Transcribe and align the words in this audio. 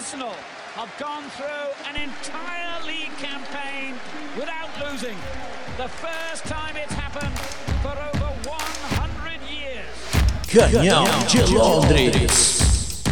Arsenal 0.00 0.32
have 0.76 0.90
gone 0.98 1.24
through 1.36 1.68
an 1.86 1.94
entire 1.94 2.86
league 2.86 3.14
campaign 3.18 3.94
without 4.34 4.70
losing. 4.80 5.14
The 5.76 5.88
first 5.88 6.46
time 6.46 6.74
it's 6.74 6.94
happened 6.94 7.38
for 7.82 7.90
over 7.90 8.32
100 8.48 9.42
years. 9.52 9.84
Canhão 10.48 11.04
de 11.26 11.42
Londres. 11.52 13.02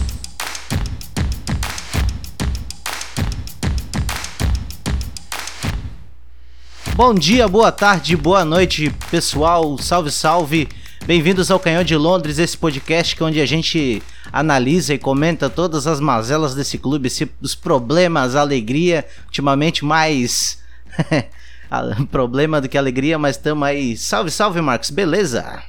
Bom 6.96 7.12
dia, 7.12 7.46
boa 7.46 7.70
tarde, 7.70 8.16
boa 8.16 8.46
noite, 8.46 8.90
pessoal. 9.10 9.76
Salve, 9.76 10.10
salve. 10.10 10.68
Bem-vindos 11.04 11.50
ao 11.50 11.60
Canhão 11.60 11.84
de 11.84 11.96
Londres, 11.96 12.38
esse 12.38 12.56
podcast 12.56 13.14
que 13.14 13.22
é 13.22 13.26
onde 13.26 13.40
a 13.42 13.46
gente 13.46 14.02
analisa 14.32 14.94
e 14.94 14.98
comenta 14.98 15.48
todas 15.50 15.86
as 15.86 16.00
mazelas 16.00 16.54
desse 16.54 16.78
clube, 16.78 17.10
os 17.40 17.54
problemas, 17.54 18.36
a 18.36 18.40
alegria, 18.40 19.04
ultimamente 19.26 19.84
mais 19.84 20.62
problema 22.10 22.60
do 22.60 22.68
que 22.68 22.78
alegria, 22.78 23.18
mas 23.18 23.36
estamos 23.36 23.66
aí. 23.66 23.96
Salve, 23.96 24.30
salve, 24.30 24.60
Marcos, 24.60 24.90
beleza? 24.90 25.62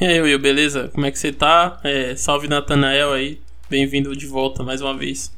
E 0.00 0.04
aí, 0.04 0.20
Will, 0.20 0.38
beleza? 0.38 0.88
Como 0.94 1.06
é 1.06 1.10
que 1.10 1.18
você 1.18 1.32
tá? 1.32 1.80
É, 1.82 2.14
salve, 2.16 2.48
Natanael 2.48 3.12
aí. 3.12 3.40
Bem-vindo 3.68 4.16
de 4.16 4.26
volta 4.26 4.62
mais 4.62 4.80
uma 4.80 4.96
vez. 4.96 5.32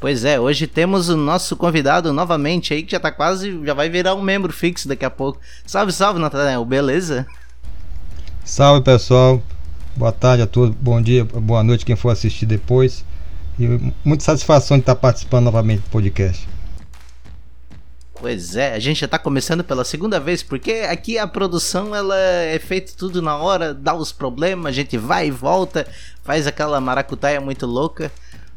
Pois 0.00 0.24
é, 0.24 0.38
hoje 0.38 0.66
temos 0.66 1.08
o 1.08 1.16
nosso 1.16 1.56
convidado 1.56 2.12
novamente 2.12 2.74
aí, 2.74 2.82
que 2.82 2.92
já 2.92 3.00
tá 3.00 3.10
quase, 3.10 3.64
já 3.64 3.72
vai 3.72 3.88
virar 3.88 4.14
um 4.14 4.22
membro 4.22 4.52
fixo 4.52 4.88
daqui 4.88 5.04
a 5.04 5.10
pouco. 5.10 5.40
Salve, 5.64 5.92
salve, 5.92 6.20
Natanael, 6.20 6.64
beleza? 6.64 7.26
Salve 8.44 8.84
pessoal, 8.84 9.42
boa 9.96 10.12
tarde 10.12 10.42
a 10.42 10.46
todos, 10.46 10.74
bom 10.74 11.00
dia, 11.00 11.24
boa 11.24 11.62
noite 11.62 11.84
quem 11.84 11.96
for 11.96 12.10
assistir 12.10 12.46
depois. 12.46 13.04
E 13.58 13.92
muita 14.04 14.24
satisfação 14.24 14.76
de 14.76 14.82
estar 14.82 14.96
participando 14.96 15.44
novamente 15.44 15.82
do 15.82 15.90
podcast. 15.90 16.48
Pois 18.14 18.56
é, 18.56 18.74
a 18.74 18.78
gente 18.78 19.00
já 19.00 19.08
tá 19.08 19.18
começando 19.18 19.62
pela 19.62 19.84
segunda 19.84 20.18
vez, 20.18 20.42
porque 20.42 20.86
aqui 20.88 21.18
a 21.18 21.26
produção 21.26 21.94
ela 21.94 22.18
é 22.18 22.58
feita 22.58 22.92
tudo 22.96 23.20
na 23.20 23.36
hora, 23.36 23.74
dá 23.74 23.94
os 23.94 24.12
problemas, 24.12 24.66
a 24.66 24.72
gente 24.72 24.96
vai 24.96 25.28
e 25.28 25.30
volta, 25.30 25.86
faz 26.22 26.46
aquela 26.46 26.80
maracutaia 26.80 27.40
muito 27.40 27.66
louca. 27.66 28.10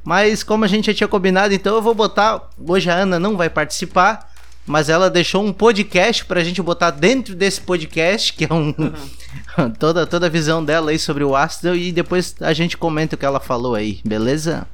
Mas 0.04 0.42
como 0.42 0.64
a 0.64 0.68
gente 0.68 0.86
já 0.86 0.94
tinha 0.94 1.08
combinado, 1.08 1.54
então 1.54 1.76
eu 1.76 1.82
vou 1.82 1.94
botar. 1.94 2.50
Hoje 2.58 2.90
a 2.90 2.96
Ana 2.96 3.20
não 3.20 3.36
vai 3.36 3.50
participar, 3.50 4.27
mas 4.68 4.90
ela 4.90 5.10
deixou 5.10 5.44
um 5.44 5.54
podcast 5.54 6.26
pra 6.26 6.44
gente 6.44 6.62
botar 6.62 6.92
dentro 6.92 7.34
desse 7.34 7.62
podcast, 7.62 8.34
que 8.34 8.44
é 8.44 8.54
um. 8.54 8.76
Uhum. 8.78 9.72
toda, 9.80 10.06
toda 10.06 10.26
a 10.26 10.30
visão 10.30 10.64
dela 10.64 10.92
aí 10.92 11.00
sobre 11.00 11.24
o 11.24 11.36
Arsenal, 11.36 11.76
e 11.76 11.92
depois 11.92 12.36
a 12.42 12.52
gente 12.52 12.78
comenta 12.78 13.16
o 13.16 13.18
que 13.18 13.26
ela 13.26 13.40
falou 13.40 13.74
aí, 13.74 14.02
beleza? 14.04 14.68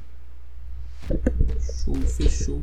Show, 1.84 1.94
fechou. 1.94 2.62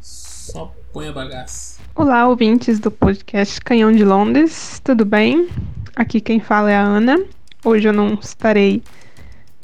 Só 0.00 0.74
põe 0.92 1.08
a 1.08 1.12
bagaça. 1.12 1.78
Olá, 1.94 2.26
ouvintes 2.26 2.80
do 2.80 2.90
podcast 2.90 3.60
Canhão 3.60 3.92
de 3.92 4.04
Londres, 4.04 4.80
tudo 4.82 5.04
bem? 5.04 5.48
Aqui 5.94 6.20
quem 6.20 6.40
fala 6.40 6.72
é 6.72 6.76
a 6.76 6.82
Ana. 6.82 7.24
Hoje 7.64 7.88
eu 7.88 7.92
não 7.92 8.14
estarei 8.14 8.82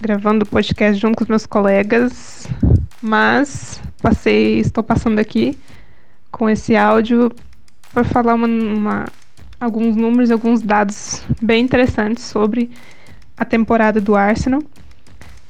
gravando 0.00 0.44
o 0.44 0.48
podcast 0.48 1.00
junto 1.00 1.16
com 1.16 1.24
os 1.24 1.28
meus 1.28 1.46
colegas, 1.46 2.46
mas 3.02 3.80
passei, 4.00 4.60
estou 4.60 4.84
passando 4.84 5.18
aqui 5.18 5.58
com 6.34 6.50
esse 6.50 6.74
áudio 6.74 7.30
para 7.92 8.02
falar 8.02 8.34
uma, 8.34 8.48
uma, 8.48 9.04
alguns 9.60 9.94
números, 9.94 10.32
alguns 10.32 10.60
dados 10.60 11.22
bem 11.40 11.62
interessantes 11.62 12.24
sobre 12.24 12.70
a 13.36 13.44
temporada 13.44 14.00
do 14.00 14.16
Arsenal. 14.16 14.60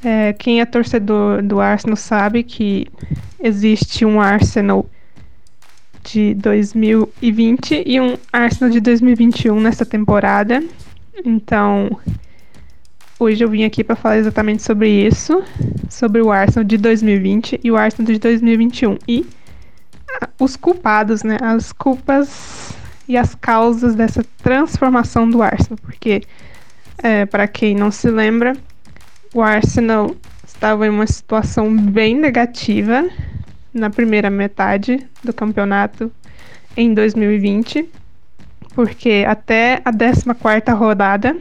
É, 0.04 0.34
quem 0.34 0.60
é 0.60 0.66
torcedor 0.66 1.42
do 1.42 1.58
Arsenal 1.58 1.96
sabe 1.96 2.42
que 2.42 2.86
existe 3.42 4.04
um 4.04 4.20
Arsenal 4.20 4.84
de 6.02 6.34
2020 6.34 7.82
e 7.86 7.98
um 7.98 8.18
Arsenal 8.30 8.70
de 8.70 8.80
2021 8.80 9.58
nessa 9.58 9.86
temporada. 9.86 10.62
Então, 11.24 11.98
Hoje 13.18 13.44
eu 13.44 13.48
vim 13.48 13.62
aqui 13.62 13.84
para 13.84 13.94
falar 13.94 14.18
exatamente 14.18 14.64
sobre 14.64 14.88
isso, 14.88 15.40
sobre 15.88 16.20
o 16.20 16.32
Arsenal 16.32 16.64
de 16.64 16.76
2020 16.76 17.60
e 17.62 17.70
o 17.70 17.76
Arsenal 17.76 18.12
de 18.12 18.18
2021 18.18 18.98
e 19.06 19.24
os 20.38 20.56
culpados, 20.56 21.22
né? 21.22 21.36
As 21.40 21.72
culpas 21.72 22.72
e 23.08 23.16
as 23.16 23.34
causas 23.34 23.94
dessa 23.94 24.24
transformação 24.42 25.28
do 25.28 25.42
Arsenal, 25.42 25.78
porque 25.82 26.22
é, 27.02 27.26
para 27.26 27.46
quem 27.46 27.74
não 27.74 27.90
se 27.90 28.08
lembra, 28.08 28.56
o 29.34 29.42
Arsenal 29.42 30.14
estava 30.46 30.86
em 30.86 30.90
uma 30.90 31.06
situação 31.06 31.74
bem 31.76 32.16
negativa 32.16 33.04
na 33.72 33.90
primeira 33.90 34.30
metade 34.30 35.06
do 35.22 35.32
campeonato 35.32 36.10
em 36.76 36.94
2020, 36.94 37.88
porque 38.74 39.24
até 39.26 39.82
a 39.84 39.92
14ª 39.92 40.74
rodada 40.74 41.36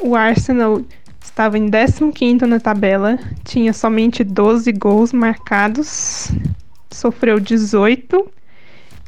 o 0.00 0.14
Arsenal 0.14 0.80
estava 1.20 1.58
em 1.58 1.68
15º 1.68 2.42
na 2.42 2.60
tabela, 2.60 3.18
tinha 3.44 3.72
somente 3.72 4.24
12 4.24 4.72
gols 4.72 5.12
marcados, 5.12 6.30
sofreu 6.90 7.38
18 7.40 8.28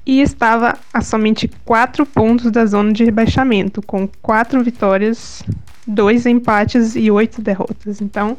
e 0.06 0.20
estava 0.20 0.78
a 0.92 1.00
somente 1.00 1.48
4 1.64 2.04
pontos 2.06 2.50
da 2.50 2.64
zona 2.66 2.92
de 2.92 3.04
rebaixamento, 3.04 3.82
com 3.82 4.08
4 4.22 4.62
vitórias, 4.62 5.42
2 5.86 6.26
empates 6.26 6.96
e 6.96 7.10
8 7.10 7.42
derrotas. 7.42 8.00
Então, 8.00 8.36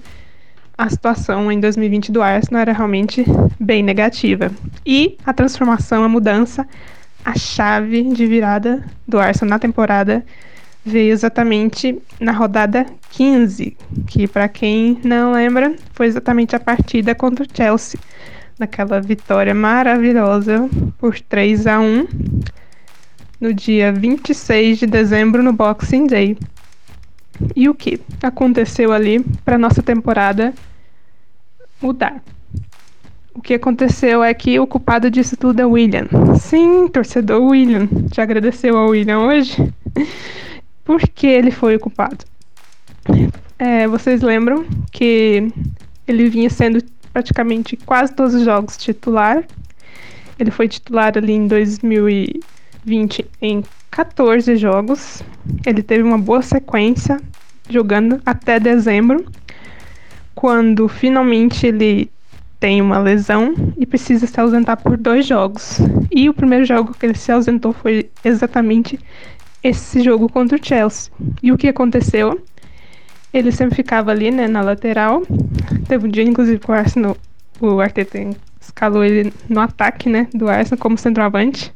a 0.77 0.89
situação 0.89 1.51
em 1.51 1.59
2020 1.59 2.11
do 2.11 2.21
Arsenal 2.21 2.61
era 2.61 2.73
realmente 2.73 3.23
bem 3.59 3.83
negativa. 3.83 4.51
E 4.85 5.17
a 5.25 5.31
transformação, 5.31 6.03
a 6.03 6.09
mudança, 6.09 6.67
a 7.23 7.37
chave 7.37 8.03
de 8.03 8.25
virada 8.25 8.83
do 9.07 9.19
Arsenal 9.19 9.51
na 9.51 9.59
temporada 9.59 10.25
veio 10.83 11.11
exatamente 11.11 12.01
na 12.19 12.31
rodada 12.31 12.85
15, 13.11 13.77
que 14.07 14.27
para 14.27 14.49
quem 14.49 14.99
não 15.03 15.33
lembra, 15.33 15.75
foi 15.93 16.07
exatamente 16.07 16.55
a 16.55 16.59
partida 16.59 17.13
contra 17.13 17.45
o 17.45 17.47
Chelsea, 17.53 17.99
naquela 18.59 18.99
vitória 19.01 19.53
maravilhosa 19.53 20.69
por 20.97 21.19
3 21.19 21.67
a 21.67 21.79
1 21.79 22.07
no 23.39 23.53
dia 23.53 23.91
26 23.91 24.79
de 24.79 24.85
dezembro 24.85 25.41
no 25.41 25.51
Boxing 25.51 26.07
Day. 26.07 26.37
E 27.55 27.67
o 27.67 27.73
que 27.73 27.99
aconteceu 28.21 28.91
ali 28.91 29.23
para 29.43 29.57
nossa 29.57 29.81
temporada 29.81 30.53
mudar? 31.81 32.21
O 33.33 33.41
que 33.41 33.53
aconteceu 33.53 34.23
é 34.23 34.33
que 34.33 34.59
o 34.59 34.67
culpado 34.67 35.09
disso 35.09 35.37
tudo 35.37 35.61
é 35.61 35.65
o 35.65 35.71
William. 35.71 36.07
Sim, 36.39 36.87
torcedor 36.87 37.41
William. 37.41 37.87
Já 38.13 38.23
agradeceu 38.23 38.77
ao 38.77 38.89
William 38.89 39.19
hoje? 39.19 39.73
Por 40.83 40.99
que 41.01 41.27
ele 41.27 41.49
foi 41.49 41.75
o 41.75 41.79
culpado? 41.79 42.25
É, 43.57 43.87
vocês 43.87 44.21
lembram 44.21 44.65
que 44.91 45.47
ele 46.07 46.29
vinha 46.29 46.49
sendo 46.49 46.83
praticamente 47.13 47.77
quase 47.77 48.13
todos 48.13 48.33
os 48.33 48.43
jogos 48.43 48.77
titular. 48.77 49.43
Ele 50.39 50.51
foi 50.51 50.67
titular 50.67 51.17
ali 51.17 51.33
em 51.33 51.47
2020 51.47 53.25
em 53.41 53.63
14 53.89 54.55
jogos. 54.55 55.21
Ele 55.65 55.83
teve 55.83 56.03
uma 56.03 56.17
boa 56.17 56.41
sequência 56.41 57.19
jogando 57.69 58.21
até 58.25 58.59
dezembro, 58.59 59.25
quando 60.33 60.87
finalmente 60.87 61.67
ele 61.67 62.09
tem 62.59 62.81
uma 62.81 62.99
lesão 62.99 63.53
e 63.77 63.85
precisa 63.85 64.27
se 64.27 64.39
ausentar 64.39 64.77
por 64.81 64.95
dois 64.95 65.25
jogos. 65.25 65.79
E 66.11 66.29
o 66.29 66.33
primeiro 66.33 66.63
jogo 66.65 66.93
que 66.93 67.05
ele 67.05 67.17
se 67.17 67.31
ausentou 67.31 67.73
foi 67.73 68.09
exatamente 68.23 68.99
esse 69.63 70.01
jogo 70.01 70.29
contra 70.29 70.57
o 70.57 70.63
Chelsea. 70.63 71.11
E 71.41 71.51
o 71.51 71.57
que 71.57 71.67
aconteceu? 71.67 72.39
Ele 73.33 73.51
sempre 73.51 73.75
ficava 73.75 74.11
ali, 74.11 74.31
né, 74.31 74.47
na 74.47 74.61
lateral. 74.61 75.23
Teve 75.87 76.07
um 76.07 76.09
dia, 76.09 76.23
inclusive, 76.23 76.59
que 76.59 76.69
o 76.69 76.73
Arsenal, 76.73 77.17
o 77.59 77.79
Arteta 77.79 78.19
escalou 78.59 79.03
ele 79.03 79.33
no 79.47 79.59
ataque, 79.59 80.09
né, 80.09 80.27
do 80.33 80.49
Arsenal 80.49 80.79
como 80.79 80.97
centroavante. 80.97 81.73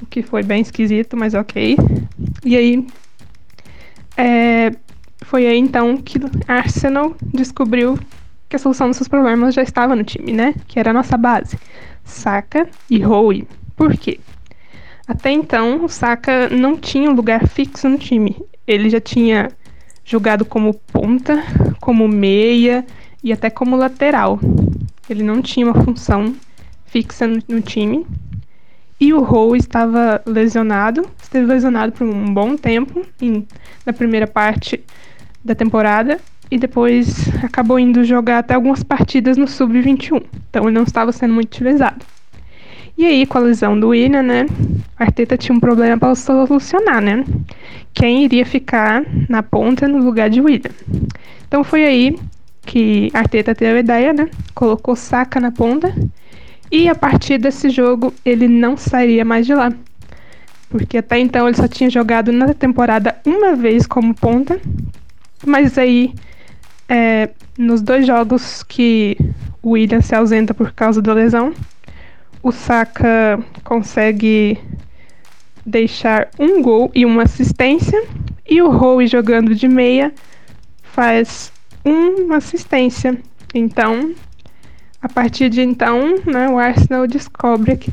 O 0.00 0.06
que 0.06 0.22
foi 0.22 0.42
bem 0.42 0.62
esquisito, 0.62 1.16
mas 1.16 1.34
ok. 1.34 1.76
E 2.44 2.56
aí, 2.56 2.86
é, 4.16 4.72
foi 5.22 5.46
aí 5.46 5.58
então 5.58 5.96
que 5.96 6.18
Arsenal 6.48 7.14
descobriu 7.32 7.98
que 8.48 8.56
a 8.56 8.58
solução 8.58 8.88
dos 8.88 8.96
seus 8.96 9.08
problemas 9.08 9.54
já 9.54 9.62
estava 9.62 9.94
no 9.94 10.02
time, 10.02 10.32
né? 10.32 10.54
Que 10.66 10.80
era 10.80 10.90
a 10.90 10.94
nossa 10.94 11.16
base. 11.16 11.56
Saka 12.04 12.68
e 12.88 13.04
Howe. 13.04 13.46
Por 13.76 13.96
quê? 13.96 14.18
Até 15.06 15.30
então, 15.30 15.84
o 15.84 15.88
Saka 15.88 16.48
não 16.48 16.76
tinha 16.76 17.10
um 17.10 17.14
lugar 17.14 17.46
fixo 17.46 17.88
no 17.88 17.98
time. 17.98 18.36
Ele 18.66 18.90
já 18.90 19.00
tinha 19.00 19.50
jogado 20.04 20.44
como 20.44 20.74
ponta, 20.74 21.42
como 21.80 22.08
meia 22.08 22.84
e 23.22 23.32
até 23.32 23.50
como 23.50 23.76
lateral. 23.76 24.38
Ele 25.08 25.22
não 25.22 25.42
tinha 25.42 25.66
uma 25.66 25.84
função 25.84 26.34
fixa 26.86 27.26
no, 27.26 27.42
no 27.48 27.60
time. 27.60 28.06
E 29.00 29.14
o 29.14 29.22
Rowe 29.22 29.56
estava 29.56 30.22
lesionado, 30.26 31.08
esteve 31.22 31.46
lesionado 31.46 31.92
por 31.92 32.06
um 32.06 32.34
bom 32.34 32.56
tempo 32.56 33.02
em, 33.20 33.46
na 33.86 33.92
primeira 33.92 34.26
parte 34.26 34.84
da 35.42 35.54
temporada 35.54 36.20
e 36.50 36.58
depois 36.58 37.28
acabou 37.42 37.78
indo 37.78 38.04
jogar 38.04 38.38
até 38.38 38.54
algumas 38.54 38.82
partidas 38.82 39.36
no 39.36 39.48
Sub-21. 39.48 40.22
Então 40.50 40.64
ele 40.64 40.72
não 40.72 40.82
estava 40.82 41.12
sendo 41.12 41.32
muito 41.32 41.48
utilizado. 41.48 42.04
E 43.00 43.06
aí, 43.06 43.24
com 43.24 43.38
a 43.38 43.40
lesão 43.40 43.80
do 43.80 43.88
William, 43.88 44.22
né? 44.22 44.44
Arteta 44.94 45.34
tinha 45.34 45.56
um 45.56 45.58
problema 45.58 45.96
para 45.96 46.14
solucionar, 46.14 47.00
né? 47.00 47.24
Quem 47.94 48.24
iria 48.24 48.44
ficar 48.44 49.02
na 49.26 49.42
ponta 49.42 49.88
no 49.88 50.04
lugar 50.04 50.28
de 50.28 50.38
William. 50.38 50.70
Então 51.48 51.64
foi 51.64 51.86
aí 51.86 52.18
que 52.60 53.10
Arteta 53.14 53.54
teve 53.54 53.78
a 53.78 53.80
ideia, 53.80 54.12
né? 54.12 54.28
Colocou 54.54 54.94
Saka 54.94 55.40
na 55.40 55.50
ponta. 55.50 55.94
E 56.70 56.90
a 56.90 56.94
partir 56.94 57.38
desse 57.38 57.70
jogo, 57.70 58.12
ele 58.22 58.46
não 58.46 58.76
sairia 58.76 59.24
mais 59.24 59.46
de 59.46 59.54
lá. 59.54 59.72
Porque 60.68 60.98
até 60.98 61.18
então 61.18 61.48
ele 61.48 61.56
só 61.56 61.66
tinha 61.66 61.88
jogado 61.88 62.30
na 62.30 62.52
temporada 62.52 63.16
uma 63.24 63.56
vez 63.56 63.86
como 63.86 64.14
ponta. 64.14 64.60
Mas 65.46 65.78
aí, 65.78 66.12
é, 66.86 67.30
nos 67.56 67.80
dois 67.80 68.06
jogos 68.06 68.62
que 68.62 69.16
o 69.62 69.70
William 69.70 70.02
se 70.02 70.14
ausenta 70.14 70.52
por 70.52 70.72
causa 70.72 71.00
da 71.00 71.14
lesão, 71.14 71.54
o 72.42 72.50
Saka 72.50 73.38
consegue 73.64 74.58
deixar 75.64 76.28
um 76.38 76.62
gol 76.62 76.90
e 76.94 77.04
uma 77.04 77.22
assistência, 77.22 78.02
e 78.48 78.60
o 78.62 78.70
Howe 78.70 79.06
jogando 79.06 79.54
de 79.54 79.68
meia 79.68 80.12
faz 80.82 81.52
uma 81.84 82.36
assistência. 82.36 83.18
Então, 83.54 84.14
a 85.00 85.08
partir 85.08 85.48
de 85.48 85.62
então, 85.62 86.16
né, 86.26 86.48
o 86.48 86.58
Arsenal 86.58 87.06
descobre 87.06 87.76
que 87.76 87.92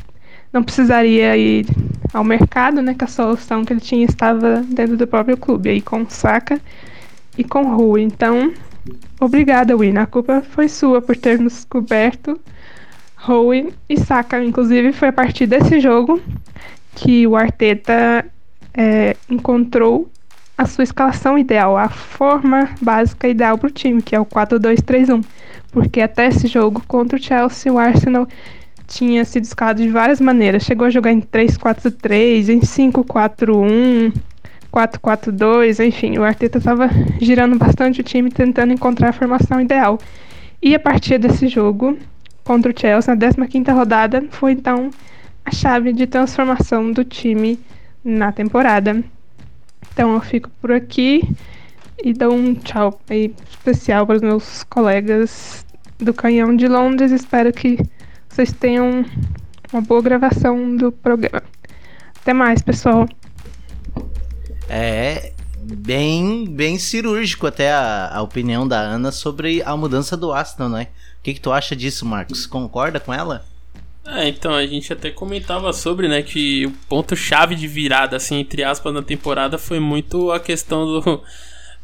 não 0.52 0.62
precisaria 0.62 1.36
ir 1.36 1.66
ao 2.12 2.24
mercado, 2.24 2.80
né, 2.80 2.94
que 2.94 3.04
a 3.04 3.08
solução 3.08 3.64
que 3.64 3.72
ele 3.72 3.80
tinha 3.80 4.04
estava 4.04 4.64
dentro 4.68 4.96
do 4.96 5.06
próprio 5.06 5.36
clube, 5.36 5.68
aí 5.68 5.80
com 5.80 6.08
Saka 6.08 6.60
e 7.36 7.44
com 7.44 7.62
Howe. 7.74 8.02
Então, 8.02 8.52
obrigada, 9.20 9.76
Win. 9.76 9.98
A 9.98 10.06
culpa 10.06 10.42
foi 10.42 10.68
sua 10.68 11.02
por 11.02 11.16
ter 11.16 11.38
nos 11.38 11.54
descoberto 11.54 12.40
Howe 13.26 13.72
e 13.88 13.96
Saka. 13.98 14.42
Inclusive, 14.42 14.92
foi 14.92 15.08
a 15.08 15.12
partir 15.12 15.46
desse 15.46 15.80
jogo 15.80 16.20
que 16.94 17.26
o 17.26 17.36
Arteta 17.36 18.24
é, 18.74 19.16
encontrou 19.30 20.10
a 20.56 20.66
sua 20.66 20.82
escalação 20.82 21.38
ideal, 21.38 21.76
a 21.76 21.88
forma 21.88 22.70
básica 22.82 23.28
ideal 23.28 23.56
para 23.56 23.68
o 23.68 23.70
time, 23.70 24.02
que 24.02 24.16
é 24.16 24.20
o 24.20 24.26
4-2-3-1. 24.26 25.24
Porque 25.70 26.00
até 26.00 26.26
esse 26.26 26.48
jogo 26.48 26.82
contra 26.88 27.16
o 27.16 27.22
Chelsea, 27.22 27.72
o 27.72 27.78
Arsenal 27.78 28.26
tinha 28.88 29.24
sido 29.24 29.44
escalado 29.44 29.82
de 29.82 29.88
várias 29.88 30.20
maneiras. 30.20 30.64
Chegou 30.64 30.86
a 30.86 30.90
jogar 30.90 31.12
em 31.12 31.20
3-4-3, 31.20 32.48
em 32.48 32.60
5-4-1, 32.60 34.12
4-4-2, 34.72 35.84
enfim, 35.86 36.18
o 36.18 36.24
Arteta 36.24 36.58
estava 36.58 36.88
girando 37.20 37.56
bastante 37.56 38.00
o 38.00 38.04
time 38.04 38.30
tentando 38.30 38.72
encontrar 38.72 39.10
a 39.10 39.12
formação 39.12 39.60
ideal. 39.60 39.98
E 40.60 40.74
a 40.74 40.80
partir 40.80 41.18
desse 41.18 41.46
jogo, 41.46 41.96
contra 42.48 42.72
o 42.72 42.74
Chelsea 42.74 43.14
na 43.14 43.20
15ª 43.20 43.74
rodada 43.74 44.26
foi 44.30 44.52
então 44.52 44.90
a 45.44 45.50
chave 45.52 45.92
de 45.92 46.06
transformação 46.06 46.90
do 46.90 47.04
time 47.04 47.60
na 48.02 48.32
temporada. 48.32 49.04
Então 49.92 50.14
eu 50.14 50.20
fico 50.22 50.48
por 50.58 50.72
aqui 50.72 51.28
e 52.02 52.14
dou 52.14 52.32
um 52.32 52.54
tchau 52.54 52.98
especial 53.50 54.06
para 54.06 54.16
os 54.16 54.22
meus 54.22 54.64
colegas 54.64 55.66
do 55.98 56.14
Canhão 56.14 56.56
de 56.56 56.66
Londres. 56.66 57.12
Espero 57.12 57.52
que 57.52 57.78
vocês 58.26 58.50
tenham 58.50 59.04
uma 59.70 59.82
boa 59.82 60.00
gravação 60.00 60.74
do 60.74 60.90
programa. 60.90 61.42
Até 62.22 62.32
mais, 62.32 62.62
pessoal. 62.62 63.06
É 64.70 65.34
bem, 65.60 66.46
bem 66.46 66.78
cirúrgico 66.78 67.46
até 67.46 67.70
a, 67.70 68.08
a 68.10 68.22
opinião 68.22 68.66
da 68.66 68.80
Ana 68.80 69.12
sobre 69.12 69.62
a 69.62 69.76
mudança 69.76 70.16
do 70.16 70.32
Aston, 70.32 70.70
né? 70.70 70.86
Que, 71.28 71.34
que 71.34 71.40
tu 71.40 71.52
acha 71.52 71.76
disso, 71.76 72.06
Marcos? 72.06 72.46
Concorda 72.46 72.98
com 72.98 73.12
ela? 73.12 73.44
É, 74.06 74.26
então, 74.28 74.54
a 74.54 74.66
gente 74.66 74.90
até 74.90 75.10
comentava 75.10 75.70
sobre, 75.74 76.08
né, 76.08 76.22
que 76.22 76.64
o 76.64 76.70
ponto-chave 76.88 77.54
de 77.54 77.68
virada, 77.68 78.16
assim, 78.16 78.36
entre 78.36 78.64
aspas, 78.64 78.94
na 78.94 79.02
temporada 79.02 79.58
foi 79.58 79.78
muito 79.78 80.32
a 80.32 80.40
questão 80.40 80.86
do, 80.86 81.22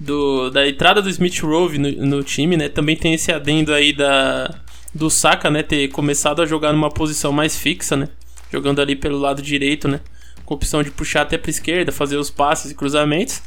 do 0.00 0.48
da 0.48 0.66
entrada 0.66 1.02
do 1.02 1.10
Smith 1.10 1.40
Rowe 1.40 1.76
no, 1.76 1.90
no, 2.06 2.22
time, 2.22 2.56
né, 2.56 2.70
também 2.70 2.96
tem 2.96 3.12
esse 3.12 3.30
adendo 3.30 3.74
aí 3.74 3.92
da, 3.92 4.58
do 4.94 5.10
Saka, 5.10 5.50
né, 5.50 5.62
ter 5.62 5.88
começado 5.88 6.40
a 6.40 6.46
jogar 6.46 6.72
numa 6.72 6.88
posição 6.88 7.30
mais 7.30 7.54
fixa, 7.54 7.94
né, 7.94 8.08
jogando 8.50 8.80
ali 8.80 8.96
pelo 8.96 9.18
lado 9.18 9.42
direito, 9.42 9.86
né, 9.86 10.00
com 10.46 10.54
opção 10.54 10.82
de 10.82 10.90
puxar 10.90 11.22
até 11.22 11.36
pra 11.36 11.50
esquerda, 11.50 11.92
fazer 11.92 12.16
os 12.16 12.30
passes 12.30 12.70
e 12.70 12.74
cruzamentos. 12.74 13.42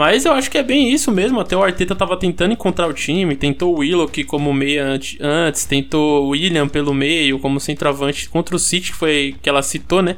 Mas 0.00 0.24
eu 0.24 0.32
acho 0.32 0.50
que 0.50 0.56
é 0.56 0.62
bem 0.62 0.90
isso 0.90 1.12
mesmo. 1.12 1.38
Até 1.40 1.54
o 1.54 1.62
Arteta 1.62 1.94
tava 1.94 2.16
tentando 2.16 2.54
encontrar 2.54 2.88
o 2.88 2.92
time, 2.94 3.36
tentou 3.36 3.74
o 3.74 3.80
Willock 3.80 4.24
como 4.24 4.50
meia 4.50 4.96
antes, 5.20 5.66
tentou 5.66 6.24
o 6.24 6.28
William 6.28 6.66
pelo 6.66 6.94
meio 6.94 7.38
como 7.38 7.60
centroavante 7.60 8.26
contra 8.26 8.56
o 8.56 8.58
City, 8.58 8.92
que 8.92 8.96
foi 8.96 9.36
que 9.42 9.46
ela 9.46 9.60
citou, 9.60 10.00
né? 10.00 10.16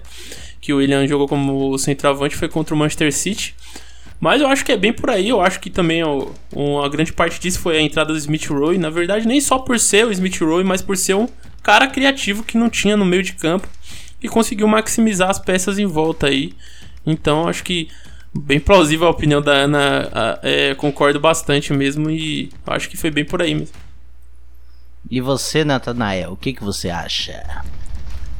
Que 0.60 0.72
o 0.72 0.76
William 0.76 1.04
jogou 1.08 1.26
como 1.26 1.76
centroavante 1.78 2.36
foi 2.36 2.48
contra 2.48 2.76
o 2.76 2.78
Manchester 2.78 3.12
City. 3.12 3.56
Mas 4.20 4.40
eu 4.40 4.46
acho 4.46 4.64
que 4.64 4.70
é 4.70 4.76
bem 4.76 4.92
por 4.92 5.10
aí. 5.10 5.28
Eu 5.28 5.40
acho 5.40 5.58
que 5.58 5.68
também 5.68 6.04
ó, 6.04 6.28
uma 6.54 6.88
grande 6.88 7.12
parte 7.12 7.40
disso 7.40 7.58
foi 7.58 7.76
a 7.76 7.82
entrada 7.82 8.12
do 8.12 8.18
Smith 8.20 8.46
Rowe. 8.46 8.78
Na 8.78 8.88
verdade, 8.88 9.26
nem 9.26 9.40
só 9.40 9.58
por 9.58 9.80
ser 9.80 10.06
o 10.06 10.12
Smith 10.12 10.38
Rowe, 10.38 10.62
mas 10.62 10.80
por 10.80 10.96
ser 10.96 11.14
um 11.14 11.26
cara 11.60 11.88
criativo 11.88 12.44
que 12.44 12.56
não 12.56 12.70
tinha 12.70 12.96
no 12.96 13.04
meio 13.04 13.24
de 13.24 13.32
campo 13.32 13.66
e 14.22 14.28
conseguiu 14.28 14.68
maximizar 14.68 15.28
as 15.28 15.40
peças 15.40 15.76
em 15.76 15.86
volta 15.86 16.28
aí. 16.28 16.52
Então 17.04 17.48
acho 17.48 17.64
que 17.64 17.88
bem 18.34 18.58
plausível 18.58 19.06
a 19.06 19.10
opinião 19.10 19.42
da 19.42 19.52
Ana, 19.52 20.38
é, 20.42 20.74
concordo 20.74 21.20
bastante 21.20 21.72
mesmo 21.72 22.10
e 22.10 22.50
acho 22.66 22.88
que 22.88 22.96
foi 22.96 23.10
bem 23.10 23.24
por 23.24 23.42
aí 23.42 23.54
mesmo. 23.54 23.74
E 25.10 25.20
você, 25.20 25.64
Natanael, 25.64 26.32
o 26.32 26.36
que, 26.36 26.52
que 26.52 26.64
você 26.64 26.88
acha? 26.88 27.42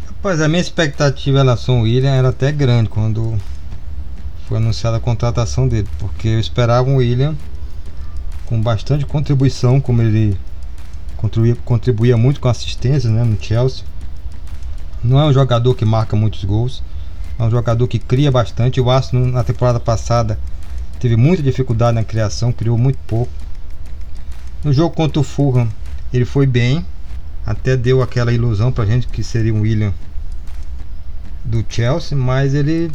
Rapaz, 0.06 0.41
a 0.41 0.49
minha 0.49 0.61
expectativa 0.61 1.37
em 1.37 1.41
relação 1.41 1.79
ao 1.79 1.83
William 1.83 2.11
era 2.11 2.29
até 2.29 2.53
grande 2.53 2.89
quando 2.89 3.39
foi 4.47 4.59
anunciada 4.59 4.97
a 4.97 5.00
contratação 5.00 5.67
dele, 5.67 5.89
porque 5.99 6.29
eu 6.29 6.41
esperava 6.41 6.89
um 6.89 6.97
William 6.97 7.37
com 8.47 8.61
bastante 8.61 9.05
contribuição, 9.05 9.81
como 9.81 10.03
ele 10.03 10.39
contribuía, 11.17 11.56
contribuía 11.65 12.17
muito 12.17 12.41
com 12.41 12.49
assistência 12.49 13.11
né, 13.11 13.25
no 13.25 13.43
Chelsea. 13.43 13.85
Não 15.03 15.19
é 15.19 15.25
um 15.25 15.33
jogador 15.33 15.75
que 15.75 15.85
marca 15.85 16.15
muitos 16.15 16.44
gols, 16.44 16.83
é 17.43 17.47
um 17.47 17.50
jogador 17.50 17.89
que 17.89 17.99
cria 17.99 18.31
bastante. 18.31 18.81
O 18.81 18.89
Arsenal 18.89 19.27
na 19.27 19.43
temporada 19.43 19.81
passada 19.81 20.39
teve 21.00 21.17
muita 21.17 21.43
dificuldade 21.43 21.97
na 21.97 22.05
criação, 22.05 22.53
criou 22.53 22.79
muito 22.79 22.99
pouco. 23.06 23.33
No 24.62 24.73
jogo 24.73 24.94
contra 24.94 25.19
o 25.19 25.25
Fulham, 25.25 25.69
ele 26.12 26.25
foi 26.25 26.47
bem, 26.47 26.87
até 27.44 27.77
deu 27.77 28.00
aquela 28.00 28.32
ilusão 28.32 28.70
pra 28.70 28.87
gente 28.87 29.08
que 29.08 29.25
seria 29.25 29.53
um 29.53 29.63
William 29.63 29.93
do 31.44 31.65
Chelsea, 31.69 32.17
mas 32.17 32.55
ele 32.55 32.93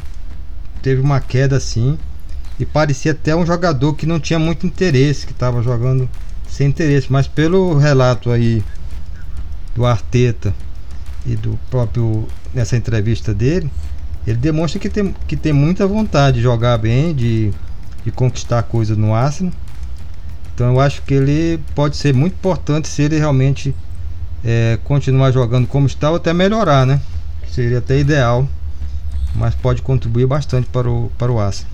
teve 0.82 1.02
uma 1.02 1.20
queda 1.20 1.58
assim 1.58 2.00
e 2.58 2.66
parecia 2.66 3.12
até 3.12 3.36
um 3.36 3.46
jogador 3.46 3.96
que 3.96 4.06
não 4.06 4.18
tinha 4.18 4.40
muito 4.40 4.66
interesse, 4.66 5.26
que 5.26 5.34
estava 5.34 5.62
jogando 5.62 6.10
sem 6.48 6.70
interesse, 6.70 7.12
mas 7.12 7.28
pelo 7.28 7.78
relato 7.78 8.32
aí 8.32 8.64
do 9.76 9.86
Arteta 9.86 10.56
e 11.26 11.36
do 11.36 11.60
próprio 11.70 12.26
nessa 12.54 12.78
entrevista 12.78 13.34
dele, 13.34 13.70
ele 14.28 14.38
demonstra 14.38 14.78
que 14.78 14.90
tem, 14.90 15.16
que 15.26 15.38
tem 15.38 15.54
muita 15.54 15.88
vontade 15.88 16.38
de 16.38 16.44
jogar 16.44 16.78
bem, 16.78 17.16
de, 17.16 17.52
de 18.04 18.12
conquistar 18.12 18.62
coisas 18.64 18.98
no 18.98 19.16
Arsenal. 19.16 19.54
Então 20.54 20.74
eu 20.74 20.80
acho 20.82 21.02
que 21.04 21.14
ele 21.14 21.60
pode 21.74 21.96
ser 21.96 22.14
muito 22.14 22.34
importante 22.34 22.90
se 22.90 23.04
ele 23.04 23.18
realmente 23.18 23.74
é, 24.44 24.78
continuar 24.84 25.32
jogando 25.32 25.66
como 25.66 25.88
está 25.88 26.10
ou 26.10 26.18
até 26.18 26.34
melhorar, 26.34 26.86
né? 26.86 27.00
Seria 27.48 27.78
até 27.78 27.98
ideal, 27.98 28.48
mas 29.34 29.56
pode 29.56 29.82
contribuir 29.82 30.28
bastante 30.28 30.68
para 30.68 30.90
o, 30.90 31.10
para 31.18 31.32
o 31.32 31.40
Arsenal. 31.40 31.72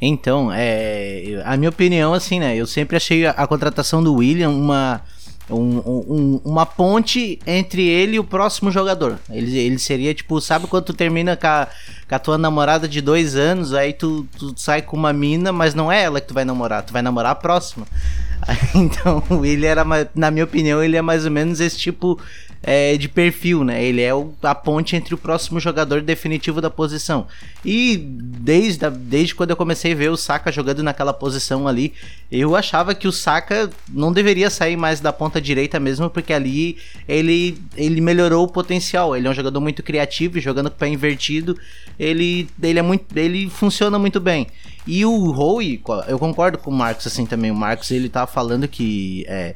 Então, 0.00 0.50
é, 0.52 1.42
a 1.44 1.56
minha 1.56 1.70
opinião, 1.70 2.14
assim, 2.14 2.38
né? 2.38 2.56
Eu 2.56 2.66
sempre 2.66 2.96
achei 2.96 3.26
a, 3.26 3.30
a 3.32 3.46
contratação 3.46 4.02
do 4.02 4.14
William 4.14 4.50
uma 4.50 5.02
um, 5.48 5.78
um, 5.78 6.40
uma 6.44 6.66
ponte 6.66 7.38
entre 7.46 7.86
ele 7.86 8.16
e 8.16 8.18
o 8.18 8.24
próximo 8.24 8.70
jogador. 8.70 9.18
Ele, 9.30 9.56
ele 9.56 9.78
seria 9.78 10.12
tipo, 10.12 10.40
sabe 10.40 10.66
quando 10.66 10.84
tu 10.84 10.94
termina 10.94 11.36
com 11.36 11.46
a, 11.46 11.68
com 12.08 12.14
a 12.14 12.18
tua 12.18 12.38
namorada 12.38 12.88
de 12.88 13.00
dois 13.00 13.36
anos, 13.36 13.72
aí 13.72 13.92
tu, 13.92 14.26
tu 14.38 14.54
sai 14.56 14.82
com 14.82 14.96
uma 14.96 15.12
mina, 15.12 15.52
mas 15.52 15.74
não 15.74 15.90
é 15.90 16.02
ela 16.02 16.20
que 16.20 16.28
tu 16.28 16.34
vai 16.34 16.44
namorar, 16.44 16.82
tu 16.82 16.92
vai 16.92 17.02
namorar 17.02 17.32
a 17.32 17.36
próxima. 17.36 17.86
então, 18.74 19.22
ele 19.44 19.66
era, 19.66 19.84
na 20.14 20.30
minha 20.30 20.44
opinião, 20.44 20.82
ele 20.82 20.96
é 20.96 21.02
mais 21.02 21.24
ou 21.24 21.30
menos 21.30 21.60
esse 21.60 21.78
tipo 21.78 22.20
é, 22.68 22.96
de 22.96 23.08
perfil, 23.08 23.62
né? 23.62 23.82
Ele 23.82 24.02
é 24.02 24.12
o, 24.12 24.34
a 24.42 24.52
ponte 24.52 24.96
entre 24.96 25.14
o 25.14 25.18
próximo 25.18 25.60
jogador 25.60 26.02
definitivo 26.02 26.60
da 26.60 26.68
posição. 26.68 27.28
E 27.64 27.96
desde, 27.96 28.84
a, 28.84 28.90
desde 28.90 29.36
quando 29.36 29.50
eu 29.50 29.56
comecei 29.56 29.92
a 29.92 29.94
ver 29.94 30.10
o 30.10 30.16
Saka 30.16 30.50
jogando 30.50 30.82
naquela 30.82 31.12
posição 31.12 31.68
ali, 31.68 31.94
eu 32.30 32.56
achava 32.56 32.92
que 32.92 33.06
o 33.06 33.12
Saka 33.12 33.70
não 33.88 34.12
deveria 34.12 34.50
sair 34.50 34.76
mais 34.76 34.98
da 34.98 35.12
ponta 35.12 35.40
direita 35.40 35.78
mesmo, 35.78 36.10
porque 36.10 36.32
ali 36.32 36.76
ele, 37.08 37.56
ele 37.76 38.00
melhorou 38.00 38.44
o 38.44 38.48
potencial. 38.48 39.16
Ele 39.16 39.28
é 39.28 39.30
um 39.30 39.34
jogador 39.34 39.60
muito 39.60 39.84
criativo, 39.84 40.40
jogando 40.40 40.68
com 40.68 40.74
o 40.74 40.78
pé 40.80 40.88
invertido, 40.88 41.56
ele, 41.96 42.48
ele, 42.60 42.80
é 42.80 42.82
muito, 42.82 43.16
ele 43.16 43.48
funciona 43.48 43.96
muito 43.96 44.18
bem. 44.18 44.48
E 44.84 45.06
o 45.06 45.30
Roy, 45.30 45.80
eu 46.08 46.18
concordo 46.18 46.58
com 46.58 46.72
o 46.72 46.74
Marcos 46.74 47.06
assim 47.06 47.26
também. 47.26 47.52
O 47.52 47.54
Marcos 47.54 47.92
ele 47.92 48.08
tá 48.08 48.26
falando 48.26 48.66
que 48.66 49.24
é, 49.28 49.54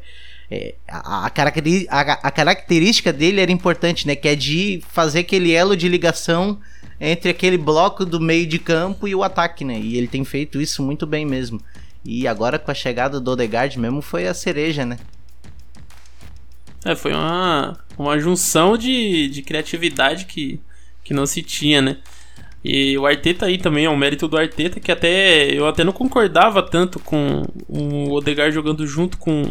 é, 0.51 0.75
a, 0.89 1.27
a, 1.27 2.31
característica 2.31 3.13
dele 3.13 3.41
era 3.41 3.53
importante, 3.53 4.07
né? 4.07 4.17
Que 4.17 4.29
é 4.29 4.35
de 4.35 4.83
fazer 4.89 5.21
aquele 5.21 5.53
elo 5.53 5.77
de 5.77 5.89
ligação 5.89 6.59
entre 6.99 7.31
aquele 7.31 7.57
bloco 7.57 8.05
do 8.05 8.21
meio 8.21 8.47
de 8.47 8.59
campo 8.59 9.07
e 9.07 9.15
o 9.15 9.23
ataque, 9.23 9.65
né? 9.65 9.79
E 9.79 9.97
ele 9.97 10.09
tem 10.09 10.25
feito 10.25 10.61
isso 10.61 10.83
muito 10.83 11.07
bem 11.07 11.25
mesmo. 11.25 11.61
E 12.05 12.27
agora 12.27 12.59
com 12.59 12.71
a 12.71 12.75
chegada 12.75 13.21
do 13.21 13.31
Odegaard 13.31 13.79
mesmo 13.79 14.03
foi 14.03 14.27
a 14.27 14.35
cereja, 14.35 14.85
né? 14.85 14.99
É, 16.85 16.97
foi 16.97 17.13
uma, 17.13 17.79
uma 17.97 18.19
junção 18.19 18.77
de, 18.77 19.29
de 19.29 19.43
criatividade 19.43 20.25
que, 20.25 20.59
que 21.05 21.15
não 21.15 21.27
se 21.27 21.43
tinha, 21.43 21.81
né? 21.81 21.99
E 22.65 22.99
o 22.99 23.07
Arteta 23.07 23.47
aí 23.47 23.57
também 23.57 23.85
é 23.85 23.91
um 23.91 23.97
mérito 23.97 24.27
do 24.27 24.37
Arteta 24.37 24.81
que 24.81 24.91
até 24.91 25.47
eu 25.47 25.67
até 25.67 25.85
não 25.85 25.93
concordava 25.93 26.63
tanto 26.63 26.99
com 26.99 27.45
o 27.69 28.11
Odegaard 28.13 28.53
jogando 28.53 28.87
junto 28.87 29.17
com 29.17 29.51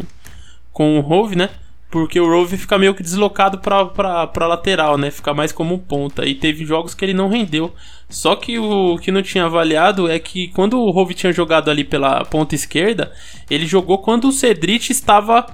com 0.72 0.98
o 0.98 1.00
Rove, 1.00 1.36
né? 1.36 1.50
Porque 1.90 2.20
o 2.20 2.28
Rove 2.28 2.56
fica 2.56 2.78
meio 2.78 2.94
que 2.94 3.02
deslocado 3.02 3.58
pra, 3.58 3.84
pra, 3.84 4.26
pra 4.26 4.46
lateral, 4.46 4.96
né? 4.96 5.10
Fica 5.10 5.34
mais 5.34 5.50
como 5.50 5.78
ponta. 5.78 6.24
E 6.24 6.34
teve 6.34 6.64
jogos 6.64 6.94
que 6.94 7.04
ele 7.04 7.12
não 7.12 7.28
rendeu. 7.28 7.74
Só 8.08 8.36
que 8.36 8.58
o 8.58 8.96
que 8.98 9.10
não 9.10 9.22
tinha 9.22 9.44
avaliado 9.44 10.08
é 10.08 10.18
que 10.18 10.48
quando 10.48 10.80
o 10.80 10.90
Rove 10.90 11.14
tinha 11.14 11.32
jogado 11.32 11.68
ali 11.68 11.82
pela 11.82 12.24
ponta 12.24 12.54
esquerda, 12.54 13.12
ele 13.50 13.66
jogou 13.66 13.98
quando 13.98 14.28
o 14.28 14.32
Cedric 14.32 14.92
estava 14.92 15.46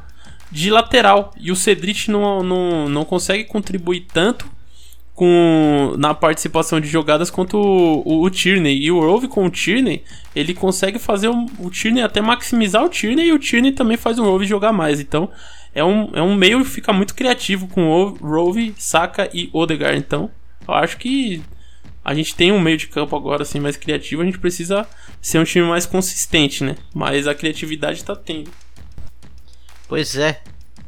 de 0.52 0.70
lateral. 0.70 1.30
E 1.38 1.50
o 1.50 1.56
Cedric 1.56 2.10
não, 2.10 2.42
não, 2.42 2.88
não 2.88 3.04
consegue 3.04 3.44
contribuir 3.44 4.06
tanto 4.12 4.55
com 5.16 5.94
na 5.98 6.12
participação 6.12 6.78
de 6.78 6.86
jogadas 6.86 7.30
quanto 7.30 7.56
o, 7.56 8.02
o, 8.04 8.22
o, 8.22 8.30
Tierney. 8.30 8.78
E 8.82 8.92
o 8.92 9.00
Rove 9.00 9.26
com 9.26 9.46
o 9.46 9.50
Tierney, 9.50 10.04
ele 10.34 10.52
consegue 10.52 10.98
fazer 10.98 11.28
o, 11.28 11.46
o 11.58 11.70
Tierney 11.70 12.02
até 12.02 12.20
maximizar 12.20 12.84
o 12.84 12.88
Tierney 12.90 13.28
e 13.28 13.32
o 13.32 13.38
Tierney 13.38 13.72
também 13.72 13.96
faz 13.96 14.18
o 14.18 14.22
Rove 14.22 14.44
jogar 14.44 14.72
mais. 14.72 15.00
Então 15.00 15.30
é 15.74 15.82
um, 15.82 16.10
é 16.14 16.22
um 16.22 16.36
meio 16.36 16.62
que 16.62 16.70
fica 16.70 16.92
muito 16.92 17.14
criativo 17.14 17.66
com 17.66 17.88
o 17.88 18.10
Rove, 18.10 18.74
Saka 18.76 19.28
e 19.32 19.48
Odegaard. 19.54 19.98
Então 19.98 20.30
eu 20.68 20.74
acho 20.74 20.98
que 20.98 21.42
a 22.04 22.14
gente 22.14 22.34
tem 22.34 22.52
um 22.52 22.60
meio 22.60 22.76
de 22.76 22.86
campo 22.86 23.16
agora 23.16 23.42
assim 23.42 23.58
mais 23.58 23.76
criativo, 23.76 24.20
a 24.20 24.24
gente 24.26 24.38
precisa 24.38 24.86
ser 25.20 25.38
um 25.38 25.44
time 25.44 25.66
mais 25.66 25.86
consistente, 25.86 26.62
né? 26.62 26.76
Mas 26.94 27.26
a 27.26 27.34
criatividade 27.34 28.04
tá 28.04 28.14
tendo. 28.14 28.50
Pois 29.88 30.14
é, 30.14 30.42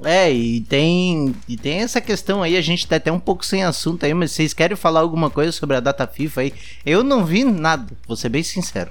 é, 0.05 0.33
e 0.33 0.61
tem, 0.61 1.35
e 1.49 1.57
tem 1.57 1.81
essa 1.81 2.01
questão 2.01 2.43
aí, 2.43 2.57
a 2.57 2.61
gente 2.61 2.87
tá 2.87 2.97
até 2.97 3.11
um 3.11 3.19
pouco 3.19 3.45
sem 3.45 3.65
assunto 3.65 4.07
aí, 4.07 4.15
mas 4.15 4.31
vocês 4.31 4.55
querem 4.55 4.77
falar 4.77 5.01
alguma 5.01 5.29
coisa 5.29 5.51
sobre 5.51 5.77
a 5.77 5.81
data 5.81 6.07
FIFA 6.07 6.43
aí? 6.43 6.55
Eu 6.87 7.03
não 7.03 7.25
vi 7.25 7.45
nada, 7.45 7.87
vou 8.07 8.17
ser 8.17 8.29
bem 8.29 8.43
sincero. 8.43 8.91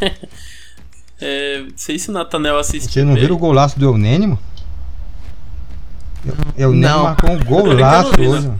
é, 1.20 1.64
sei 1.76 1.98
se 1.98 2.10
o 2.10 2.12
Natanel 2.12 2.58
assistiu. 2.58 2.90
Você 2.90 3.04
não 3.04 3.14
viu 3.14 3.34
o 3.34 3.38
golaço 3.38 3.78
do 3.78 3.84
Eunênimo? 3.84 4.38
Eu 6.56 6.72
não 6.72 7.04
marcou 7.04 7.30
um 7.30 7.38
golaço 7.44 8.12
hoje. 8.20 8.50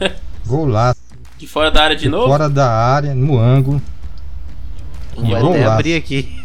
Golaço. 0.46 1.00
De 1.36 1.46
fora 1.46 1.70
da 1.70 1.82
área 1.82 1.96
de, 1.96 2.02
de 2.02 2.08
novo? 2.08 2.28
Fora 2.28 2.48
da 2.48 2.70
área, 2.70 3.14
no 3.14 3.38
ângulo. 3.38 3.82
Vou 5.16 5.50
até 5.50 5.64
abrir 5.64 5.94
aqui. 5.94 6.40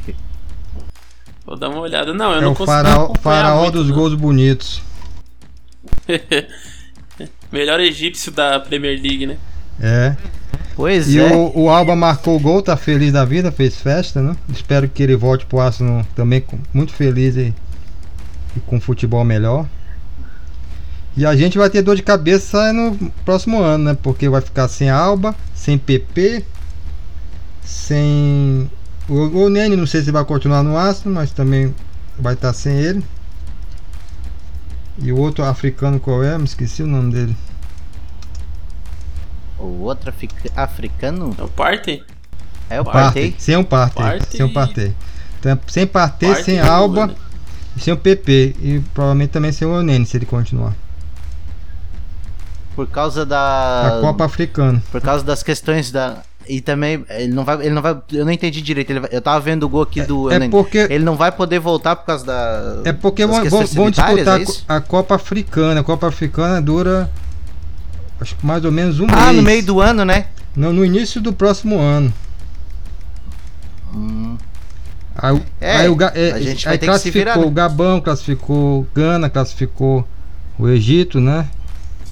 Vou 1.45 1.55
dar 1.55 1.69
uma 1.69 1.79
olhada. 1.79 2.12
Não, 2.13 2.31
eu 2.31 2.39
é 2.39 2.41
não 2.41 2.53
o 2.53 2.55
faraó, 2.55 3.13
faraó 3.21 3.69
dos 3.69 3.88
não. 3.88 3.95
gols 3.95 4.15
bonitos. 4.15 4.81
Melhor 7.51 7.80
egípcio 7.80 8.32
da 8.32 8.60
Premier 8.60 9.00
League, 9.01 9.25
né? 9.25 9.38
É. 9.80 10.15
Pois 10.75 11.08
e 11.08 11.20
é. 11.20 11.34
o, 11.34 11.51
o 11.56 11.70
Alba 11.70 11.96
marcou 11.96 12.36
o 12.36 12.39
gol, 12.39 12.62
tá 12.62 12.75
feliz 12.75 13.13
da 13.13 13.24
vida, 13.24 13.51
fez 13.51 13.77
festa, 13.77 14.22
né? 14.22 14.36
Espero 14.50 14.89
que 14.89 15.01
ele 15.01 15.15
volte 15.15 15.46
pro 15.46 15.60
Arsenal 15.60 16.06
também 16.15 16.44
muito 16.74 16.94
feliz 16.94 17.36
e, 17.38 17.54
e 18.56 18.60
com 18.65 18.80
futebol 18.80 19.24
melhor. 19.24 19.65
E 21.18 21.25
a 21.25 21.34
gente 21.36 21.58
vai 21.58 21.70
ter 21.70 21.82
dor 21.82 21.96
de 21.96 22.04
cabeça 22.04 22.74
no 22.74 23.12
próximo 23.24 23.62
ano, 23.62 23.86
né? 23.86 23.98
Porque 24.01 24.27
vai 24.27 24.42
ficar 24.42 24.68
sem 24.68 24.89
Alba, 24.89 25.34
sem 25.54 25.77
PP, 25.77 26.44
sem. 27.63 28.70
O, 29.08 29.46
o 29.46 29.50
Nene, 29.50 29.77
não 29.77 29.88
sei 29.88 30.01
se 30.01 30.12
vai 30.12 30.25
continuar 30.25 30.62
no 30.62 30.77
Arsenal, 30.77 31.13
mas 31.13 31.32
também 31.32 31.74
vai 32.20 32.34
estar 32.34 32.51
sem 32.51 32.75
ele. 32.75 33.04
E 34.98 35.12
o 35.12 35.18
outro 35.18 35.44
africano 35.44 36.00
qual 36.00 36.24
é? 36.24 36.38
Me 36.38 36.46
esqueci 36.46 36.82
o 36.82 36.88
nome 36.88 37.12
dele. 37.12 37.36
O 39.60 39.84
outro 39.84 40.14
africano? 40.56 41.36
É 41.38 41.44
o 41.44 41.48
Partey? 41.50 42.04
É 42.70 42.82
o 42.82 42.86
Partey. 42.86 43.36
Sem 43.38 43.56
o 43.58 43.64
Partey. 43.64 44.04
Partey. 44.04 44.38
Sem 44.38 44.46
o 44.46 44.54
Partey. 44.54 44.96
Então, 45.40 45.60
sem 45.68 45.88
Partey, 45.88 46.30
Partey 46.30 46.46
sem 46.46 46.60
Alba 46.60 47.08
né? 47.08 47.16
e 47.75 47.80
sem 47.80 47.94
o 47.94 47.98
PP. 47.98 48.56
E 48.60 48.84
provavelmente 48.94 49.32
também 49.32 49.52
sem 49.52 49.68
o 49.68 49.72
Onene, 49.72 50.06
se 50.06 50.18
ele 50.18 50.25
continuar. 50.25 50.74
Por 52.75 52.88
causa 52.88 53.25
da. 53.25 54.00
A 54.00 54.02
Copa 54.02 54.25
Africana. 54.25 54.84
Por 54.92 55.02
causa 55.02 55.24
das 55.24 55.44
questões 55.44 55.92
da. 55.92 56.24
E 56.48 56.62
também, 56.62 57.04
ele 57.10 57.34
não 57.34 57.44
vai. 57.44 57.58
Ele 57.62 57.74
não 57.74 57.82
vai. 57.82 57.98
Eu 58.12 58.25
não 58.25 58.32
entendi 58.32 58.62
direito. 58.62 58.94
Vai, 59.00 59.10
eu 59.12 59.22
tava 59.22 59.40
vendo 59.40 59.64
o 59.64 59.70
gol 59.70 59.82
aqui 59.82 60.02
do. 60.02 60.32
É, 60.32 60.36
é 60.36 60.50
porque. 60.50 60.88
Ele 60.90 61.04
não 61.04 61.16
vai 61.16 61.32
poder 61.32 61.60
voltar 61.60 61.96
por 61.96 62.06
causa 62.06 62.25
da. 62.25 62.82
É 62.86 62.94
porque 62.94 63.25
vão, 63.25 63.42
disputar 63.44 64.18
é 64.18 64.46
a 64.68 64.80
Copa 64.80 65.16
Africana. 65.16 65.82
A 65.82 65.84
Copa 65.84 66.08
Africana 66.08 66.62
dura. 66.62 67.10
Acho 68.20 68.36
que 68.36 68.46
mais 68.46 68.64
ou 68.64 68.72
menos 68.72 69.00
um 69.00 69.06
ah, 69.06 69.16
mês. 69.16 69.28
Ah, 69.28 69.34
no 69.34 69.42
meio 69.42 69.66
do 69.66 69.82
ano, 69.82 70.06
né? 70.06 70.28
No, 70.56 70.72
no 70.72 70.86
início 70.86 71.20
do 71.20 71.34
próximo 71.34 71.80
ano. 71.80 72.14
Hum. 73.94 74.38
Aí, 75.18 75.42
é, 75.62 75.78
aí, 75.78 75.90
o, 75.90 75.98
é, 76.14 76.32
a 76.32 76.40
gente 76.42 76.68
aí 76.68 76.78
classificou 76.78 77.22
virar, 77.22 77.38
né? 77.38 77.46
o 77.46 77.50
Gabão, 77.50 78.02
classificou 78.02 78.86
Gana, 78.94 79.30
classificou 79.30 80.06
o 80.60 80.68
Egito, 80.68 81.20
né? 81.20 81.48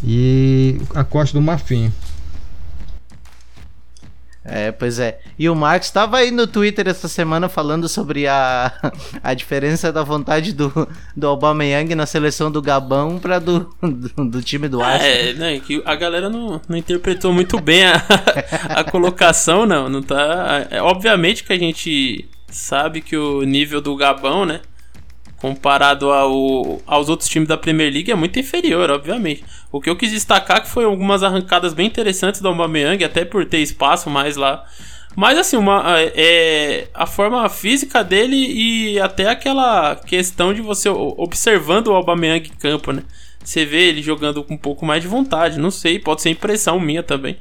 E 0.04 0.82
a 0.96 1.04
Costa 1.04 1.38
do 1.38 1.42
Marfim. 1.42 1.92
É, 4.46 4.72
pois 4.72 5.00
é. 5.00 5.20
E 5.40 5.50
o 5.50 5.56
Marcos 5.56 5.88
estava 5.88 6.18
aí 6.18 6.30
no 6.30 6.46
Twitter 6.46 6.88
essa 6.88 7.08
semana 7.08 7.48
falando 7.48 7.88
sobre 7.88 8.28
a, 8.28 8.72
a 9.24 9.34
diferença 9.34 9.92
da 9.92 10.04
vontade 10.04 10.52
do, 10.52 10.72
do 11.16 11.28
Aubameyang 11.28 11.96
na 11.96 12.06
seleção 12.06 12.52
do 12.52 12.62
Gabão 12.62 13.18
para 13.20 13.40
do, 13.40 13.74
do, 13.82 14.26
do, 14.30 14.42
time 14.42 14.68
do 14.68 14.82
Arsenal. 14.82 15.10
É, 15.10 15.34
né, 15.34 15.60
que 15.60 15.82
a 15.86 15.96
galera 15.96 16.30
não, 16.30 16.60
não 16.68 16.76
interpretou 16.76 17.32
muito 17.32 17.60
bem 17.60 17.86
a, 17.86 18.04
a 18.76 18.84
colocação, 18.84 19.66
não. 19.66 19.88
não 19.88 20.02
tá, 20.02 20.68
é, 20.70 20.82
obviamente 20.82 21.44
que 21.44 21.54
a 21.54 21.60
gente 21.60 22.30
sabe 22.50 23.02
que 23.02 23.16
o 23.16 23.44
nível 23.44 23.80
do 23.80 23.96
Gabão, 23.96 24.46
né, 24.46 24.60
comparado 25.38 26.10
ao, 26.10 26.82
aos 26.88 27.10
outros 27.10 27.28
times 27.28 27.50
da 27.50 27.58
Premier 27.58 27.92
League 27.92 28.12
é 28.12 28.16
muito 28.16 28.40
inferior, 28.40 28.90
obviamente. 28.90 29.44
O 29.74 29.82
que 29.82 29.90
eu 29.90 29.96
quis 29.96 30.12
destacar 30.12 30.62
que 30.62 30.70
foi 30.70 30.86
algumas 30.86 31.24
arrancadas 31.24 31.74
bem 31.74 31.88
interessantes 31.88 32.40
do 32.40 32.48
Aubameyang, 32.48 33.04
até 33.04 33.26
por 33.26 33.44
ter 33.44 33.58
espaço 33.58 34.08
mais 34.08 34.36
lá. 34.36 34.64
Mas 35.16 35.36
assim, 35.36 35.58
uma, 35.58 35.84
é, 35.98 36.88
a 36.94 37.08
forma 37.08 37.50
física 37.50 38.04
dele 38.04 38.36
e 38.36 39.00
até 39.00 39.28
aquela 39.28 39.96
questão 39.96 40.54
de 40.54 40.62
você 40.62 40.90
observando 40.90 41.88
o 41.88 41.96
Aubameyang 41.96 42.48
em 42.48 42.56
campo, 42.56 42.92
né? 42.92 43.02
Você 43.44 43.66
vê 43.66 43.90
ele 43.90 44.04
jogando 44.04 44.44
com 44.44 44.54
um 44.54 44.58
pouco 44.60 44.86
mais 44.86 45.02
de 45.02 45.08
vontade, 45.08 45.58
não 45.58 45.72
sei, 45.72 45.98
pode 45.98 46.22
ser 46.22 46.30
impressão 46.30 46.80
minha 46.80 47.02
também. 47.02 47.36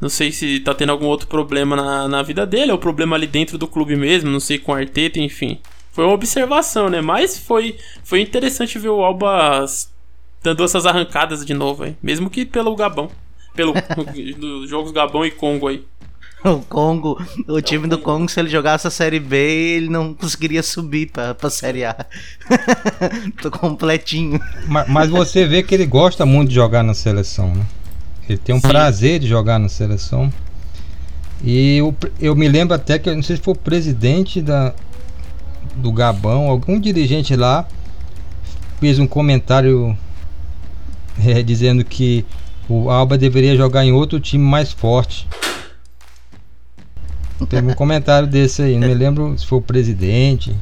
Não 0.00 0.08
sei 0.08 0.30
se 0.30 0.60
tá 0.60 0.72
tendo 0.72 0.90
algum 0.90 1.06
outro 1.06 1.26
problema 1.26 1.74
na, 1.74 2.06
na 2.06 2.22
vida 2.22 2.46
dele, 2.46 2.70
ou 2.70 2.78
problema 2.78 3.16
ali 3.16 3.26
dentro 3.26 3.58
do 3.58 3.66
clube 3.66 3.96
mesmo, 3.96 4.30
não 4.30 4.38
sei 4.40 4.56
com 4.56 4.70
o 4.70 4.74
Arteta, 4.76 5.18
enfim. 5.18 5.58
Foi 5.90 6.04
uma 6.04 6.14
observação, 6.14 6.88
né? 6.88 7.00
Mas 7.00 7.36
foi, 7.36 7.76
foi 8.04 8.20
interessante 8.20 8.78
ver 8.78 8.90
o 8.90 9.02
Alba 9.02 9.64
dando 10.42 10.64
essas 10.64 10.86
arrancadas 10.86 11.44
de 11.44 11.54
novo, 11.54 11.84
hein? 11.84 11.96
mesmo 12.02 12.30
que 12.30 12.44
pelo 12.44 12.74
Gabão. 12.76 13.10
Pelo 13.54 13.72
dos 14.38 14.68
jogos 14.68 14.92
Gabão 14.92 15.24
e 15.24 15.30
Congo 15.30 15.68
aí. 15.68 15.84
O 16.44 16.60
Congo, 16.60 17.20
o 17.48 17.60
time 17.60 17.88
do 17.88 17.98
Congo, 17.98 18.28
se 18.28 18.38
ele 18.38 18.48
jogasse 18.48 18.86
a 18.86 18.90
Série 18.90 19.18
B, 19.18 19.36
ele 19.36 19.88
não 19.88 20.14
conseguiria 20.14 20.62
subir 20.62 21.10
pra, 21.10 21.34
pra 21.34 21.50
Série 21.50 21.84
A. 21.84 22.06
Tô 23.42 23.50
completinho. 23.50 24.40
Mas, 24.68 24.88
mas, 24.88 25.10
você 25.10 25.46
vê 25.46 25.62
que 25.62 25.74
ele 25.74 25.86
gosta 25.86 26.24
muito 26.24 26.50
de 26.50 26.54
jogar 26.54 26.84
na 26.84 26.94
seleção, 26.94 27.52
né? 27.54 27.66
Ele 28.28 28.38
tem 28.38 28.54
um 28.54 28.60
Sim. 28.60 28.68
prazer 28.68 29.18
de 29.18 29.26
jogar 29.26 29.58
na 29.58 29.68
seleção. 29.68 30.32
E 31.42 31.78
eu, 31.78 31.96
eu 32.20 32.36
me 32.36 32.48
lembro 32.48 32.74
até 32.74 32.98
que, 32.98 33.12
não 33.12 33.22
sei 33.22 33.36
se 33.36 33.42
foi 33.42 33.54
o 33.54 33.58
presidente 33.58 34.40
da, 34.40 34.74
do 35.74 35.90
Gabão, 35.90 36.48
algum 36.48 36.78
dirigente 36.78 37.34
lá 37.34 37.66
fez 38.78 38.98
um 38.98 39.06
comentário 39.06 39.96
é, 41.24 41.42
dizendo 41.42 41.84
que 41.84 42.24
o 42.68 42.90
Alba 42.90 43.16
deveria 43.16 43.56
jogar 43.56 43.84
em 43.84 43.92
outro 43.92 44.18
time 44.18 44.44
mais 44.44 44.72
forte. 44.72 45.26
Teve 47.48 47.70
um 47.70 47.74
comentário 47.76 48.26
desse 48.26 48.62
aí, 48.62 48.78
não 48.78 48.88
me 48.88 48.94
lembro 48.94 49.38
se 49.38 49.46
foi 49.46 49.58
o 49.58 49.62
presidente. 49.62 50.56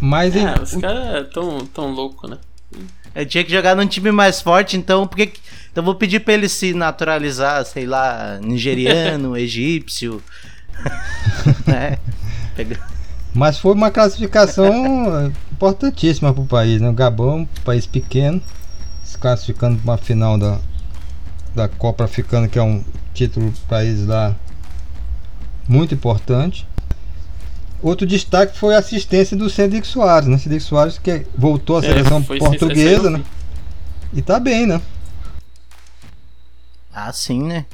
Mas 0.00 0.34
é, 0.36 0.54
os 0.60 0.74
caras 0.76 1.28
tão, 1.32 1.64
tão 1.66 1.90
louco, 1.92 2.28
né? 2.28 2.38
Eu 3.14 3.24
tinha 3.24 3.44
que 3.44 3.52
jogar 3.52 3.76
num 3.76 3.86
time 3.86 4.10
mais 4.10 4.40
forte, 4.40 4.76
então 4.76 5.06
porque 5.06 5.32
então 5.70 5.84
vou 5.84 5.94
pedir 5.94 6.20
para 6.20 6.34
ele 6.34 6.48
se 6.48 6.74
naturalizar, 6.74 7.64
sei 7.64 7.86
lá, 7.86 8.38
nigeriano, 8.40 9.36
egípcio. 9.38 10.22
né? 11.66 11.98
Mas 13.32 13.58
foi 13.58 13.72
uma 13.72 13.90
classificação 13.90 15.32
importantíssima 15.54 16.32
para 16.34 16.42
o 16.42 16.46
país, 16.46 16.80
né? 16.80 16.88
O 16.88 16.92
Gabão, 16.92 17.38
um 17.38 17.46
país 17.64 17.86
pequeno, 17.86 18.42
se 19.02 19.16
classificando 19.16 19.78
para 19.78 19.92
uma 19.92 19.98
final 19.98 20.36
da, 20.36 20.58
da 21.54 21.68
Copa 21.68 22.04
Africana, 22.04 22.48
que 22.48 22.58
é 22.58 22.62
um 22.62 22.84
título 23.14 23.52
país 23.68 24.04
lá 24.06 24.34
muito 25.68 25.94
importante. 25.94 26.66
Outro 27.80 28.06
destaque 28.06 28.58
foi 28.58 28.74
a 28.74 28.78
assistência 28.78 29.36
do 29.36 29.48
Cedric 29.48 29.86
Soares, 29.86 30.28
né? 30.28 30.38
Cedric 30.38 30.62
Soares 30.62 30.98
que 30.98 31.26
voltou 31.36 31.76
à 31.76 31.80
é, 31.80 31.82
seleção 31.82 32.22
portuguesa, 32.22 33.10
né? 33.10 33.22
E 34.12 34.22
tá 34.22 34.40
bem, 34.40 34.66
né? 34.66 34.80
Ah, 36.92 37.12
sim, 37.12 37.42
né? 37.42 37.66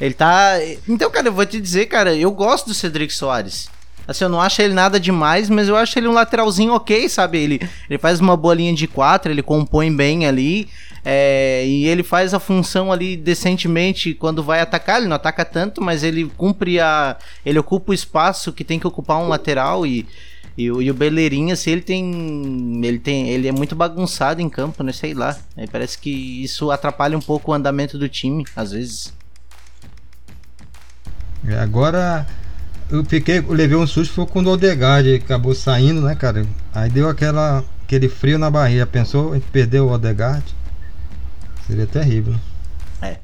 Ele 0.00 0.14
tá. 0.14 0.54
Então, 0.88 1.10
cara, 1.10 1.28
eu 1.28 1.32
vou 1.32 1.46
te 1.46 1.60
dizer, 1.60 1.86
cara, 1.86 2.14
eu 2.14 2.30
gosto 2.30 2.66
do 2.66 2.74
Cedric 2.74 3.12
Soares. 3.12 3.68
Assim, 4.06 4.24
eu 4.24 4.28
não 4.28 4.40
acho 4.40 4.60
ele 4.60 4.74
nada 4.74 5.00
demais, 5.00 5.48
mas 5.48 5.68
eu 5.68 5.76
acho 5.76 5.98
ele 5.98 6.08
um 6.08 6.12
lateralzinho 6.12 6.74
ok, 6.74 7.08
sabe? 7.08 7.38
Ele, 7.38 7.60
ele 7.88 7.98
faz 7.98 8.20
uma 8.20 8.36
boa 8.36 8.54
linha 8.54 8.74
de 8.74 8.86
quatro, 8.86 9.32
ele 9.32 9.42
compõe 9.42 9.94
bem 9.94 10.26
ali. 10.26 10.68
É, 11.06 11.64
e 11.66 11.86
ele 11.86 12.02
faz 12.02 12.32
a 12.32 12.40
função 12.40 12.90
ali 12.90 13.16
decentemente 13.16 14.14
quando 14.14 14.42
vai 14.42 14.60
atacar. 14.60 14.98
Ele 14.98 15.08
não 15.08 15.16
ataca 15.16 15.44
tanto, 15.44 15.82
mas 15.82 16.02
ele 16.02 16.26
cumpre 16.36 16.80
a. 16.80 17.16
Ele 17.44 17.58
ocupa 17.58 17.92
o 17.92 17.94
espaço 17.94 18.52
que 18.52 18.64
tem 18.64 18.78
que 18.78 18.86
ocupar 18.86 19.18
um 19.18 19.28
lateral 19.28 19.86
e. 19.86 20.06
E, 20.56 20.66
e 20.66 20.90
o 20.90 20.94
Beleirinha, 20.94 21.54
assim, 21.54 21.72
ele 21.72 21.80
tem. 21.80 22.80
Ele 22.84 22.98
tem. 22.98 23.28
Ele 23.28 23.48
é 23.48 23.52
muito 23.52 23.74
bagunçado 23.74 24.40
em 24.40 24.48
campo, 24.48 24.82
né? 24.82 24.92
Sei 24.92 25.12
lá. 25.12 25.36
Parece 25.70 25.98
que 25.98 26.10
isso 26.42 26.70
atrapalha 26.70 27.18
um 27.18 27.20
pouco 27.20 27.50
o 27.50 27.54
andamento 27.54 27.98
do 27.98 28.08
time, 28.08 28.44
às 28.54 28.70
vezes. 28.70 29.12
É, 31.46 31.58
agora 31.58 32.26
eu 32.90 33.04
fiquei, 33.04 33.38
eu 33.38 33.52
levei 33.52 33.76
um 33.76 33.86
susto 33.86 34.14
foi 34.14 34.26
quando 34.26 34.48
o 34.48 34.52
Odegaard 34.52 35.14
acabou 35.14 35.54
saindo, 35.54 36.02
né, 36.02 36.14
cara? 36.14 36.46
Aí 36.74 36.90
deu 36.90 37.08
aquela, 37.08 37.64
aquele 37.84 38.08
frio 38.08 38.38
na 38.38 38.50
barriga. 38.50 38.86
Pensou, 38.86 39.32
a 39.32 39.34
gente 39.34 39.48
perdeu 39.50 39.86
o 39.86 39.92
Odegaard? 39.92 40.44
Seria 41.66 41.86
terrível. 41.86 42.34
É. 43.00 43.18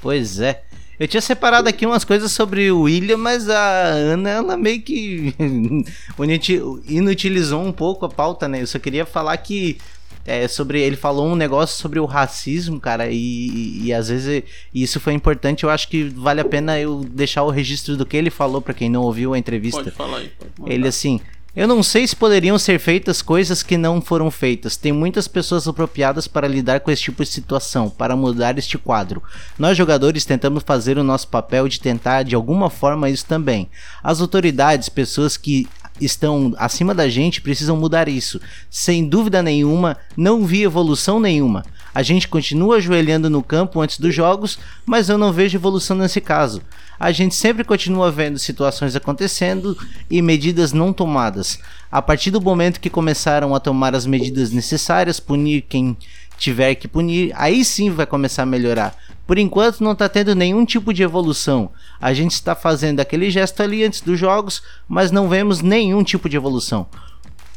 Pois 0.00 0.40
é. 0.40 0.62
Eu 0.98 1.06
tinha 1.06 1.20
separado 1.20 1.68
aqui 1.68 1.84
umas 1.84 2.04
coisas 2.04 2.32
sobre 2.32 2.70
o 2.70 2.82
William, 2.82 3.18
mas 3.18 3.50
a 3.50 3.88
Ana, 3.88 4.30
ela 4.30 4.56
meio 4.56 4.80
que 4.80 5.34
inutilizou 6.88 7.62
um 7.62 7.72
pouco 7.72 8.06
a 8.06 8.08
pauta, 8.08 8.48
né? 8.48 8.62
Eu 8.62 8.66
só 8.66 8.78
queria 8.78 9.04
falar 9.04 9.36
que 9.36 9.78
é, 10.26 10.48
sobre 10.48 10.80
ele 10.80 10.96
falou 10.96 11.26
um 11.26 11.36
negócio 11.36 11.80
sobre 11.80 12.00
o 12.00 12.04
racismo, 12.04 12.80
cara, 12.80 13.08
e, 13.08 13.16
e, 13.16 13.84
e 13.84 13.94
às 13.94 14.08
vezes 14.08 14.42
e 14.74 14.82
isso 14.82 14.98
foi 14.98 15.12
importante. 15.12 15.64
Eu 15.64 15.70
acho 15.70 15.88
que 15.88 16.04
vale 16.04 16.40
a 16.40 16.44
pena 16.44 16.78
eu 16.78 17.04
deixar 17.04 17.44
o 17.44 17.50
registro 17.50 17.96
do 17.96 18.04
que 18.04 18.16
ele 18.16 18.30
falou 18.30 18.60
para 18.60 18.74
quem 18.74 18.90
não 18.90 19.02
ouviu 19.02 19.34
a 19.34 19.38
entrevista. 19.38 19.84
Pode 19.84 19.94
falar 19.94 20.18
aí, 20.18 20.32
pode 20.56 20.72
ele 20.72 20.88
assim. 20.88 21.20
Eu 21.54 21.66
não 21.66 21.82
sei 21.82 22.06
se 22.06 22.14
poderiam 22.14 22.58
ser 22.58 22.78
feitas 22.78 23.22
coisas 23.22 23.62
que 23.62 23.78
não 23.78 24.02
foram 24.02 24.30
feitas. 24.30 24.76
Tem 24.76 24.92
muitas 24.92 25.26
pessoas 25.26 25.66
apropriadas 25.66 26.28
para 26.28 26.46
lidar 26.46 26.80
com 26.80 26.90
esse 26.90 27.00
tipo 27.04 27.24
de 27.24 27.30
situação, 27.30 27.88
para 27.88 28.14
mudar 28.14 28.58
este 28.58 28.76
quadro. 28.76 29.22
Nós 29.58 29.74
jogadores 29.74 30.26
tentamos 30.26 30.62
fazer 30.62 30.98
o 30.98 31.02
nosso 31.02 31.28
papel 31.28 31.66
de 31.66 31.80
tentar 31.80 32.24
de 32.24 32.34
alguma 32.34 32.68
forma 32.68 33.08
isso 33.08 33.24
também. 33.24 33.70
As 34.02 34.20
autoridades, 34.20 34.90
pessoas 34.90 35.38
que 35.38 35.66
estão 36.00 36.54
acima 36.58 36.94
da 36.94 37.08
gente 37.08 37.40
precisam 37.40 37.76
mudar 37.76 38.08
isso. 38.08 38.40
Sem 38.70 39.08
dúvida 39.08 39.42
nenhuma, 39.42 39.96
não 40.16 40.44
vi 40.44 40.62
evolução 40.62 41.18
nenhuma. 41.18 41.64
A 41.94 42.02
gente 42.02 42.28
continua 42.28 42.76
ajoelhando 42.76 43.30
no 43.30 43.42
campo 43.42 43.80
antes 43.80 43.98
dos 43.98 44.14
jogos, 44.14 44.58
mas 44.84 45.08
eu 45.08 45.16
não 45.16 45.32
vejo 45.32 45.56
evolução 45.56 45.96
nesse 45.96 46.20
caso. 46.20 46.60
A 47.00 47.10
gente 47.10 47.34
sempre 47.34 47.64
continua 47.64 48.10
vendo 48.10 48.38
situações 48.38 48.94
acontecendo 48.94 49.76
e 50.10 50.20
medidas 50.20 50.72
não 50.72 50.92
tomadas. 50.92 51.58
A 51.90 52.02
partir 52.02 52.30
do 52.30 52.40
momento 52.40 52.80
que 52.80 52.90
começaram 52.90 53.54
a 53.54 53.60
tomar 53.60 53.94
as 53.94 54.04
medidas 54.04 54.50
necessárias, 54.50 55.18
punir 55.18 55.62
quem 55.62 55.96
tiver 56.36 56.74
que 56.74 56.86
punir, 56.86 57.32
aí 57.34 57.64
sim 57.64 57.90
vai 57.90 58.06
começar 58.06 58.42
a 58.42 58.46
melhorar. 58.46 58.94
Por 59.26 59.38
enquanto 59.38 59.82
não 59.82 59.92
está 59.92 60.08
tendo 60.08 60.34
nenhum 60.34 60.64
tipo 60.64 60.92
de 60.92 61.02
evolução. 61.02 61.70
A 62.00 62.12
gente 62.12 62.32
está 62.32 62.54
fazendo 62.54 63.00
aquele 63.00 63.30
gesto 63.30 63.62
ali 63.62 63.84
antes 63.84 64.00
dos 64.00 64.18
jogos, 64.18 64.62
mas 64.88 65.10
não 65.10 65.28
vemos 65.28 65.62
nenhum 65.62 66.02
tipo 66.02 66.28
de 66.28 66.36
evolução. 66.36 66.86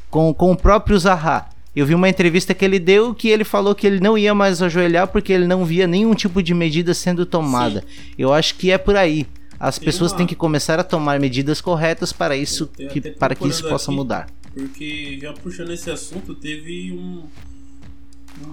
Com, 0.09 0.33
com 0.33 0.51
o 0.51 0.57
próprio 0.57 0.97
Zaha, 0.97 1.47
eu 1.75 1.85
vi 1.85 1.93
uma 1.93 2.09
entrevista 2.09 2.53
que 2.53 2.65
ele 2.65 2.79
deu 2.79 3.13
que 3.13 3.29
ele 3.29 3.43
falou 3.43 3.75
que 3.75 3.85
ele 3.85 3.99
não 3.99 4.17
ia 4.17 4.33
mais 4.33 4.61
ajoelhar 4.61 5.07
porque 5.07 5.31
ele 5.31 5.45
não 5.45 5.63
via 5.65 5.85
nenhum 5.85 6.13
tipo 6.13 6.41
de 6.41 6.53
medida 6.53 6.93
sendo 6.93 7.25
tomada. 7.25 7.81
Sim. 7.81 8.13
Eu 8.17 8.33
acho 8.33 8.55
que 8.55 8.71
é 8.71 8.77
por 8.77 8.95
aí. 8.95 9.27
As 9.59 9.77
Tem 9.77 9.85
pessoas 9.85 10.11
uma... 10.11 10.17
têm 10.17 10.27
que 10.27 10.35
começar 10.35 10.79
a 10.79 10.83
tomar 10.83 11.19
medidas 11.19 11.61
corretas 11.61 12.11
para 12.13 12.35
isso 12.35 12.67
que, 12.67 13.01
para 13.11 13.35
que 13.35 13.47
isso 13.47 13.67
possa 13.67 13.91
aqui, 13.91 13.95
mudar. 13.95 14.27
Porque 14.53 15.19
já 15.21 15.33
puxando 15.33 15.71
esse 15.71 15.91
assunto, 15.91 16.33
teve 16.33 16.91
um, 16.93 17.23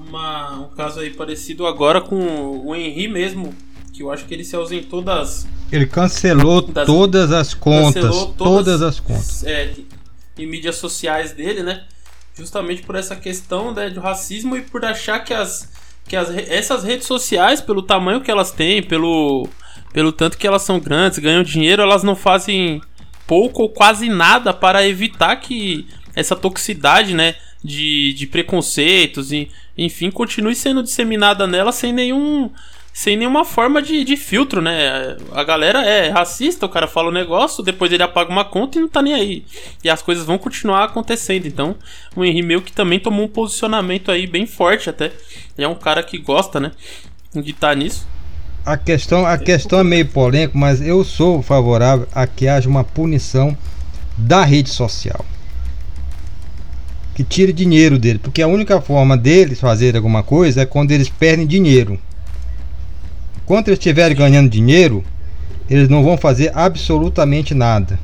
uma, 0.08 0.60
um 0.60 0.68
caso 0.70 1.00
aí 1.00 1.10
parecido 1.10 1.66
agora 1.66 2.00
com 2.00 2.16
o 2.66 2.74
Henry 2.74 3.08
mesmo, 3.08 3.54
que 3.96 4.02
eu 4.02 4.12
acho 4.12 4.26
que 4.26 4.34
ele 4.34 4.44
se 4.44 4.54
ausentou 4.54 5.00
das. 5.00 5.48
Ele 5.72 5.86
cancelou 5.86 6.60
das, 6.60 6.86
todas 6.86 7.32
as 7.32 7.54
contas. 7.54 8.14
Todas, 8.14 8.36
todas, 8.36 8.82
as 8.82 9.00
contas. 9.00 9.42
É, 9.44 9.72
em 10.38 10.46
mídias 10.46 10.76
sociais 10.76 11.32
dele, 11.32 11.62
né? 11.62 11.84
Justamente 12.34 12.82
por 12.82 12.94
essa 12.94 13.16
questão 13.16 13.72
né, 13.72 13.88
do 13.88 14.00
racismo 14.00 14.54
e 14.56 14.60
por 14.60 14.84
achar 14.84 15.20
que 15.20 15.32
as. 15.32 15.72
Que 16.06 16.14
as, 16.14 16.28
essas 16.30 16.84
redes 16.84 17.06
sociais, 17.06 17.60
pelo 17.60 17.82
tamanho 17.82 18.20
que 18.20 18.30
elas 18.30 18.52
têm, 18.52 18.80
pelo, 18.80 19.48
pelo 19.92 20.12
tanto 20.12 20.38
que 20.38 20.46
elas 20.46 20.62
são 20.62 20.78
grandes, 20.78 21.18
ganham 21.18 21.42
dinheiro, 21.42 21.82
elas 21.82 22.04
não 22.04 22.14
fazem 22.14 22.80
pouco 23.26 23.62
ou 23.62 23.68
quase 23.68 24.08
nada 24.08 24.54
para 24.54 24.86
evitar 24.86 25.34
que 25.34 25.88
essa 26.14 26.36
toxicidade, 26.36 27.12
né, 27.12 27.34
de, 27.64 28.12
de 28.12 28.24
preconceitos 28.24 29.32
e 29.32 29.50
enfim, 29.76 30.10
continue 30.10 30.54
sendo 30.54 30.80
disseminada 30.80 31.44
nela 31.46 31.72
sem 31.72 31.92
nenhum 31.92 32.50
sem 32.96 33.14
nenhuma 33.14 33.44
forma 33.44 33.82
de, 33.82 34.02
de 34.04 34.16
filtro, 34.16 34.62
né? 34.62 35.18
A 35.32 35.44
galera 35.44 35.84
é 35.84 36.08
racista, 36.08 36.64
o 36.64 36.68
cara 36.68 36.86
fala 36.86 37.10
um 37.10 37.12
negócio, 37.12 37.62
depois 37.62 37.92
ele 37.92 38.02
apaga 38.02 38.30
uma 38.30 38.42
conta 38.42 38.78
e 38.78 38.80
não 38.80 38.88
tá 38.88 39.02
nem 39.02 39.12
aí. 39.12 39.44
E 39.84 39.90
as 39.90 40.00
coisas 40.00 40.24
vão 40.24 40.38
continuar 40.38 40.84
acontecendo. 40.84 41.46
Então, 41.46 41.76
o 42.16 42.24
Henry 42.24 42.58
que 42.62 42.72
também 42.72 42.98
tomou 42.98 43.26
um 43.26 43.28
posicionamento 43.28 44.10
aí 44.10 44.26
bem 44.26 44.46
forte 44.46 44.88
até. 44.88 45.12
Ele 45.58 45.66
é 45.66 45.68
um 45.68 45.74
cara 45.74 46.02
que 46.02 46.16
gosta, 46.16 46.58
né? 46.58 46.72
De 47.34 47.50
estar 47.50 47.68
tá 47.68 47.74
nisso. 47.74 48.08
A 48.64 48.78
questão, 48.78 49.26
a 49.26 49.36
questão 49.36 49.80
é 49.80 49.84
meio 49.84 50.06
polêmica, 50.06 50.56
mas 50.58 50.80
eu 50.80 51.04
sou 51.04 51.42
favorável 51.42 52.08
a 52.14 52.26
que 52.26 52.48
haja 52.48 52.66
uma 52.66 52.82
punição 52.82 53.54
da 54.16 54.42
rede 54.42 54.70
social 54.70 55.22
que 57.14 57.22
tire 57.22 57.52
dinheiro 57.52 57.98
dele, 57.98 58.18
porque 58.18 58.40
a 58.40 58.48
única 58.48 58.80
forma 58.80 59.18
deles 59.18 59.60
fazer 59.60 59.96
alguma 59.96 60.22
coisa 60.22 60.62
é 60.62 60.66
quando 60.66 60.92
eles 60.92 61.10
perdem 61.10 61.46
dinheiro. 61.46 62.00
Quando 63.46 63.68
eles 63.68 63.78
estiverem 63.78 64.16
ganhando 64.16 64.50
dinheiro, 64.50 65.04
eles 65.70 65.88
não 65.88 66.02
vão 66.02 66.18
fazer 66.18 66.50
absolutamente 66.52 67.54
nada. 67.54 67.98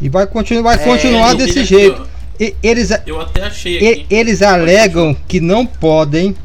E 0.00 0.10
vai 0.10 0.26
continuar, 0.26 0.76
vai 0.76 0.84
é, 0.84 0.86
continuar 0.86 1.34
desse 1.34 1.64
jeito. 1.64 2.06
E, 2.38 2.54
eles, 2.62 2.90
eu 3.06 3.18
até 3.18 3.44
achei 3.44 3.76
aqui. 3.76 4.06
Eles 4.10 4.42
alegam 4.42 5.16
que 5.26 5.40
não 5.40 5.64
podem, 5.64 6.36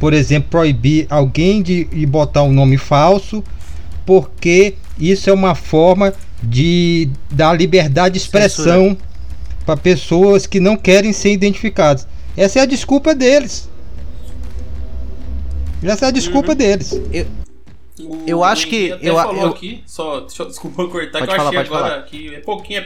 por 0.00 0.12
exemplo, 0.12 0.50
proibir 0.50 1.06
alguém 1.08 1.62
de, 1.62 1.84
de 1.84 2.04
botar 2.04 2.42
um 2.42 2.52
nome 2.52 2.78
falso, 2.78 3.44
porque 4.04 4.74
isso 4.98 5.30
é 5.30 5.32
uma 5.32 5.54
forma 5.54 6.12
de 6.42 7.08
dar 7.30 7.52
liberdade 7.52 8.14
de 8.14 8.18
expressão. 8.18 8.96
Para 9.64 9.78
pessoas 9.78 10.46
que 10.46 10.60
não 10.60 10.76
querem 10.76 11.10
ser 11.14 11.32
identificadas. 11.32 12.06
Essa 12.36 12.58
é 12.58 12.62
a 12.62 12.66
desculpa 12.66 13.14
deles. 13.14 13.66
Essa 15.90 16.06
é 16.06 16.08
a 16.08 16.10
desculpa 16.10 16.50
uhum. 16.50 16.56
deles. 16.56 16.92
Eu, 17.12 17.26
eu 18.26 18.44
acho 18.44 18.66
que. 18.66 18.88
eu, 19.00 19.14
falou 19.14 19.42
eu, 19.42 19.48
aqui, 19.48 19.82
só, 19.86 20.20
deixa, 20.20 20.44
desculpa 20.46 20.86
cortar, 20.88 21.18
que 21.18 21.30
eu 21.32 21.36
falar, 21.36 21.48
achei 21.48 21.58
agora 21.58 21.88
falar. 21.88 22.02
que 22.02 22.34
é 22.34 22.40
pouquinho. 22.40 22.84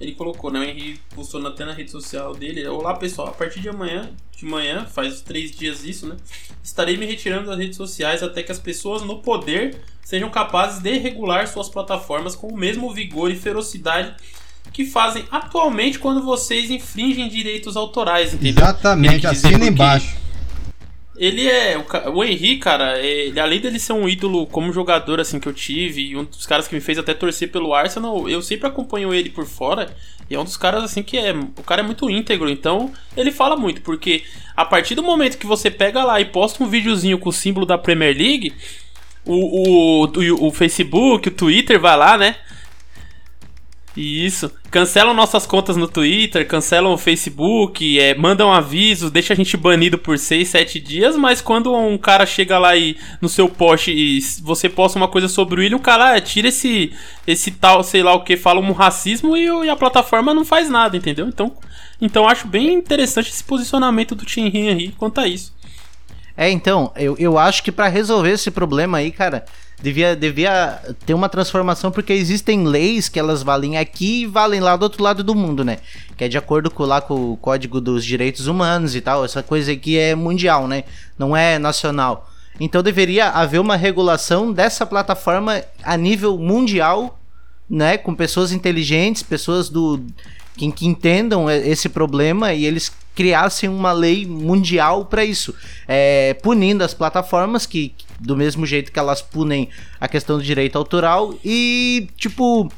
Ele 0.00 0.12
colocou, 0.12 0.50
né? 0.50 0.60
O 0.60 0.64
Henry 0.64 1.00
postou 1.14 1.44
até 1.46 1.64
na 1.64 1.72
rede 1.72 1.90
social 1.90 2.34
dele. 2.34 2.66
Olá 2.66 2.94
pessoal, 2.94 3.28
a 3.28 3.32
partir 3.32 3.60
de 3.60 3.68
amanhã, 3.68 4.10
de 4.36 4.44
manhã, 4.44 4.84
faz 4.84 5.22
três 5.22 5.50
dias 5.50 5.84
isso, 5.84 6.06
né? 6.06 6.16
Estarei 6.62 6.96
me 6.96 7.06
retirando 7.06 7.46
das 7.46 7.58
redes 7.58 7.76
sociais 7.76 8.22
até 8.22 8.42
que 8.42 8.52
as 8.52 8.58
pessoas 8.58 9.02
no 9.02 9.22
poder 9.22 9.80
sejam 10.04 10.28
capazes 10.28 10.80
de 10.80 10.98
regular 10.98 11.48
suas 11.48 11.68
plataformas 11.68 12.36
com 12.36 12.48
o 12.48 12.56
mesmo 12.56 12.92
vigor 12.92 13.30
e 13.30 13.36
ferocidade 13.36 14.14
que 14.72 14.84
fazem 14.84 15.24
atualmente 15.30 15.98
quando 15.98 16.22
vocês 16.22 16.70
infringem 16.70 17.28
direitos 17.28 17.76
autorais, 17.76 18.34
entendeu? 18.34 18.62
Exatamente, 18.62 19.26
assina 19.26 19.64
embaixo. 19.64 20.25
Ele 21.18 21.48
é. 21.48 21.78
O, 21.78 22.18
o 22.18 22.24
Henry, 22.24 22.58
cara, 22.58 22.98
ele, 22.98 23.38
além 23.40 23.60
dele 23.60 23.78
ser 23.78 23.92
um 23.92 24.08
ídolo 24.08 24.46
como 24.46 24.72
jogador, 24.72 25.20
assim, 25.20 25.40
que 25.40 25.48
eu 25.48 25.52
tive, 25.52 26.02
e 26.02 26.16
um 26.16 26.24
dos 26.24 26.46
caras 26.46 26.68
que 26.68 26.74
me 26.74 26.80
fez 26.80 26.98
até 26.98 27.14
torcer 27.14 27.50
pelo 27.50 27.74
Arsenal, 27.74 28.28
eu 28.28 28.42
sempre 28.42 28.68
acompanho 28.68 29.12
ele 29.14 29.30
por 29.30 29.46
fora. 29.46 29.94
E 30.28 30.34
é 30.34 30.40
um 30.40 30.44
dos 30.44 30.56
caras, 30.56 30.82
assim, 30.82 31.02
que 31.02 31.16
é. 31.16 31.32
O 31.32 31.62
cara 31.62 31.82
é 31.82 31.84
muito 31.84 32.10
íntegro, 32.10 32.48
então 32.48 32.92
ele 33.16 33.30
fala 33.30 33.56
muito, 33.56 33.80
porque 33.82 34.24
a 34.56 34.64
partir 34.64 34.94
do 34.94 35.02
momento 35.02 35.38
que 35.38 35.46
você 35.46 35.70
pega 35.70 36.04
lá 36.04 36.20
e 36.20 36.24
posta 36.24 36.62
um 36.62 36.68
videozinho 36.68 37.18
com 37.18 37.28
o 37.28 37.32
símbolo 37.32 37.66
da 37.66 37.78
Premier 37.78 38.16
League, 38.16 38.54
o, 39.24 39.34
o, 39.34 40.04
o, 40.04 40.46
o 40.46 40.52
Facebook, 40.52 41.28
o 41.28 41.32
Twitter 41.32 41.80
vai 41.80 41.96
lá, 41.96 42.16
né? 42.16 42.36
Isso. 43.96 44.52
Cancelam 44.70 45.14
nossas 45.14 45.46
contas 45.46 45.74
no 45.74 45.88
Twitter, 45.88 46.46
cancelam 46.46 46.92
o 46.92 46.98
Facebook, 46.98 47.98
é, 47.98 48.14
mandam 48.14 48.52
avisos, 48.52 49.10
deixa 49.10 49.32
a 49.32 49.36
gente 49.36 49.56
banido 49.56 49.96
por 49.96 50.18
6, 50.18 50.46
7 50.46 50.78
dias, 50.78 51.16
mas 51.16 51.40
quando 51.40 51.74
um 51.74 51.96
cara 51.96 52.26
chega 52.26 52.58
lá 52.58 52.76
e 52.76 52.98
no 53.22 53.28
seu 53.28 53.48
post 53.48 53.90
e 53.90 54.20
você 54.42 54.68
posta 54.68 54.98
uma 54.98 55.08
coisa 55.08 55.28
sobre 55.28 55.60
o 55.60 55.62
William, 55.62 55.78
o 55.78 55.80
cara 55.80 56.14
ah, 56.14 56.20
tira 56.20 56.48
esse, 56.48 56.92
esse 57.26 57.50
tal, 57.52 57.82
sei 57.82 58.02
lá 58.02 58.12
o 58.12 58.22
que, 58.22 58.36
fala 58.36 58.60
um 58.60 58.72
racismo 58.72 59.34
e, 59.34 59.46
e, 59.46 59.70
a 59.70 59.76
plataforma 59.76 60.34
não 60.34 60.44
faz 60.44 60.68
nada, 60.68 60.94
entendeu? 60.94 61.26
Então, 61.26 61.56
então 61.98 62.28
acho 62.28 62.46
bem 62.46 62.74
interessante 62.74 63.30
esse 63.30 63.44
posicionamento 63.44 64.14
do 64.14 64.26
Tim 64.26 64.50
Henry 64.52 64.94
quanto 64.98 65.20
a 65.20 65.26
isso. 65.26 65.56
É, 66.36 66.50
então, 66.50 66.92
eu, 66.96 67.16
eu 67.18 67.38
acho 67.38 67.62
que 67.62 67.72
para 67.72 67.88
resolver 67.88 68.32
esse 68.32 68.50
problema 68.50 68.98
aí, 68.98 69.10
cara, 69.10 69.46
devia, 69.82 70.16
devia 70.16 70.80
ter 71.04 71.14
uma 71.14 71.28
transformação, 71.28 71.90
porque 71.90 72.12
existem 72.12 72.66
leis 72.66 73.08
que 73.08 73.18
elas 73.18 73.42
valem 73.42 73.76
aqui 73.76 74.22
e 74.22 74.26
valem 74.26 74.60
lá 74.60 74.76
do 74.76 74.82
outro 74.82 75.02
lado 75.02 75.22
do 75.22 75.34
mundo, 75.34 75.64
né? 75.64 75.78
Que 76.16 76.24
é 76.24 76.28
de 76.28 76.38
acordo 76.38 76.70
com, 76.70 76.84
lá, 76.84 77.00
com 77.00 77.32
o 77.32 77.36
Código 77.36 77.80
dos 77.80 78.04
Direitos 78.04 78.46
Humanos 78.46 78.94
e 78.94 79.00
tal. 79.00 79.24
Essa 79.24 79.42
coisa 79.42 79.72
aqui 79.72 79.98
é 79.98 80.14
mundial, 80.14 80.66
né? 80.66 80.84
Não 81.18 81.36
é 81.36 81.58
nacional. 81.58 82.30
Então 82.58 82.82
deveria 82.82 83.28
haver 83.28 83.60
uma 83.60 83.76
regulação 83.76 84.52
dessa 84.52 84.86
plataforma 84.86 85.62
a 85.82 85.96
nível 85.96 86.38
mundial, 86.38 87.18
né? 87.68 87.98
Com 87.98 88.14
pessoas 88.14 88.52
inteligentes, 88.52 89.22
pessoas 89.22 89.68
do 89.68 90.02
que, 90.56 90.72
que 90.72 90.86
entendam 90.86 91.50
esse 91.50 91.88
problema 91.88 92.54
e 92.54 92.64
eles 92.64 92.90
criassem 93.14 93.68
uma 93.68 93.92
lei 93.92 94.26
mundial 94.26 95.06
para 95.06 95.24
isso, 95.24 95.54
é, 95.88 96.34
punindo 96.34 96.84
as 96.84 96.92
plataformas 96.92 97.64
que, 97.64 97.94
do 98.18 98.36
mesmo 98.36 98.64
jeito 98.64 98.90
que 98.92 98.98
elas 98.98 99.20
punem 99.20 99.68
a 100.00 100.08
questão 100.08 100.38
do 100.38 100.42
direito 100.42 100.76
autoral 100.76 101.34
e 101.44 102.08
tipo 102.16 102.70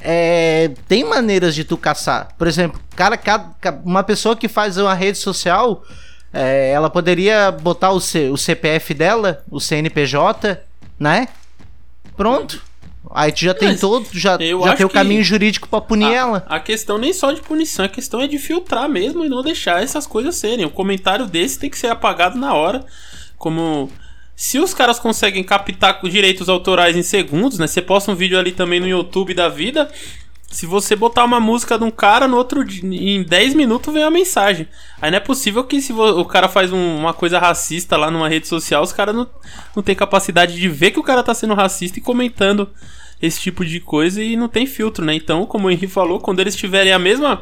é, 0.00 0.70
tem 0.86 1.04
maneiras 1.04 1.54
de 1.54 1.64
tu 1.64 1.76
caçar. 1.76 2.28
Por 2.36 2.46
exemplo, 2.46 2.80
cara, 2.94 3.18
uma 3.84 4.02
pessoa 4.02 4.36
que 4.36 4.48
faz 4.48 4.76
uma 4.76 4.94
rede 4.94 5.18
social, 5.18 5.82
é, 6.32 6.70
ela 6.70 6.88
poderia 6.88 7.50
botar 7.50 7.90
o, 7.90 8.00
C, 8.00 8.28
o 8.28 8.36
CPF 8.36 8.94
dela, 8.94 9.44
o 9.50 9.60
CNPJ, 9.60 10.60
né? 10.98 11.28
Pronto. 12.16 12.62
Aí 13.10 13.32
tu 13.32 13.40
já 13.40 13.54
tem 13.54 13.76
todo, 13.76 14.06
já, 14.12 14.32
já 14.32 14.76
tem 14.76 14.84
o 14.84 14.90
caminho 14.90 15.24
jurídico 15.24 15.68
para 15.68 15.80
punir 15.80 16.12
a, 16.12 16.14
ela. 16.14 16.46
A 16.46 16.60
questão 16.60 16.98
nem 16.98 17.12
só 17.12 17.32
de 17.32 17.40
punição, 17.40 17.84
a 17.84 17.88
questão 17.88 18.20
é 18.20 18.26
de 18.26 18.38
filtrar 18.38 18.88
mesmo 18.88 19.24
e 19.24 19.28
não 19.28 19.42
deixar 19.42 19.82
essas 19.82 20.06
coisas 20.06 20.36
serem. 20.36 20.66
O 20.66 20.70
comentário 20.70 21.26
desse 21.26 21.58
tem 21.58 21.70
que 21.70 21.78
ser 21.78 21.86
apagado 21.86 22.38
na 22.38 22.52
hora. 22.52 22.84
Como 23.38 23.90
se 24.38 24.56
os 24.60 24.72
caras 24.72 25.00
conseguem 25.00 25.42
captar 25.42 26.00
direitos 26.04 26.48
autorais 26.48 26.96
em 26.96 27.02
segundos, 27.02 27.58
né? 27.58 27.66
Você 27.66 27.82
posta 27.82 28.12
um 28.12 28.14
vídeo 28.14 28.38
ali 28.38 28.52
também 28.52 28.78
no 28.78 28.86
YouTube 28.86 29.34
da 29.34 29.48
vida. 29.48 29.90
Se 30.48 30.64
você 30.64 30.94
botar 30.94 31.24
uma 31.24 31.40
música 31.40 31.76
de 31.76 31.82
um 31.82 31.90
cara, 31.90 32.28
no 32.28 32.36
outro 32.36 32.64
em 32.84 33.20
10 33.24 33.54
minutos 33.54 33.92
vem 33.92 34.04
a 34.04 34.10
mensagem. 34.12 34.68
Aí 35.02 35.10
não 35.10 35.16
é 35.16 35.20
possível 35.20 35.64
que 35.64 35.82
se 35.82 35.92
o 35.92 36.24
cara 36.24 36.48
faz 36.48 36.72
um, 36.72 36.98
uma 36.98 37.12
coisa 37.12 37.36
racista 37.40 37.96
lá 37.96 38.12
numa 38.12 38.28
rede 38.28 38.46
social, 38.46 38.84
os 38.84 38.92
caras 38.92 39.12
não, 39.12 39.28
não 39.74 39.82
tem 39.82 39.96
capacidade 39.96 40.54
de 40.54 40.68
ver 40.68 40.92
que 40.92 41.00
o 41.00 41.02
cara 41.02 41.24
tá 41.24 41.34
sendo 41.34 41.54
racista 41.54 41.98
e 41.98 42.02
comentando 42.02 42.70
esse 43.20 43.40
tipo 43.40 43.64
de 43.64 43.80
coisa 43.80 44.22
e 44.22 44.36
não 44.36 44.46
tem 44.46 44.66
filtro, 44.66 45.04
né? 45.04 45.14
Então, 45.14 45.44
como 45.46 45.66
o 45.66 45.70
Henrique 45.70 45.88
falou, 45.88 46.20
quando 46.20 46.38
eles 46.38 46.54
tiverem 46.54 46.92
a 46.92 46.98
mesma 46.98 47.40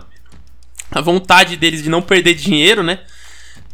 a 0.90 1.02
vontade 1.02 1.56
deles 1.56 1.82
de 1.82 1.90
não 1.90 2.00
perder 2.00 2.32
dinheiro, 2.32 2.82
né? 2.82 3.00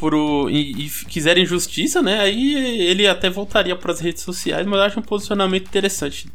Por 0.03 0.17
o, 0.17 0.51
e, 0.51 0.87
e 0.87 0.89
quiserem 1.07 1.47
justiça, 1.47 2.03
né? 2.03 2.19
Aí 2.19 2.57
ele 2.57 3.07
até 3.07 3.31
voltaria 3.31 3.77
para 3.77 3.93
as 3.93 4.01
redes 4.01 4.25
sociais, 4.25 4.67
mas 4.67 4.81
eu 4.81 4.85
acho 4.85 4.99
um 4.99 5.03
posicionamento 5.03 5.69
interessante. 5.69 6.27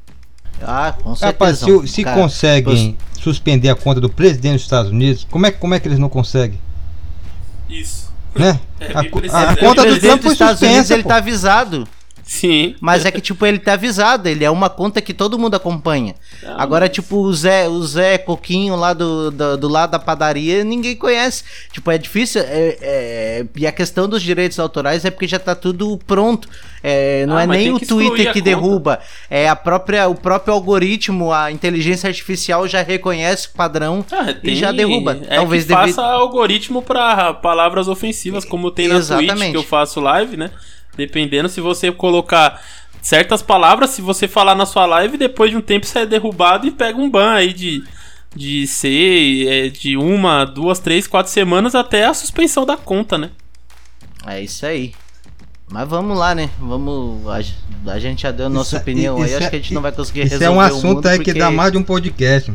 Ah, 0.62 0.94
com 0.94 1.14
certeza. 1.14 1.26
Rapaz, 1.26 1.58
se, 1.58 1.88
se 1.90 2.04
cara, 2.06 2.16
conseguem 2.16 2.98
suspender 3.20 3.68
a 3.68 3.76
conta 3.76 4.00
do 4.00 4.10
presidente 4.10 4.54
dos 4.54 4.62
Estados 4.62 4.90
Unidos, 4.90 5.28
como 5.30 5.48
é, 5.48 5.52
como 5.52 5.74
é 5.74 5.82
que 5.82 5.88
eles 5.90 6.00
não 6.00 6.08
conseguem? 6.08 6.58
Isso. 7.70 8.10
Né? 8.34 8.58
É, 8.80 8.94
a, 8.94 9.00
a, 9.00 9.50
a, 9.50 9.58
conta 9.58 9.84
do 9.84 10.00
Trump 10.00 10.22
foi 10.22 10.36
suspensa, 10.36 10.66
Unidos, 10.66 10.92
ele 10.92 11.04
tá 11.04 11.18
avisado. 11.18 11.88
Sim. 12.28 12.76
Mas 12.82 13.06
é 13.06 13.12
que, 13.12 13.22
tipo, 13.22 13.46
ele 13.46 13.58
tá 13.58 13.74
avisado, 13.74 14.28
ele 14.28 14.44
é 14.44 14.52
uma 14.52 14.70
conta 14.70 15.02
que 15.02 15.14
todo 15.14 15.40
mundo 15.40 15.56
acompanha. 15.56 16.14
Ah, 16.44 16.62
Agora, 16.62 16.86
mas... 16.86 16.94
tipo, 16.94 17.16
o 17.16 17.34
Zé, 17.34 17.70
o 17.70 17.82
Zé 17.82 18.18
Coquinho 18.18 18.76
lá 18.76 18.92
do, 18.94 19.32
do, 19.32 19.58
do, 19.58 19.68
lado 19.70 19.92
da 19.92 20.00
padaria, 20.00 20.62
ninguém 20.64 20.94
conhece. 20.94 21.46
Tipo, 21.72 21.90
é 21.90 21.98
difícil. 21.98 22.42
É, 22.42 22.78
é... 22.82 23.46
E 23.56 23.66
a 23.66 23.72
questão 23.72 24.10
dos 24.10 24.22
direitos 24.22 24.60
autorais 24.60 25.06
é 25.06 25.10
porque 25.10 25.26
já 25.26 25.40
tá 25.40 25.56
tudo 25.56 25.98
pronto. 26.06 26.50
É, 26.84 27.26
não 27.26 27.38
ah, 27.38 27.44
é 27.44 27.48
nem 27.48 27.72
o 27.72 27.80
Twitter 27.80 28.32
que 28.32 28.42
derruba, 28.42 29.00
é 29.30 29.50
a 29.50 29.56
própria, 29.56 30.08
o 30.08 30.14
próprio 30.14 30.54
algoritmo, 30.54 31.34
a 31.34 31.52
inteligência 31.52 32.08
artificial 32.08 32.68
já 32.68 32.84
reconhece 32.84 33.48
o 33.48 33.52
padrão 33.52 34.06
ah, 34.12 34.34
tem... 34.34 34.54
e 34.54 34.56
já 34.56 34.72
derruba. 34.72 35.20
É 35.28 35.38
Talvez 35.38 35.64
que 35.64 35.70
deve... 35.70 35.88
faça 35.88 36.04
algoritmo 36.04 36.82
para 36.82 37.34
palavras 37.34 37.88
ofensivas, 37.88 38.46
como 38.46 38.70
tem 38.70 38.88
na 38.88 38.96
Exatamente. 38.96 39.38
Twitch 39.38 39.52
que 39.52 39.58
eu 39.58 39.64
faço 39.64 40.00
live, 40.00 40.38
né? 40.38 40.52
Dependendo 40.98 41.48
se 41.48 41.62
você 41.62 41.92
colocar 41.92 42.62
certas 43.02 43.42
palavras, 43.42 43.92
se 43.92 44.02
você 44.02 44.28
falar 44.28 44.56
na 44.56 44.66
sua 44.66 44.86
live, 44.86 45.18
depois 45.18 45.52
de 45.52 45.58
um 45.58 45.62
tempo 45.62 45.86
você 45.86 46.00
é 46.00 46.06
derrubado 46.06 46.68
e 46.68 46.72
pega 46.72 46.98
um 46.98 47.10
ban 47.10 47.32
aí 47.32 47.54
de, 47.54 47.84
de 48.36 48.68
ser 48.68 49.48
é, 49.48 49.70
de 49.70 49.96
uma, 49.96 50.44
duas, 50.44 50.80
três, 50.80 51.08
quatro 51.08 51.32
semanas 51.32 51.76
até 51.76 52.06
a 52.06 52.14
suspensão 52.14 52.66
da 52.66 52.76
conta, 52.76 53.18
né? 53.18 53.30
É 54.26 54.42
isso 54.42 54.66
aí. 54.66 54.94
Mas 55.70 55.88
vamos 55.88 56.18
lá, 56.18 56.34
né? 56.34 56.50
Vamos. 56.60 57.28
A, 57.28 57.92
a 57.92 58.00
gente 58.00 58.24
já 58.24 58.32
deu 58.32 58.46
a 58.46 58.50
nossa 58.50 58.76
isso, 58.76 58.82
opinião 58.82 59.22
aí. 59.22 59.36
Acho 59.36 59.50
que 59.50 59.56
a 59.56 59.60
gente 59.60 59.74
não 59.74 59.82
vai 59.82 59.92
conseguir 59.92 60.22
isso 60.22 60.38
resolver. 60.38 60.46
Isso 60.46 60.54
é 60.54 60.58
um 60.58 60.62
assunto 60.62 61.08
aí 61.08 61.18
porque... 61.18 61.34
que 61.34 61.40
dá 61.40 61.52
mais 61.52 61.72
de 61.72 61.78
um 61.78 61.84
podcast. 61.84 62.54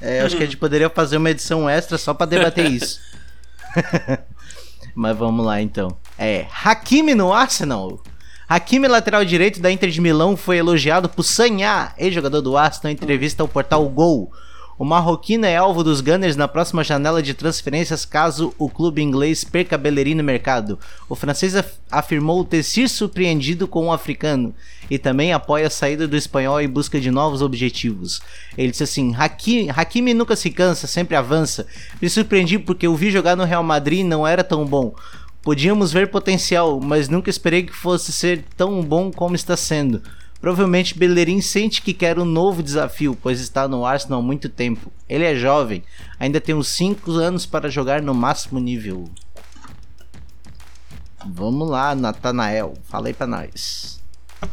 É, 0.00 0.20
acho 0.20 0.36
que 0.36 0.42
a 0.42 0.46
gente 0.46 0.56
poderia 0.56 0.88
fazer 0.88 1.16
uma 1.16 1.30
edição 1.30 1.68
extra 1.68 1.96
só 1.98 2.14
para 2.14 2.26
debater 2.26 2.66
isso. 2.70 3.00
Mas 4.94 5.16
vamos 5.16 5.44
lá 5.44 5.60
então. 5.60 5.96
É, 6.18 6.46
Hakimi 6.64 7.14
no 7.14 7.32
Arsenal. 7.32 8.02
Hakimi, 8.48 8.88
lateral 8.88 9.24
direito 9.24 9.60
da 9.60 9.70
Inter 9.70 9.90
de 9.90 10.00
Milão, 10.00 10.36
foi 10.36 10.56
elogiado 10.56 11.08
por 11.08 11.22
Sanhá, 11.22 11.92
ex-jogador 11.98 12.40
do 12.40 12.56
Arsenal, 12.56 12.90
em 12.90 12.94
entrevista 12.94 13.42
ao 13.42 13.48
portal 13.48 13.86
Gol. 13.88 14.32
O 14.78 14.84
marroquino 14.84 15.44
é 15.44 15.56
alvo 15.56 15.82
dos 15.82 16.00
Gunners 16.00 16.36
na 16.36 16.46
próxima 16.46 16.84
janela 16.84 17.20
de 17.20 17.34
transferências 17.34 18.04
caso 18.04 18.54
o 18.56 18.68
clube 18.68 19.02
inglês 19.02 19.42
perca 19.42 19.76
Bellerin 19.76 20.14
no 20.14 20.22
mercado. 20.22 20.78
O 21.08 21.16
francês 21.16 21.56
af 21.56 21.68
afirmou 21.90 22.44
ter 22.44 22.62
sido 22.62 22.88
surpreendido 22.88 23.66
com 23.66 23.88
o 23.88 23.92
africano 23.92 24.54
e 24.88 24.96
também 24.96 25.32
apoia 25.32 25.66
a 25.66 25.70
saída 25.70 26.06
do 26.06 26.16
espanhol 26.16 26.60
em 26.60 26.68
busca 26.68 27.00
de 27.00 27.10
novos 27.10 27.42
objetivos. 27.42 28.20
Ele 28.56 28.70
disse 28.70 28.84
assim: 28.84 29.12
Hakimi, 29.16 29.68
Hakimi 29.68 30.14
nunca 30.14 30.36
se 30.36 30.48
cansa, 30.48 30.86
sempre 30.86 31.16
avança. 31.16 31.66
Me 32.00 32.08
surpreendi 32.08 32.56
porque 32.56 32.86
o 32.86 32.94
vi 32.94 33.10
jogar 33.10 33.34
no 33.34 33.44
Real 33.44 33.64
Madrid 33.64 34.06
não 34.06 34.24
era 34.24 34.44
tão 34.44 34.64
bom. 34.64 34.94
Podíamos 35.42 35.92
ver 35.92 36.08
potencial, 36.08 36.78
mas 36.80 37.08
nunca 37.08 37.28
esperei 37.28 37.64
que 37.64 37.74
fosse 37.74 38.12
ser 38.12 38.44
tão 38.56 38.80
bom 38.80 39.10
como 39.10 39.34
está 39.34 39.56
sendo. 39.56 40.00
Provavelmente 40.40 40.96
Bellerin 40.96 41.40
sente 41.40 41.82
que 41.82 41.92
quer 41.92 42.18
um 42.18 42.24
novo 42.24 42.62
desafio, 42.62 43.18
pois 43.20 43.40
está 43.40 43.66
no 43.66 43.84
Arsenal 43.84 44.20
há 44.20 44.22
muito 44.22 44.48
tempo. 44.48 44.92
Ele 45.08 45.24
é 45.24 45.34
jovem, 45.34 45.82
ainda 46.18 46.40
tem 46.40 46.54
uns 46.54 46.68
5 46.68 47.10
anos 47.12 47.44
para 47.44 47.68
jogar 47.68 48.00
no 48.00 48.14
máximo 48.14 48.60
nível. 48.60 49.10
Vamos 51.26 51.68
lá, 51.68 51.94
Natanael, 51.94 52.74
fala 52.88 53.08
aí 53.08 53.14
pra 53.14 53.26
nós. 53.26 54.00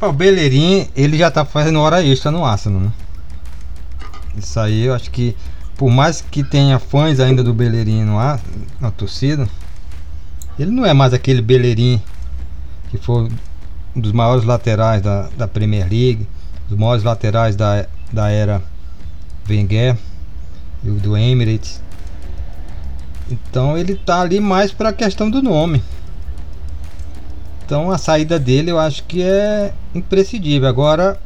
o 0.01 0.11
Bellerin, 0.11 0.89
ele 0.95 1.17
já 1.17 1.29
tá 1.29 1.45
fazendo 1.45 1.79
hora 1.79 2.03
extra 2.03 2.31
no 2.31 2.43
Arsenal, 2.43 2.81
né? 2.81 2.91
Isso 4.35 4.59
aí 4.59 4.85
eu 4.85 4.93
acho 4.95 5.11
que, 5.11 5.35
por 5.77 5.91
mais 5.91 6.19
que 6.19 6.43
tenha 6.43 6.79
fãs 6.79 7.19
ainda 7.19 7.43
do 7.43 7.53
Bellerin 7.53 8.03
no 8.03 8.17
ar, 8.17 8.41
na 8.81 8.89
torcida, 8.89 9.47
ele 10.57 10.71
não 10.71 10.85
é 10.85 10.93
mais 10.93 11.13
aquele 11.13 11.41
Bellerin 11.41 12.01
que 12.89 12.97
foi 12.97 13.29
dos 13.95 14.11
maiores 14.11 14.43
laterais 14.43 15.01
da, 15.01 15.29
da 15.37 15.47
Premier 15.47 15.87
League, 15.89 16.27
dos 16.67 16.77
maiores 16.77 17.03
laterais 17.03 17.55
da, 17.55 17.85
da 18.11 18.29
era 18.29 18.61
Wenger 19.49 19.97
e 20.83 20.89
do 20.89 21.15
Emirates. 21.15 21.81
Então 23.29 23.77
ele 23.77 23.95
tá 23.95 24.21
ali 24.21 24.39
mais 24.39 24.71
para 24.71 24.89
a 24.89 24.93
questão 24.93 25.29
do 25.29 25.41
nome. 25.41 25.81
Então 27.65 27.89
a 27.89 27.97
saída 27.97 28.37
dele 28.37 28.71
eu 28.71 28.79
acho 28.79 29.03
que 29.03 29.23
é 29.23 29.73
imprescindível. 29.93 30.67
Agora 30.67 31.19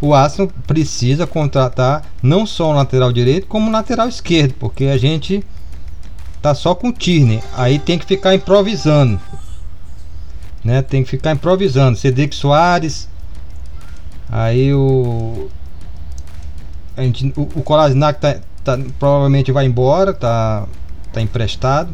o 0.00 0.14
Arsenal 0.14 0.50
precisa 0.66 1.26
contratar 1.26 2.04
não 2.22 2.46
só 2.46 2.70
um 2.70 2.74
lateral 2.74 3.12
direito, 3.12 3.46
como 3.46 3.68
um 3.68 3.72
lateral 3.72 4.08
esquerdo, 4.08 4.54
porque 4.58 4.86
a 4.86 4.96
gente 4.96 5.44
tá 6.40 6.54
só 6.54 6.74
com 6.74 6.88
o 6.88 6.92
Tierney. 6.92 7.40
Aí 7.56 7.78
tem 7.78 7.98
que 7.98 8.06
ficar 8.06 8.34
improvisando. 8.34 9.20
Né? 10.64 10.80
Tem 10.82 11.02
que 11.02 11.10
ficar 11.10 11.32
improvisando. 11.32 11.98
Cedric 11.98 12.34
Soares. 12.34 13.08
Aí 14.30 14.72
o. 14.72 15.48
A 16.96 17.02
gente, 17.02 17.32
o, 17.36 17.42
o 17.42 17.62
Kolasinac 17.62 18.20
tá, 18.20 18.36
tá, 18.62 18.78
provavelmente 18.98 19.50
vai 19.50 19.64
embora, 19.64 20.12
tá, 20.12 20.66
tá 21.12 21.20
emprestado. 21.20 21.92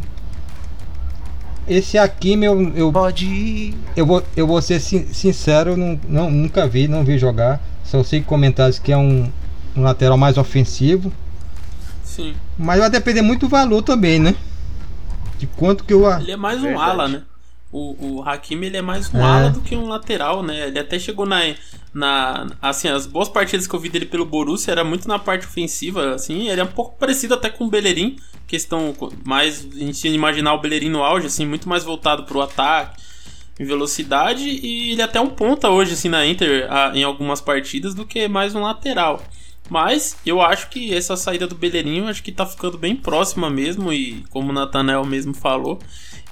Esse 1.67 1.99
aqui, 1.99 2.37
meu. 2.37 2.73
Eu, 2.75 2.93
Pode 2.93 3.25
ir. 3.27 3.75
eu, 3.97 4.07
vou, 4.07 4.23
eu 4.37 4.47
vou 4.47 4.61
ser 4.63 4.81
sin- 4.81 5.13
sincero, 5.13 5.71
eu 5.73 5.77
não, 5.77 6.01
não, 6.09 6.31
nunca 6.31 6.67
vi, 6.67 6.89
não 6.89 7.05
vi 7.05 7.19
jogar. 7.19 7.61
Só 7.85 8.03
sei 8.03 8.23
comentários 8.23 8.79
que 8.79 8.93
é 8.93 8.97
um, 8.97 9.31
um 9.77 9.83
lateral 9.83 10.17
mais 10.19 10.37
ofensivo. 10.39 11.13
Sim. 12.03 12.35
Mas 12.59 12.81
vai 12.81 12.91
depender 12.91 13.23
muito 13.23 13.41
do 13.47 13.49
valor 13.49 13.83
também, 13.83 14.19
né? 14.19 14.35
De 15.39 15.47
quanto 15.47 15.85
que 15.85 15.93
eu. 15.93 16.11
Ele 16.19 16.33
é 16.33 16.37
mais 16.37 16.59
um 16.59 16.65
Verdade. 16.65 16.91
ala, 16.91 17.09
né? 17.09 17.23
O, 17.71 18.17
o 18.21 18.23
Hakimi 18.23 18.67
ele 18.67 18.79
é 18.79 18.83
mais 18.83 19.13
um 19.13 19.19
É. 19.19 19.23
ala 19.23 19.51
do 19.51 19.61
que 19.61 19.77
um 19.77 19.87
lateral, 19.89 20.43
né? 20.43 20.69
Ele 20.69 20.79
até 20.79 20.99
chegou 20.99 21.27
na, 21.27 21.55
na. 21.93 22.47
Assim, 22.63 22.89
as 22.89 23.07
boas 23.07 23.29
partidas 23.29 23.67
que 23.67 23.75
eu 23.75 23.81
vi 23.81 23.89
dele 23.91 24.07
pelo 24.07 24.25
Borussia 24.25 24.73
era 24.73 24.83
muito 24.85 25.07
na 25.07 25.19
parte 25.19 25.45
ofensiva, 25.47 26.15
assim. 26.15 26.49
Ele 26.49 26.61
é 26.61 26.65
um 26.65 26.69
pouco 26.69 26.97
parecido 26.99 27.35
até 27.35 27.51
com 27.51 27.65
o 27.67 27.69
Bellerin. 27.71 28.17
Questão 28.47 28.95
mais. 29.25 29.67
A 29.75 29.79
gente 29.79 30.01
tinha 30.01 30.15
imaginar 30.15 30.55
o 30.55 30.61
Bellerin 30.61 30.89
no 30.89 31.03
auge, 31.03 31.27
assim, 31.27 31.45
muito 31.47 31.69
mais 31.69 31.85
voltado 31.85 32.25
pro 32.25 32.41
ataque, 32.41 32.99
em 33.61 33.65
velocidade. 33.67 34.45
E 34.49 34.93
ele 34.93 35.03
é 35.03 35.05
até 35.05 35.21
um 35.21 35.29
ponta 35.29 35.69
hoje, 35.69 35.93
assim, 35.93 36.09
na 36.09 36.25
Inter, 36.27 36.67
a- 36.73 36.93
em 36.95 37.05
algumas 37.05 37.43
partidas, 37.43 37.95
do 37.95 38.07
que 38.07 38.27
mais 38.29 38.55
um 38.55 38.63
lateral. 38.63 39.23
Mas 39.69 40.17
eu 40.25 40.41
acho 40.41 40.71
que 40.71 40.95
essa 40.95 41.15
saída 41.19 41.47
do 41.47 41.55
Bellerin, 41.55 41.99
eu 41.99 42.07
acho 42.07 42.23
que 42.23 42.33
tá 42.33 42.47
ficando 42.47 42.79
bem 42.79 42.97
próxima 42.97 43.51
mesmo. 43.51 43.93
E 43.93 44.25
como 44.31 44.49
o 44.49 44.53
Nathanael 44.55 45.05
mesmo 45.05 45.35
falou, 45.35 45.79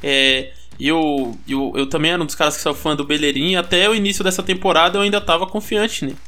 é, 0.02 0.52
eu, 0.78 1.36
eu, 1.48 1.72
eu 1.74 1.86
também 1.86 2.12
era 2.12 2.22
um 2.22 2.26
dos 2.26 2.34
caras 2.34 2.56
que 2.56 2.62
sou 2.62 2.74
fã 2.74 2.94
do 2.94 3.04
Bellerin. 3.04 3.52
e 3.52 3.56
Até 3.56 3.88
o 3.88 3.94
início 3.94 4.22
dessa 4.22 4.42
temporada 4.42 4.98
eu 4.98 5.02
ainda 5.02 5.20
tava 5.20 5.46
confiante 5.46 6.04
nele. 6.04 6.18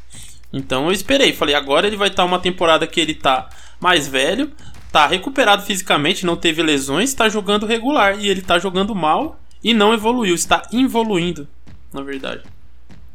Então 0.53 0.87
eu 0.87 0.93
esperei. 0.93 1.33
Falei, 1.33 1.55
agora 1.55 1.87
ele 1.87 1.97
vai 1.97 2.09
estar 2.09 2.25
uma 2.25 2.39
temporada 2.39 2.87
que 2.87 3.01
ele 3.01 3.15
tá 3.15 3.49
mais 3.81 4.09
velho, 4.09 4.51
tá 4.91 5.07
recuperado 5.07 5.63
fisicamente, 5.63 6.25
não 6.25 6.37
teve 6.37 6.63
lesões, 6.63 7.15
tá 7.15 7.29
jogando 7.29 7.67
regular. 7.67 8.19
E 8.19 8.29
ele 8.29 8.43
tá 8.43 8.59
jogando 8.59 8.95
mal 8.95 9.39
e 9.63 9.75
não 9.75 9.93
evoluiu, 9.93 10.35
está 10.35 10.63
evoluindo, 10.73 11.47
na 11.93 12.03
verdade. 12.03 12.43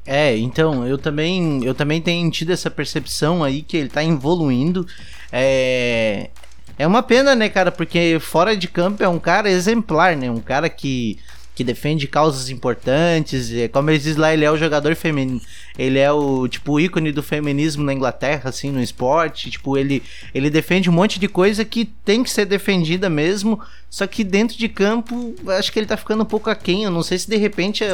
É, 0.06 0.36
então, 0.38 0.86
eu 0.86 0.98
também, 0.98 1.64
eu 1.64 1.74
também 1.74 2.02
tenho 2.02 2.30
tido 2.30 2.52
essa 2.52 2.70
percepção 2.70 3.44
aí 3.44 3.62
que 3.62 3.78
ele 3.78 3.90
tá 3.90 4.04
evoluindo. 4.04 4.86
É, 5.32 6.30
é 6.78 6.88
uma 6.88 7.04
pena, 7.04 7.36
né, 7.36 7.50
cara, 7.50 7.72
porque 7.72 8.18
fora 8.20 8.56
de 8.58 8.68
campo 8.68 9.04
é 9.04 9.08
um 9.08 9.20
cara 9.20 9.50
exemplar, 9.50 10.16
né? 10.16 10.30
Um 10.30 10.40
cara 10.40 10.70
que, 10.70 11.20
que 11.56 11.64
defende 11.64 12.08
causas 12.08 12.50
importantes. 12.50 13.52
É, 13.52 13.68
como 13.68 13.90
eles 13.90 14.04
dizem 14.04 14.20
lá, 14.20 14.34
ele 14.34 14.46
é 14.46 14.52
o 14.52 14.58
jogador 14.58 14.96
feminino. 14.96 15.42
Ele 15.78 16.00
é 16.00 16.12
o, 16.12 16.48
tipo, 16.48 16.74
o 16.74 16.80
ícone 16.80 17.12
do 17.12 17.22
feminismo 17.22 17.84
na 17.84 17.94
Inglaterra, 17.94 18.50
assim, 18.50 18.72
no 18.72 18.82
esporte. 18.82 19.52
Tipo, 19.52 19.78
ele, 19.78 20.02
ele 20.34 20.50
defende 20.50 20.90
um 20.90 20.94
monte 20.94 21.20
de 21.20 21.28
coisa 21.28 21.64
que 21.64 21.86
tem 21.86 22.24
que 22.24 22.30
ser 22.30 22.46
defendida 22.46 23.10
mesmo. 23.10 23.60
Só 23.90 24.08
que 24.08 24.24
dentro 24.24 24.58
de 24.58 24.68
campo, 24.68 25.36
acho 25.50 25.72
que 25.72 25.78
ele 25.78 25.86
tá 25.86 25.96
ficando 25.96 26.24
um 26.24 26.26
pouco 26.26 26.50
aquém. 26.50 26.84
Eu 26.84 26.90
não 26.90 27.04
sei 27.04 27.20
se 27.20 27.30
de 27.30 27.38
repente 27.38 27.84
é 27.84 27.94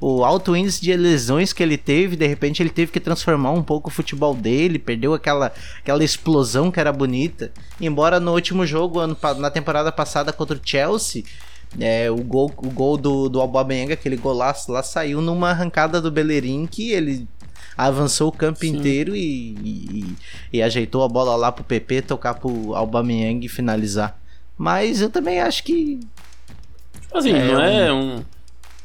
o, 0.00 0.24
alto 0.24 0.54
índice 0.54 0.80
de 0.80 0.94
lesões 0.96 1.52
que 1.52 1.60
ele 1.60 1.76
teve, 1.76 2.14
de 2.14 2.26
repente 2.26 2.62
ele 2.62 2.70
teve 2.70 2.92
que 2.92 3.00
transformar 3.00 3.50
um 3.50 3.62
pouco 3.62 3.88
o 3.88 3.92
futebol 3.92 4.32
dele, 4.32 4.78
perdeu 4.78 5.12
aquela, 5.12 5.52
aquela 5.80 6.04
explosão 6.04 6.70
que 6.70 6.78
era 6.78 6.92
bonita. 6.92 7.50
Embora 7.80 8.20
no 8.20 8.32
último 8.32 8.64
jogo, 8.64 9.00
ano, 9.00 9.16
na 9.38 9.50
temporada 9.50 9.90
passada 9.90 10.32
contra 10.32 10.56
o 10.56 10.60
Chelsea, 10.62 11.24
é, 11.78 12.10
o 12.10 12.16
gol, 12.16 12.52
o 12.56 12.70
gol 12.70 12.96
do, 12.96 13.28
do 13.28 13.40
Aubameyang, 13.40 13.92
aquele 13.92 14.16
golaço 14.16 14.72
lá, 14.72 14.82
saiu 14.82 15.20
numa 15.20 15.50
arrancada 15.50 16.00
do 16.00 16.10
Bellerin 16.10 16.66
que 16.66 16.90
ele 16.90 17.28
avançou 17.76 18.28
o 18.28 18.32
campo 18.32 18.60
Sim. 18.60 18.76
inteiro 18.76 19.14
e, 19.14 19.54
e, 19.62 20.16
e 20.54 20.62
ajeitou 20.62 21.02
a 21.02 21.08
bola 21.08 21.36
lá 21.36 21.52
pro 21.52 21.64
PP 21.64 22.02
tocar 22.02 22.34
pro 22.34 22.74
Aubameyang 22.74 23.44
e 23.44 23.48
finalizar. 23.48 24.18
Mas 24.58 25.00
eu 25.00 25.08
também 25.08 25.40
acho 25.40 25.64
que 25.64 26.00
Tipo 27.10 27.18
assim, 27.18 27.32
É, 27.32 27.44
não 27.44 27.60
é 27.60 27.92
um. 27.92 28.24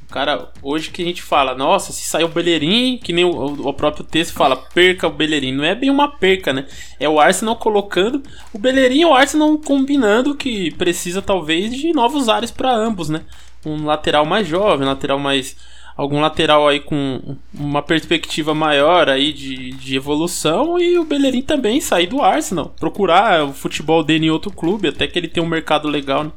Cara, 0.09 0.49
hoje 0.61 0.91
que 0.91 1.01
a 1.01 1.05
gente 1.05 1.21
fala, 1.21 1.55
nossa, 1.55 1.91
se 1.91 2.07
sair 2.07 2.23
o 2.23 2.29
Bellerin, 2.29 2.97
que 2.97 3.11
nem 3.11 3.25
o, 3.25 3.67
o 3.67 3.73
próprio 3.73 4.03
texto 4.03 4.33
fala, 4.33 4.55
perca 4.55 5.07
o 5.07 5.11
Bellerin. 5.11 5.51
Não 5.51 5.63
é 5.63 5.75
bem 5.75 5.89
uma 5.89 6.07
perca, 6.07 6.53
né? 6.53 6.65
É 6.99 7.09
o 7.09 7.19
Arsenal 7.19 7.55
colocando 7.55 8.21
o 8.53 8.59
Bellerin 8.59 9.01
e 9.01 9.05
o 9.05 9.13
Arsenal 9.13 9.57
combinando 9.57 10.35
que 10.35 10.71
precisa 10.75 11.21
talvez 11.21 11.73
de 11.73 11.91
novos 11.91 12.29
ares 12.29 12.51
para 12.51 12.73
ambos, 12.73 13.09
né? 13.09 13.21
Um 13.65 13.85
lateral 13.85 14.25
mais 14.25 14.47
jovem, 14.47 14.85
um 14.85 14.89
lateral 14.89 15.19
mais. 15.19 15.55
Algum 15.97 16.19
lateral 16.19 16.67
aí 16.67 16.81
com 16.81 17.37
uma 17.53 17.81
perspectiva 17.81 18.53
maior 18.53 19.07
aí 19.07 19.31
de, 19.31 19.71
de 19.71 19.95
evolução 19.95 20.77
e 20.77 20.97
o 20.99 21.05
Bellerin 21.05 21.41
também 21.41 21.79
sair 21.79 22.05
do 22.05 22.21
Arsenal, 22.21 22.75
procurar 22.77 23.45
o 23.45 23.53
futebol 23.53 24.03
dele 24.03 24.25
em 24.25 24.29
outro 24.29 24.51
clube, 24.51 24.89
até 24.89 25.07
que 25.07 25.17
ele 25.17 25.29
tenha 25.29 25.45
um 25.45 25.49
mercado 25.49 25.87
legal, 25.87 26.25
né? 26.25 26.31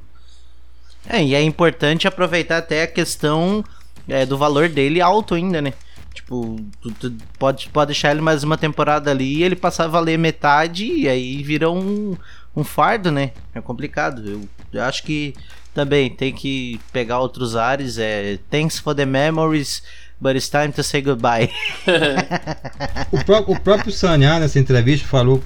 É, 1.06 1.22
e 1.22 1.34
é 1.34 1.42
importante 1.42 2.06
aproveitar 2.08 2.58
até 2.58 2.82
a 2.82 2.86
questão 2.86 3.64
é, 4.08 4.24
do 4.26 4.36
valor 4.38 4.68
dele 4.68 5.00
alto 5.00 5.34
ainda, 5.34 5.60
né? 5.62 5.72
Tipo, 6.14 6.56
tu, 6.82 6.90
tu 6.92 7.12
pode, 7.38 7.68
pode 7.68 7.88
deixar 7.88 8.10
ele 8.10 8.20
mais 8.20 8.42
uma 8.42 8.58
temporada 8.58 9.10
ali 9.10 9.36
e 9.38 9.42
ele 9.42 9.54
passar 9.56 9.84
a 9.84 9.88
valer 9.88 10.18
metade 10.18 10.84
e 10.84 11.08
aí 11.08 11.42
vira 11.42 11.70
um, 11.70 12.16
um 12.56 12.64
fardo, 12.64 13.10
né? 13.10 13.30
É 13.54 13.60
complicado. 13.60 14.28
Eu, 14.28 14.48
eu 14.72 14.82
acho 14.82 15.02
que 15.04 15.34
também 15.72 16.10
tem 16.10 16.32
que 16.32 16.80
pegar 16.92 17.20
outros 17.20 17.54
ares. 17.56 17.98
É, 17.98 18.38
thanks 18.50 18.78
for 18.78 18.94
the 18.94 19.06
memories, 19.06 19.82
but 20.20 20.34
it's 20.34 20.50
time 20.50 20.72
to 20.72 20.82
say 20.82 21.00
goodbye. 21.00 21.48
O, 23.12 23.24
pró- 23.24 23.44
o 23.46 23.58
próprio 23.60 23.92
Sanhar 23.92 24.40
nessa 24.40 24.58
entrevista 24.58 25.06
falou 25.06 25.42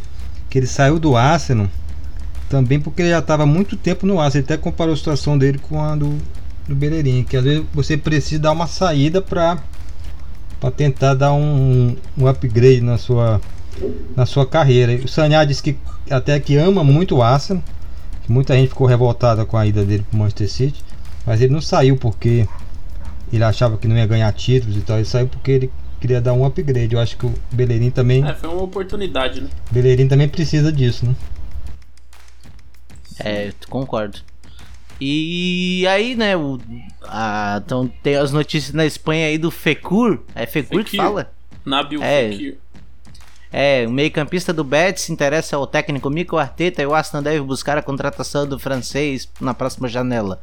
que 0.50 0.58
ele 0.58 0.66
saiu 0.66 0.98
do 0.98 1.16
Arsenal 1.16 1.68
também 2.52 2.78
porque 2.78 3.00
ele 3.00 3.08
já 3.08 3.20
estava 3.20 3.46
muito 3.46 3.78
tempo 3.78 4.04
no 4.04 4.20
Arsenal. 4.20 4.44
Ele 4.44 4.52
até 4.52 4.62
comparou 4.62 4.92
a 4.92 4.96
situação 4.96 5.38
dele 5.38 5.56
com 5.56 5.82
a 5.82 5.96
do, 5.96 6.18
do 6.68 6.76
Bellerin, 6.76 7.24
que 7.24 7.34
às 7.34 7.42
vezes 7.42 7.64
você 7.72 7.96
precisa 7.96 8.42
dar 8.42 8.52
uma 8.52 8.66
saída 8.66 9.22
para 9.22 9.56
para 10.60 10.70
tentar 10.70 11.14
dar 11.14 11.32
um, 11.32 11.96
um 12.16 12.28
upgrade 12.28 12.82
na 12.82 12.98
sua 12.98 13.40
na 14.14 14.26
sua 14.26 14.44
carreira. 14.44 15.02
O 15.02 15.08
Sanhar 15.08 15.46
disse 15.46 15.62
que 15.62 15.78
até 16.10 16.38
que 16.38 16.58
ama 16.58 16.84
muito 16.84 17.16
o 17.16 17.22
Arsenal, 17.22 17.62
muita 18.28 18.54
gente 18.54 18.68
ficou 18.68 18.86
revoltada 18.86 19.46
com 19.46 19.56
a 19.56 19.66
ida 19.66 19.82
dele 19.82 20.04
para 20.10 20.14
o 20.14 20.18
Manchester 20.18 20.50
City, 20.50 20.84
mas 21.24 21.40
ele 21.40 21.54
não 21.54 21.62
saiu 21.62 21.96
porque 21.96 22.46
ele 23.32 23.44
achava 23.44 23.78
que 23.78 23.88
não 23.88 23.96
ia 23.96 24.06
ganhar 24.06 24.30
títulos 24.34 24.76
e 24.76 24.80
tal. 24.82 24.98
Ele 24.98 25.06
saiu 25.06 25.26
porque 25.26 25.50
ele 25.52 25.72
queria 25.98 26.20
dar 26.20 26.34
um 26.34 26.44
upgrade. 26.44 26.94
Eu 26.94 27.00
acho 27.00 27.16
que 27.16 27.24
o 27.24 27.32
Bellerin 27.50 27.90
também, 27.90 28.22
É, 28.22 28.34
foi 28.34 28.50
uma 28.50 28.62
oportunidade, 28.62 29.40
né? 29.40 29.48
Bellerin 29.70 30.06
também 30.06 30.28
precisa 30.28 30.70
disso, 30.70 31.06
né? 31.06 31.14
É, 33.18 33.52
concordo. 33.68 34.18
E 35.00 35.84
aí, 35.88 36.14
né, 36.14 36.36
o, 36.36 36.60
a, 37.02 37.60
então 37.64 37.88
tem 38.02 38.14
as 38.16 38.30
notícias 38.30 38.72
na 38.72 38.86
Espanha 38.86 39.26
aí 39.26 39.36
do 39.38 39.50
Fecur. 39.50 40.20
É 40.34 40.46
Fecur 40.46 40.84
que 40.84 40.92
Fekir. 40.92 41.00
fala? 41.00 41.32
Nabil 41.64 42.02
É. 42.02 42.30
Fekir. 42.30 42.58
É, 43.52 43.84
o 43.86 43.90
meio-campista 43.90 44.52
do 44.52 44.64
Betis 44.64 45.02
se 45.02 45.12
interessa 45.12 45.56
ao 45.56 45.66
técnico 45.66 46.08
Mikel 46.08 46.38
Arteta 46.38 46.80
e 46.80 46.86
o 46.86 46.94
Arsenal 46.94 47.22
deve 47.22 47.40
buscar 47.42 47.76
a 47.76 47.82
contratação 47.82 48.46
do 48.46 48.58
francês 48.58 49.28
na 49.40 49.52
próxima 49.52 49.88
janela. 49.88 50.40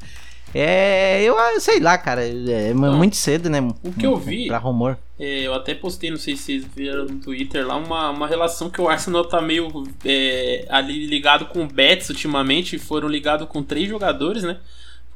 É, 0.54 1.22
eu 1.24 1.38
ah, 1.38 1.60
sei 1.60 1.80
lá, 1.80 1.98
cara, 1.98 2.24
é 2.26 2.74
muito 2.74 3.16
cedo, 3.16 3.50
né? 3.50 3.60
O 3.84 3.92
que 3.92 4.06
eu 4.06 4.18
vi- 4.18 4.48
Pra 4.48 4.58
rumor. 4.58 4.98
É, 5.20 5.42
eu 5.42 5.54
até 5.54 5.76
postei, 5.76 6.10
não 6.10 6.18
sei 6.18 6.36
se 6.36 6.44
vocês 6.44 6.66
viram 6.76 7.06
no 7.06 7.20
Twitter 7.20 7.68
lá, 7.68 7.76
uma, 7.76 8.10
uma 8.10 8.28
relação 8.28 8.70
que 8.70 8.80
o 8.80 8.88
Arsenal 8.88 9.26
tá 9.26 9.42
meio 9.42 9.84
é, 10.06 10.66
ali 10.70 11.06
ligado 11.06 11.46
com 11.48 11.64
o 11.64 11.68
Betis 11.68 12.10
ultimamente. 12.10 12.80
Foram 12.80 13.08
ligados 13.08 13.48
com 13.50 13.62
três 13.62 13.88
jogadores, 13.90 14.44
né? 14.44 14.58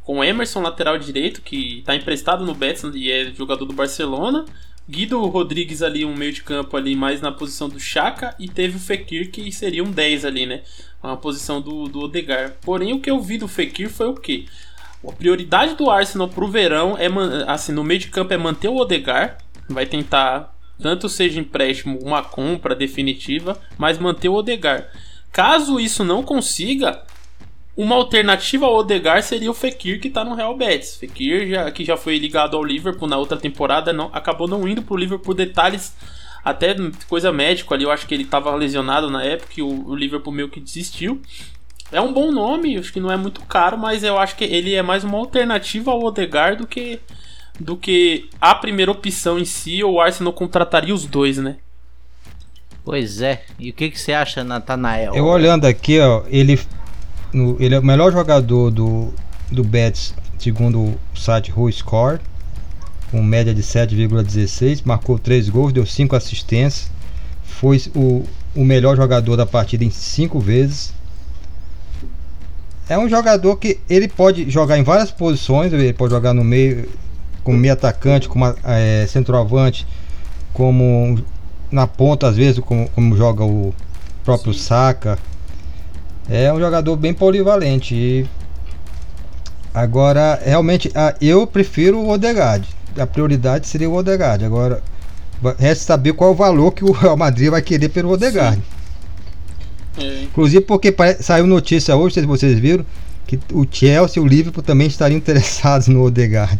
Com 0.03 0.17
o 0.19 0.23
Emerson, 0.23 0.61
lateral 0.61 0.97
direito, 0.97 1.41
que 1.41 1.81
tá 1.85 1.95
emprestado 1.95 2.45
no 2.45 2.53
Betis 2.53 2.83
e 2.93 3.09
é 3.09 3.31
jogador 3.33 3.65
do 3.65 3.73
Barcelona. 3.73 4.43
Guido 4.89 5.25
Rodrigues 5.27 5.81
ali, 5.81 6.03
um 6.03 6.13
meio 6.13 6.33
de 6.33 6.43
campo 6.43 6.75
ali, 6.75 6.93
mais 6.93 7.21
na 7.21 7.31
posição 7.31 7.69
do 7.69 7.79
Chaka. 7.79 8.35
E 8.37 8.49
teve 8.49 8.75
o 8.75 8.79
Fekir, 8.79 9.31
que 9.31 9.49
seria 9.53 9.81
um 9.81 9.89
10 9.89 10.25
ali, 10.25 10.45
né? 10.45 10.61
Uma 11.01 11.15
posição 11.15 11.61
do, 11.61 11.87
do 11.87 12.01
Odegar. 12.01 12.55
Porém, 12.61 12.91
o 12.91 12.99
que 12.99 13.09
eu 13.09 13.21
vi 13.21 13.37
do 13.37 13.47
Fekir 13.47 13.89
foi 13.89 14.07
o 14.07 14.13
quê? 14.15 14.43
A 15.07 15.11
prioridade 15.11 15.75
do 15.75 15.89
Arsenal 15.89 16.29
pro 16.29 16.47
verão 16.47 16.97
é, 16.97 17.07
assim, 17.47 17.71
no 17.71 17.83
meio 17.83 17.99
de 17.99 18.07
campo 18.07 18.33
é 18.33 18.37
manter 18.37 18.69
o 18.69 18.77
Odegar. 18.77 19.37
Vai 19.69 19.85
tentar, 19.85 20.55
tanto 20.81 21.09
seja 21.09 21.39
empréstimo, 21.39 21.99
uma 22.01 22.23
compra 22.23 22.75
definitiva, 22.75 23.59
mas 23.77 23.97
manter 23.97 24.29
o 24.29 24.33
Odegar. 24.33 24.89
Caso 25.31 25.79
isso 25.79 26.03
não 26.03 26.21
consiga, 26.21 27.03
uma 27.75 27.95
alternativa 27.95 28.65
ao 28.65 28.75
Odegar 28.75 29.23
seria 29.23 29.49
o 29.49 29.53
Fekir 29.53 29.99
que 29.99 30.09
tá 30.09 30.23
no 30.23 30.35
Real 30.35 30.55
Betis. 30.55 30.95
Fekir, 30.95 31.47
já, 31.49 31.71
que 31.71 31.83
já 31.83 31.97
foi 31.97 32.17
ligado 32.17 32.55
ao 32.55 32.63
Liverpool 32.63 33.07
na 33.07 33.17
outra 33.17 33.37
temporada, 33.37 33.91
não, 33.91 34.09
acabou 34.13 34.47
não 34.47 34.67
indo 34.67 34.83
pro 34.83 34.95
Liverpool 34.95 35.25
por 35.25 35.33
detalhes 35.33 35.95
até 36.43 36.75
coisa 37.07 37.31
médico 37.31 37.73
ali, 37.73 37.83
eu 37.83 37.91
acho 37.91 38.05
que 38.05 38.13
ele 38.13 38.25
tava 38.25 38.53
lesionado 38.53 39.09
na 39.09 39.23
época 39.23 39.53
e 39.57 39.61
o, 39.61 39.87
o 39.87 39.95
Liverpool 39.95 40.33
meio 40.33 40.49
que 40.49 40.59
desistiu. 40.59 41.21
É 41.93 42.01
um 42.01 42.11
bom 42.11 42.31
nome, 42.31 42.77
acho 42.77 42.91
que 42.91 42.99
não 42.99 43.11
é 43.11 43.15
muito 43.15 43.41
caro, 43.41 43.77
mas 43.77 44.03
eu 44.03 44.17
acho 44.17 44.35
que 44.35 44.43
ele 44.43 44.73
é 44.73 44.81
mais 44.81 45.03
uma 45.03 45.17
alternativa 45.17 45.91
ao 45.91 46.03
Odegaard 46.03 46.57
do 46.57 46.67
que 46.67 46.99
do 47.59 47.77
que 47.77 48.29
a 48.41 48.55
primeira 48.55 48.91
opção 48.91 49.37
em 49.37 49.45
si, 49.45 49.83
ou 49.83 49.93
o 49.93 50.01
Arsenal 50.01 50.33
contrataria 50.33 50.93
os 50.93 51.05
dois, 51.05 51.37
né? 51.37 51.57
Pois 52.83 53.21
é. 53.21 53.43
E 53.59 53.69
o 53.69 53.73
que, 53.73 53.89
que 53.89 53.99
você 53.99 54.11
acha, 54.11 54.43
Natanael? 54.43 55.13
Eu 55.13 55.25
olhando 55.25 55.65
aqui, 55.65 55.99
ó, 55.99 56.23
ele, 56.27 56.59
no, 57.31 57.55
ele 57.59 57.75
é 57.75 57.79
o 57.79 57.85
melhor 57.85 58.11
jogador 58.11 58.71
do, 58.71 59.13
do 59.51 59.63
Betis, 59.63 60.13
segundo 60.37 60.79
o 60.79 60.99
site 61.15 61.53
Who 61.55 61.71
Score, 61.71 62.19
com 63.11 63.21
média 63.21 63.53
de 63.53 63.61
7,16, 63.61 64.81
marcou 64.83 65.17
3 65.19 65.47
gols, 65.49 65.71
deu 65.71 65.85
5 65.85 66.15
assistências, 66.15 66.91
foi 67.43 67.79
o, 67.95 68.25
o 68.55 68.65
melhor 68.65 68.97
jogador 68.97 69.37
da 69.37 69.45
partida 69.45 69.83
em 69.85 69.91
5 69.91 70.39
vezes. 70.39 70.93
É 72.89 72.97
um 72.97 73.07
jogador 73.07 73.55
que 73.57 73.79
ele 73.89 74.07
pode 74.07 74.49
jogar 74.49 74.77
em 74.77 74.83
várias 74.83 75.09
posições, 75.09 75.71
ele 75.71 75.93
pode 75.93 76.11
jogar 76.11 76.33
no 76.33 76.43
meio, 76.43 76.89
como 77.43 77.57
meio 77.57 77.73
atacante, 77.73 78.27
como 78.27 78.45
é, 78.63 79.05
centroavante, 79.07 79.87
como 80.53 81.17
na 81.71 81.87
ponta 81.87 82.27
às 82.27 82.35
vezes, 82.35 82.59
como, 82.59 82.89
como 82.89 83.15
joga 83.15 83.43
o 83.43 83.73
próprio 84.23 84.53
Sim. 84.53 84.59
Saka. 84.59 85.17
É 86.29 86.51
um 86.51 86.59
jogador 86.59 86.95
bem 86.95 87.13
polivalente. 87.13 87.95
E 87.95 88.25
agora, 89.73 90.39
realmente, 90.43 90.91
eu 91.21 91.47
prefiro 91.47 91.99
o 91.99 92.09
Odegaard. 92.09 92.67
A 92.97 93.07
prioridade 93.07 93.67
seria 93.67 93.89
o 93.89 93.95
Odegaard. 93.95 94.43
Agora, 94.43 94.81
resta 95.57 95.85
saber 95.85 96.13
qual 96.13 96.31
o 96.31 96.35
valor 96.35 96.71
que 96.71 96.83
o 96.83 96.91
Real 96.91 97.17
Madrid 97.17 97.49
vai 97.49 97.61
querer 97.61 97.89
pelo 97.89 98.11
Odegaard. 98.11 98.61
É. 99.97 100.23
Inclusive 100.23 100.63
porque 100.63 100.95
saiu 101.19 101.45
notícia 101.47 101.95
hoje, 101.95 102.15
se 102.15 102.25
vocês 102.25 102.59
viram, 102.59 102.85
que 103.27 103.39
o 103.51 103.65
Chelsea 103.69 104.21
e 104.21 104.25
o 104.25 104.27
Liverpool 104.27 104.63
também 104.63 104.87
estariam 104.87 105.17
interessados 105.19 105.87
no 105.87 106.03
Odegaard. 106.03 106.59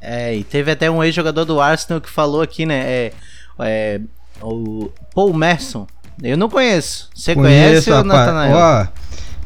É, 0.00 0.34
e 0.34 0.44
teve 0.44 0.70
até 0.70 0.90
um 0.90 1.02
ex-jogador 1.02 1.44
do 1.44 1.60
Arsenal 1.60 2.00
que 2.00 2.08
falou 2.08 2.40
aqui, 2.40 2.64
né? 2.64 2.80
É, 2.80 3.12
é, 3.60 4.00
o 4.40 4.90
Paul 5.14 5.34
Merson. 5.34 5.86
Eu 6.22 6.36
não 6.36 6.48
conheço. 6.48 7.10
Você 7.14 7.34
conhece 7.34 7.90
ou 7.90 8.02
Natanael? 8.04 8.56
Ó, 8.56 8.86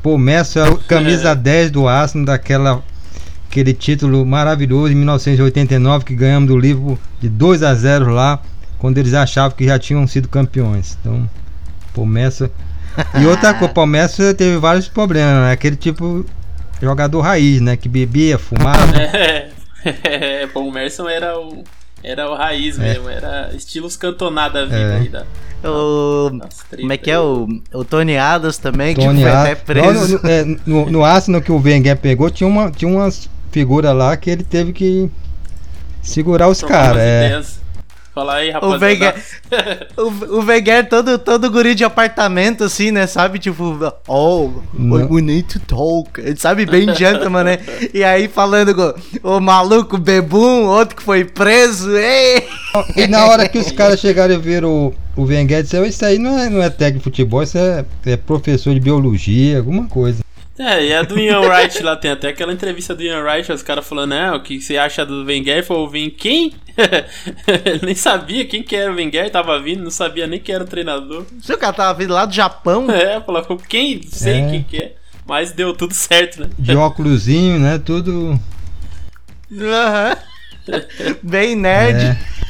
Paul 0.03 0.19
Merson 0.19 0.61
é 0.61 0.69
o 0.71 0.79
camisa 0.79 1.35
10 1.35 1.71
do 1.71 1.88
Arsenal, 1.88 2.27
daquela 2.27 2.83
aquele 3.49 3.75
título 3.75 4.25
maravilhoso 4.25 4.93
em 4.93 4.97
1989 4.97 6.07
que 6.07 6.15
ganhamos 6.15 6.49
do 6.49 6.59
Liverpool 6.59 6.99
de 7.21 7.29
2 7.29 7.62
a 7.62 7.75
0 7.75 8.11
lá, 8.11 8.41
quando 8.79 8.97
eles 8.97 9.12
achavam 9.12 9.55
que 9.55 9.67
já 9.67 9.79
tinham 9.79 10.07
sido 10.07 10.27
campeões. 10.27 10.97
Então, 11.01 11.29
Paul 11.95 12.07
Merson. 12.07 12.49
E 13.21 13.27
outra 13.27 13.55
coisa, 13.55 13.73
Paul 13.73 13.87
Merson 13.87 14.35
teve 14.35 14.59
vários 14.59 14.89
problemas, 14.89 15.45
né? 15.45 15.53
Aquele 15.53 15.77
tipo 15.77 16.25
jogador 16.81 17.21
raiz, 17.21 17.61
né? 17.61 17.77
Que 17.77 17.89
bebia, 17.89 18.39
fumava. 18.39 18.93
É, 19.85 20.47
Merson 20.73 21.09
era 21.09 21.37
o, 21.37 21.65
era 22.05 22.31
o 22.31 22.37
raiz 22.37 22.79
é. 22.79 22.83
mesmo, 22.83 23.09
era 23.09 23.51
estilos 23.53 23.97
cantonada 23.97 24.63
a 24.63 24.65
vida 24.65 24.77
é. 24.77 24.97
aí 24.99 25.09
da. 25.09 25.25
O, 25.65 26.31
como 26.71 26.93
é 26.93 26.97
que 26.97 27.11
é 27.11 27.19
o, 27.19 27.49
o 27.73 27.85
Tony 27.85 28.17
Adams 28.17 28.59
também, 28.59 28.95
Tony 28.95 29.17
que 29.17 29.23
foi 29.23 29.31
até 29.31 29.55
preso. 29.55 30.19
No, 30.19 30.23
no, 30.23 30.29
é, 30.29 30.45
no, 30.67 30.91
no 30.91 31.05
Arsenal 31.05 31.41
que 31.41 31.53
o 31.53 31.61
Wenger 31.61 31.97
pegou, 31.97 32.31
tinha, 32.31 32.49
uma, 32.49 32.71
tinha 32.71 32.89
umas 32.89 33.29
figuras 33.53 33.95
lá 33.95 34.17
que 34.17 34.31
ele 34.31 34.43
teve 34.43 34.73
que 34.73 35.09
segurar 36.03 36.49
os 36.49 36.63
caras. 36.63 37.01
É. 37.01 37.43
Fala 38.14 38.35
aí, 38.35 38.51
rapaziada. 38.51 39.14
O 39.96 40.05
Wenger, 40.05 40.35
o, 40.37 40.37
o 40.40 40.44
Wenger 40.44 40.88
todo, 40.88 41.18
todo 41.18 41.51
guri 41.51 41.75
de 41.75 41.83
apartamento, 41.83 42.64
assim, 42.64 42.90
né? 42.90 43.07
Sabe? 43.07 43.38
Tipo, 43.38 43.94
oh, 44.07 44.51
Não. 44.75 45.11
we 45.11 45.22
need 45.22 45.44
to 45.44 45.61
talk. 45.61 46.20
Ele 46.20 46.37
sabe 46.37 46.66
bem 46.66 46.94
gentleman, 46.94 47.44
né? 47.44 47.59
E 47.94 48.05
aí 48.05 48.29
falando 48.29 48.75
com 48.75 49.37
o 49.37 49.40
maluco 49.40 49.96
bebum, 49.96 50.66
outro 50.66 50.96
que 50.96 51.03
foi 51.03 51.25
preso. 51.25 51.90
Ei! 51.96 52.46
E 52.96 53.07
na 53.07 53.25
hora 53.27 53.48
que 53.48 53.59
os 53.59 53.70
caras 53.72 53.98
chegaram 53.98 54.35
a 54.35 54.38
ver 54.38 54.64
o, 54.64 54.92
o 55.16 55.22
Wenger, 55.25 55.62
disseram, 55.62 55.87
isso 55.87 56.05
aí 56.05 56.18
não 56.18 56.38
é, 56.38 56.51
não 56.51 56.62
é 56.62 56.68
técnico 56.68 56.98
de 56.98 57.05
futebol, 57.05 57.42
isso 57.42 57.57
é, 57.57 57.85
é 58.05 58.16
professor 58.16 58.75
de 58.75 58.81
biologia, 58.81 59.59
alguma 59.59 59.87
coisa. 59.87 60.22
É, 60.62 60.87
e 60.87 60.94
a 60.94 61.03
do 61.03 61.18
Ian 61.18 61.40
Wright 61.40 61.83
lá 61.83 61.96
tem 61.96 62.12
até 62.12 62.29
aquela 62.29 62.53
entrevista 62.53 62.94
do 62.94 63.03
Ian 63.03 63.25
Wright, 63.25 63.51
os 63.51 63.64
caras 63.64 63.85
falando, 63.85 64.11
né, 64.11 64.31
o 64.31 64.40
que 64.40 64.61
você 64.61 64.77
acha 64.77 65.05
do 65.05 65.25
Wenger? 65.25 65.64
Falou, 65.64 65.88
vem 65.88 66.09
quem? 66.09 66.53
Ele 67.64 67.81
nem 67.85 67.94
sabia 67.96 68.46
quem 68.46 68.62
que 68.62 68.77
era 68.77 68.92
o 68.92 68.94
Wenger, 68.94 69.29
tava 69.29 69.61
vindo, 69.61 69.83
não 69.83 69.90
sabia 69.90 70.25
nem 70.27 70.38
quem 70.38 70.55
era 70.55 70.62
o 70.62 70.66
treinador. 70.66 71.27
Se 71.40 71.53
o 71.53 71.59
cara 71.59 71.72
tava 71.72 71.98
vindo 71.98 72.14
lá 72.14 72.25
do 72.25 72.33
Japão? 72.33 72.87
É, 72.92 73.20
falou, 73.20 73.44
quem? 73.68 74.03
Sei 74.03 74.40
é. 74.40 74.51
quem 74.51 74.62
que 74.62 74.77
é. 74.77 74.94
Mas 75.27 75.51
deu 75.51 75.75
tudo 75.75 75.94
certo, 75.94 76.42
né? 76.42 76.51
De 76.59 76.77
óculosinho, 76.77 77.59
né? 77.59 77.79
Tudo. 77.79 78.38
Aham. 79.51 80.16
Bem 81.22 81.57
nerd. 81.57 82.01
É. 82.01 82.42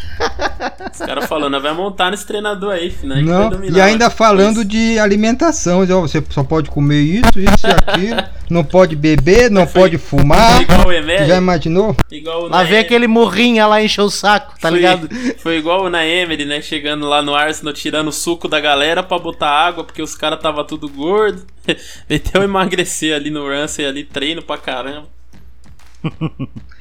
Os 0.92 0.98
caras 0.98 1.26
falando, 1.26 1.60
vai 1.60 1.72
montar 1.72 2.10
nesse 2.10 2.26
treinador 2.26 2.72
aí, 2.72 2.94
né? 3.02 3.22
Não, 3.22 3.64
e 3.64 3.80
ainda 3.80 4.10
falando 4.10 4.64
de 4.64 4.98
alimentação, 4.98 5.84
você 5.86 6.22
só 6.30 6.44
pode 6.44 6.70
comer 6.70 7.00
isso, 7.00 7.38
isso 7.38 7.66
e 7.66 7.70
aquilo, 7.70 8.22
não 8.50 8.62
pode 8.62 8.94
beber, 8.94 9.50
não 9.50 9.66
foi, 9.66 9.82
pode 9.82 9.98
fumar. 9.98 10.60
Igual 10.62 10.86
o 10.86 10.92
Emery, 10.92 11.26
já 11.26 11.36
imaginou? 11.36 11.96
Igual 12.10 12.48
lá 12.48 12.62
vem 12.62 12.78
aquele 12.78 13.06
morrinha 13.06 13.66
lá 13.66 13.82
encher 13.82 14.02
o 14.02 14.10
saco, 14.10 14.52
tá 14.60 14.68
foi, 14.68 14.78
ligado? 14.78 15.08
Foi 15.38 15.56
igual 15.56 15.84
o 15.84 15.90
Naemery, 15.90 16.44
né? 16.44 16.60
Chegando 16.60 17.08
lá 17.08 17.22
no 17.22 17.34
Arsenal, 17.34 17.72
tirando 17.72 18.08
o 18.08 18.12
suco 18.12 18.48
da 18.48 18.60
galera 18.60 19.02
pra 19.02 19.18
botar 19.18 19.50
água, 19.50 19.84
porque 19.84 20.02
os 20.02 20.14
caras 20.14 20.40
tava 20.40 20.64
tudo 20.64 20.88
gordo. 20.88 21.42
Meteu 22.08 22.42
emagrecer 22.42 23.14
ali 23.14 23.30
no 23.30 23.46
Ramsey, 23.48 23.86
ali, 23.86 24.04
treino 24.04 24.42
pra 24.42 24.58
caramba. 24.58 25.06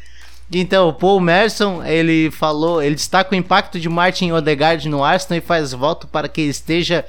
Então, 0.53 0.89
o 0.89 0.93
Paul 0.93 1.21
Merson, 1.21 1.81
ele 1.83 2.29
falou, 2.29 2.83
ele 2.83 2.95
destaca 2.95 3.33
o 3.33 3.37
impacto 3.37 3.79
de 3.79 3.87
Martin 3.87 4.31
Odegaard 4.31 4.89
no 4.89 5.03
Arsenal 5.03 5.37
e 5.37 5.41
faz 5.41 5.71
voto 5.71 6.07
para 6.07 6.27
que 6.27 6.41
esteja 6.41 7.05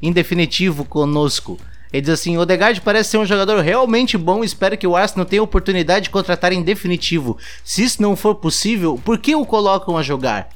em 0.00 0.10
definitivo 0.10 0.84
conosco. 0.84 1.58
Ele 1.92 2.00
diz 2.00 2.10
assim: 2.10 2.38
Odegaard 2.38 2.80
parece 2.80 3.10
ser 3.10 3.18
um 3.18 3.26
jogador 3.26 3.60
realmente 3.62 4.16
bom 4.16 4.42
e 4.42 4.46
espero 4.46 4.78
que 4.78 4.86
o 4.86 4.96
Arsenal 4.96 5.26
tenha 5.26 5.42
oportunidade 5.42 6.04
de 6.04 6.10
contratar 6.10 6.52
em 6.52 6.62
definitivo. 6.62 7.36
Se 7.62 7.84
isso 7.84 8.00
não 8.00 8.16
for 8.16 8.34
possível, 8.36 9.00
por 9.04 9.18
que 9.18 9.34
o 9.34 9.44
colocam 9.44 9.96
a 9.96 10.02
jogar? 10.02 10.48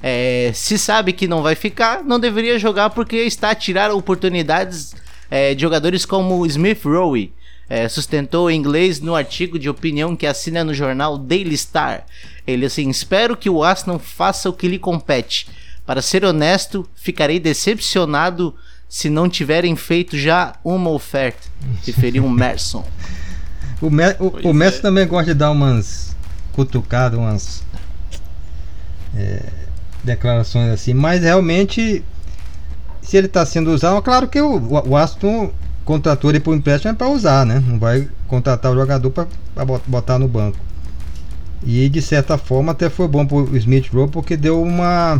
É, 0.00 0.52
se 0.54 0.78
sabe 0.78 1.12
que 1.12 1.26
não 1.26 1.42
vai 1.42 1.56
ficar, 1.56 2.04
não 2.04 2.20
deveria 2.20 2.58
jogar 2.58 2.90
porque 2.90 3.16
está 3.16 3.50
a 3.50 3.54
tirar 3.54 3.90
oportunidades 3.90 4.94
é, 5.28 5.54
de 5.54 5.60
jogadores 5.60 6.06
como 6.06 6.46
Smith 6.46 6.84
Rowe 6.84 7.32
é, 7.68 7.88
sustentou 7.88 8.50
em 8.50 8.58
inglês 8.58 9.00
no 9.00 9.14
artigo 9.14 9.58
de 9.58 9.68
opinião 9.68 10.16
que 10.16 10.26
assina 10.26 10.64
no 10.64 10.72
jornal 10.72 11.18
Daily 11.18 11.56
Star. 11.56 12.04
Ele 12.46 12.66
assim: 12.66 12.88
espero 12.88 13.36
que 13.36 13.50
o 13.50 13.62
Arsenal 13.62 13.98
faça 13.98 14.48
o 14.48 14.52
que 14.52 14.68
lhe 14.68 14.78
compete. 14.78 15.48
Para 15.84 16.02
ser 16.02 16.24
honesto, 16.24 16.88
ficarei 16.94 17.38
decepcionado 17.38 18.54
se 18.88 19.10
não 19.10 19.28
tiverem 19.28 19.76
feito 19.76 20.16
já 20.16 20.54
uma 20.64 20.90
oferta. 20.90 21.46
Referiu 21.84 22.24
o 22.24 22.30
Merson. 22.30 22.86
o, 23.80 23.90
Mer 23.90 24.16
o, 24.18 24.48
o 24.48 24.54
Merson 24.54 24.78
é. 24.78 24.82
também 24.82 25.06
gosta 25.06 25.32
de 25.32 25.38
dar 25.38 25.50
umas 25.50 26.16
cutucadas, 26.52 27.18
umas 27.18 27.62
é, 29.16 29.42
declarações 30.02 30.72
assim, 30.72 30.94
mas 30.94 31.22
realmente, 31.22 32.02
se 33.02 33.16
ele 33.16 33.26
está 33.26 33.44
sendo 33.44 33.70
usado, 33.70 34.00
claro 34.02 34.26
que 34.26 34.40
o, 34.40 34.88
o 34.88 34.96
Aston 34.96 35.52
contratou 35.88 36.28
ele 36.28 36.38
por 36.38 36.54
empréstimo 36.54 36.92
é 36.92 36.94
para 36.94 37.08
usar, 37.08 37.46
né? 37.46 37.64
Não 37.66 37.78
vai 37.78 38.06
contratar 38.26 38.70
o 38.70 38.74
jogador 38.74 39.10
para 39.10 39.26
botar 39.86 40.18
no 40.18 40.28
banco. 40.28 40.58
E 41.64 41.88
de 41.88 42.02
certa 42.02 42.36
forma 42.36 42.72
até 42.72 42.90
foi 42.90 43.08
bom 43.08 43.24
para 43.24 43.38
o 43.38 43.56
Smith 43.56 43.90
Rowe 43.90 44.10
porque 44.10 44.36
deu 44.36 44.62
uma 44.62 45.18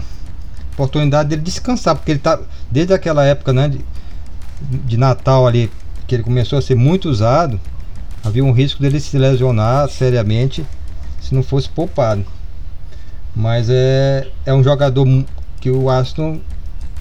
oportunidade 0.75 1.31
dele 1.31 1.41
descansar, 1.41 1.97
porque 1.97 2.13
ele 2.13 2.19
tá 2.19 2.39
desde 2.71 2.93
aquela 2.93 3.25
época, 3.25 3.51
né, 3.51 3.71
de, 3.71 3.83
de 4.61 4.99
Natal 4.99 5.47
ali, 5.47 5.71
que 6.07 6.15
ele 6.15 6.23
começou 6.23 6.59
a 6.59 6.63
ser 6.63 6.75
muito 6.75 7.09
usado, 7.09 7.59
havia 8.23 8.45
um 8.45 8.53
risco 8.53 8.83
dele 8.83 9.01
se 9.01 9.17
lesionar 9.17 9.89
seriamente 9.89 10.67
se 11.19 11.35
não 11.35 11.43
fosse 11.43 11.67
poupado. 11.71 12.27
Mas 13.35 13.71
é, 13.71 14.29
é 14.45 14.53
um 14.53 14.63
jogador 14.63 15.07
que 15.63 15.71
o 15.71 15.89
Aston 15.89 16.41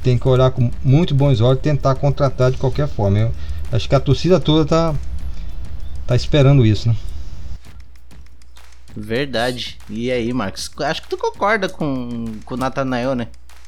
tem 0.02 0.18
que 0.18 0.26
olhar 0.26 0.52
com 0.52 0.72
muito 0.82 1.14
bons 1.14 1.42
olhos 1.42 1.60
e 1.60 1.64
tentar 1.64 1.96
contratar 1.96 2.50
de 2.50 2.58
qualquer 2.58 2.88
forma. 2.88 3.20
Eu, 3.20 3.32
Acho 3.72 3.90
que 3.90 3.96
a 3.96 4.00
torcida 4.00 4.40
toda 4.40 4.66
tá, 4.66 4.96
tá 6.06 6.16
esperando 6.16 6.66
isso, 6.66 6.88
né? 6.90 6.96
Verdade. 8.96 9.78
E 9.90 10.12
aí, 10.12 10.34
Marcos? 10.34 10.72
Acho 10.80 11.04
que 11.04 11.10
tu 11.10 11.18
concorda 11.18 11.70
com, 11.70 12.40
com 12.46 12.56
o 12.56 12.58
Nathanael, 12.58 13.14
né? 13.14 13.28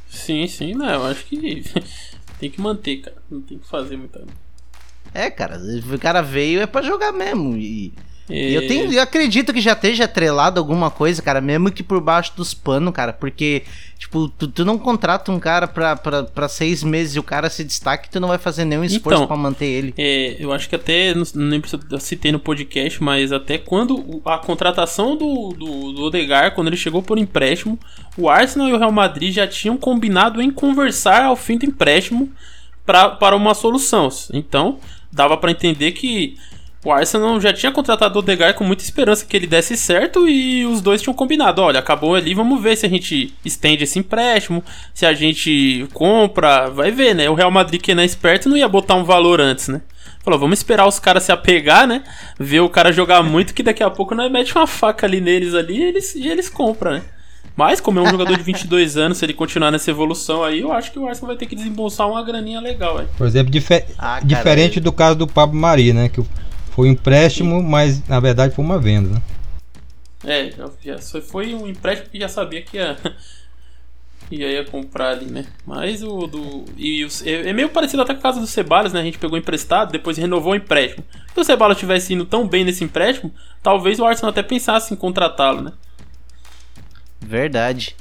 Sim, 0.09 0.47
sim, 0.47 0.73
não. 0.73 0.89
Eu 0.89 1.05
acho 1.05 1.25
que 1.25 1.63
tem 2.39 2.49
que 2.49 2.59
manter, 2.59 2.97
cara. 2.97 3.17
Não 3.29 3.41
tem 3.41 3.59
que 3.59 3.67
fazer 3.67 3.97
muita. 3.97 4.23
É, 5.13 5.29
cara. 5.29 5.59
O 5.59 5.99
cara 5.99 6.21
veio 6.21 6.61
é 6.61 6.65
pra 6.65 6.81
jogar 6.81 7.11
mesmo. 7.11 7.55
E 7.57 7.93
E 8.29 8.53
eu, 8.53 8.67
tenho, 8.67 8.91
eu 8.93 9.01
acredito 9.01 9.51
que 9.51 9.59
já 9.59 9.73
esteja 9.73 10.05
atrelado 10.05 10.59
alguma 10.59 10.91
coisa, 10.91 11.21
cara, 11.21 11.41
mesmo 11.41 11.71
que 11.71 11.81
por 11.81 11.99
baixo 11.99 12.33
dos 12.35 12.53
panos, 12.53 12.93
cara, 12.93 13.11
porque, 13.11 13.63
tipo, 13.97 14.29
tu, 14.29 14.47
tu 14.47 14.63
não 14.63 14.77
contrata 14.77 15.31
um 15.31 15.39
cara 15.39 15.67
pra, 15.67 15.95
pra, 15.95 16.23
pra 16.23 16.47
seis 16.47 16.83
meses 16.83 17.15
e 17.15 17.19
o 17.19 17.23
cara 17.23 17.49
se 17.49 17.63
destaca 17.63 18.05
e 18.05 18.09
tu 18.09 18.19
não 18.19 18.27
vai 18.27 18.37
fazer 18.37 18.65
nenhum 18.65 18.83
esforço 18.83 19.17
Então, 19.17 19.27
pra 19.27 19.35
manter 19.35 19.65
ele. 19.65 19.93
É, 19.97 20.35
eu 20.39 20.53
acho 20.53 20.69
que 20.69 20.75
até, 20.75 21.13
não 21.15 21.25
lembro 21.33 21.67
se 21.67 21.75
eu 21.89 21.99
citei 21.99 22.31
no 22.31 22.39
podcast, 22.39 23.01
mas 23.03 23.31
até 23.31 23.57
quando 23.57 24.21
a 24.25 24.37
contratação 24.37 25.15
do, 25.15 25.49
do, 25.49 25.91
do 25.93 26.03
Odegar, 26.03 26.53
quando 26.53 26.67
ele 26.67 26.77
chegou 26.77 27.01
por 27.01 27.17
empréstimo, 27.17 27.79
o 28.15 28.29
Arsenal 28.29 28.69
e 28.69 28.73
o 28.73 28.77
Real 28.77 28.91
Madrid 28.91 29.33
já 29.33 29.47
tinham 29.47 29.75
combinado 29.75 30.41
em 30.41 30.51
conversar 30.51 31.23
ao 31.23 31.35
fim 31.35 31.57
do 31.57 31.65
empréstimo 31.65 32.29
pra, 32.85 33.09
para 33.09 33.35
uma 33.35 33.53
solução. 33.53 34.09
Então, 34.33 34.77
dava 35.11 35.37
pra 35.37 35.51
entender 35.51 35.93
que 35.93 36.35
o 36.83 36.91
Arsenal 36.91 37.39
já 37.41 37.51
tinha 37.51 37.71
contratado 37.71 38.15
o 38.15 38.19
Odegar 38.19 38.53
com 38.53 38.63
muita 38.63 38.83
esperança 38.83 39.25
que 39.25 39.35
ele 39.35 39.45
desse 39.47 39.75
certo 39.75 40.27
e 40.27 40.65
os 40.65 40.81
dois 40.81 41.01
tinham 41.01 41.13
combinado, 41.13 41.61
olha, 41.61 41.79
acabou 41.79 42.15
ali, 42.15 42.33
vamos 42.33 42.61
ver 42.61 42.75
se 42.77 42.85
a 42.85 42.89
gente 42.89 43.33
estende 43.43 43.83
esse 43.83 43.99
empréstimo, 43.99 44.63
se 44.93 45.05
a 45.05 45.13
gente 45.13 45.87
compra, 45.93 46.69
vai 46.69 46.89
ver, 46.91 47.13
né? 47.13 47.29
O 47.29 47.33
Real 47.33 47.51
Madrid 47.51 47.81
que 47.81 47.93
não 47.93 48.03
é 48.03 48.05
esperto 48.05 48.47
não 48.47 48.55
ia 48.57 48.67
botar 48.69 48.95
um 48.95 49.03
valor 49.03 49.41
antes, 49.41 49.67
né? 49.67 49.81
Falou, 50.23 50.39
vamos 50.39 50.59
esperar 50.59 50.87
os 50.87 50.99
caras 50.99 51.23
se 51.23 51.31
apegar, 51.31 51.87
né? 51.87 52.03
Ver 52.39 52.59
o 52.61 52.69
cara 52.69 52.91
jogar 52.91 53.23
muito 53.23 53.53
que 53.53 53.63
daqui 53.63 53.83
a 53.83 53.89
pouco 53.89 54.13
nós 54.15 54.31
mete 54.31 54.55
uma 54.55 54.67
faca 54.67 55.05
ali 55.05 55.19
neles 55.21 55.53
ali 55.53 55.77
e 55.79 55.83
eles, 55.83 56.15
e 56.15 56.27
eles 56.27 56.49
compram, 56.49 56.91
né? 56.91 57.01
Mas 57.55 57.81
como 57.81 57.99
é 57.99 58.01
um 58.01 58.09
jogador 58.09 58.37
de 58.37 58.43
22 58.43 58.95
anos, 58.95 59.17
se 59.17 59.25
ele 59.25 59.33
continuar 59.33 59.69
nessa 59.69 59.89
evolução 59.91 60.43
aí, 60.45 60.61
eu 60.61 60.71
acho 60.71 60.91
que 60.93 60.99
o 60.99 61.05
Arsenal 61.07 61.27
vai 61.27 61.35
ter 61.37 61.45
que 61.45 61.55
desembolsar 61.55 62.07
uma 62.09 62.23
graninha 62.23 62.61
legal, 62.61 62.99
aí. 62.99 63.05
Por 63.17 63.27
exemplo, 63.27 63.51
dife- 63.51 63.83
Ah, 63.97 64.21
diferente 64.23 64.79
do 64.79 64.93
caso 64.93 65.17
do 65.17 65.27
Pablo 65.27 65.59
Mari, 65.59 65.91
né? 65.91 66.07
Que 66.07 66.23
foi 66.69 66.89
um 66.89 66.91
empréstimo, 66.91 67.61
mas 67.61 68.05
na 68.07 68.19
verdade 68.19 68.55
foi 68.55 68.63
uma 68.63 68.79
venda. 68.79 69.09
Né? 69.09 69.21
É, 70.23 70.51
já, 70.51 70.97
já 70.97 71.21
foi 71.21 71.53
um 71.53 71.67
empréstimo 71.67 72.09
que 72.09 72.19
já 72.19 72.27
sabia 72.27 72.61
que 72.61 72.77
ia, 72.77 72.97
ia, 74.29 74.51
ia 74.51 74.65
comprar 74.65 75.11
ali, 75.11 75.25
né? 75.25 75.45
Mas 75.65 76.03
o 76.03 76.27
do. 76.27 76.65
E 76.75 77.05
o, 77.05 77.09
é, 77.23 77.49
é 77.49 77.53
meio 77.53 77.69
parecido 77.69 78.01
até 78.01 78.13
com 78.13 78.19
o 78.19 78.23
caso 78.23 78.39
do 78.39 78.47
Ceballos, 78.47 78.91
né? 78.91 78.99
A 78.99 79.03
gente 79.03 79.17
pegou 79.17 79.37
emprestado, 79.37 79.91
depois 79.91 80.17
renovou 80.17 80.53
o 80.53 80.55
empréstimo. 80.55 81.05
Se 81.33 81.39
o 81.39 81.43
Ceballos 81.43 81.77
tivesse 81.77 82.13
indo 82.13 82.25
tão 82.25 82.47
bem 82.47 82.65
nesse 82.65 82.83
empréstimo, 82.83 83.33
talvez 83.63 83.99
o 83.99 84.05
Arsenal 84.05 84.31
até 84.31 84.43
pensasse 84.43 84.93
em 84.93 84.97
contratá-lo, 84.97 85.61
né? 85.61 85.73
Verdade. 87.21 87.95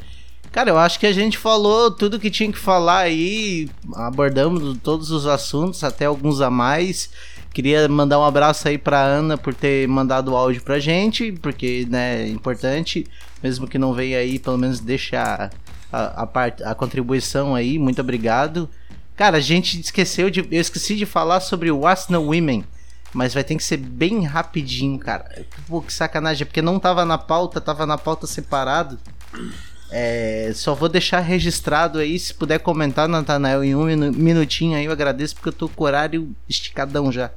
Cara, 0.51 0.71
eu 0.71 0.79
acho 0.79 0.99
que 0.99 1.07
a 1.07 1.12
gente 1.12 1.37
falou 1.37 1.91
tudo 1.91 2.19
que 2.19 2.31
tinha 2.31 2.51
que 2.51 2.59
falar 2.59 3.01
aí, 3.01 3.69
abordamos 3.95 4.79
todos 4.83 5.11
os 5.11 5.27
assuntos, 5.27 5.85
até 5.85 6.07
alguns 6.07 6.41
a 6.41 6.51
mais. 6.51 7.11
Queria 7.53 7.88
mandar 7.88 8.18
um 8.18 8.24
abraço 8.24 8.68
aí 8.68 8.78
pra 8.78 9.01
Ana 9.03 9.36
por 9.36 9.55
ter 9.55 9.88
mandado 9.88 10.32
o 10.32 10.36
áudio 10.36 10.62
pra 10.62 10.78
gente, 10.78 11.32
porque 11.32 11.86
né, 11.88 12.22
é 12.22 12.28
importante, 12.28 13.07
mesmo 13.42 13.66
que 13.66 13.78
não 13.78 13.92
venha 13.92 14.18
aí, 14.18 14.38
pelo 14.38 14.59
menos 14.59 14.80
deixa 14.80 15.51
a, 15.92 16.22
a, 16.22 16.70
a 16.70 16.74
contribuição 16.74 17.55
aí, 17.55 17.78
muito 17.78 18.01
obrigado. 18.01 18.68
Cara, 19.16 19.38
a 19.38 19.40
gente 19.40 19.80
esqueceu 19.80 20.30
de. 20.30 20.46
Eu 20.51 20.61
esqueci 20.61 20.94
de 20.94 21.05
falar 21.05 21.40
sobre 21.40 21.70
o 21.70 21.86
Arsenal 21.86 22.24
Women. 22.24 22.64
Mas 23.12 23.32
vai 23.32 23.42
ter 23.42 23.57
que 23.57 23.64
ser 23.64 23.78
bem 23.78 24.24
rapidinho, 24.24 24.99
cara. 24.99 25.44
Pô, 25.66 25.80
que 25.80 25.92
sacanagem, 25.92 26.46
porque 26.46 26.61
não 26.61 26.78
tava 26.78 27.05
na 27.05 27.16
pauta, 27.16 27.61
tava 27.61 27.86
na 27.86 27.96
pauta 27.96 28.26
separado. 28.26 28.99
É, 29.91 30.51
só 30.55 30.74
vou 30.74 30.89
deixar 30.89 31.20
registrado 31.20 31.99
aí, 31.99 32.18
se 32.18 32.34
puder 32.34 32.59
comentar, 32.59 33.09
Natanael, 33.09 33.64
em 33.64 33.74
um 33.74 33.84
minu- 33.84 34.12
minutinho 34.12 34.76
aí, 34.76 34.84
eu 34.84 34.93
agradeço, 34.93 35.34
porque 35.34 35.49
eu 35.49 35.53
tô 35.53 35.68
com 35.68 35.84
o 35.84 35.86
horário 35.86 36.34
esticadão 36.49 37.11
já. 37.11 37.30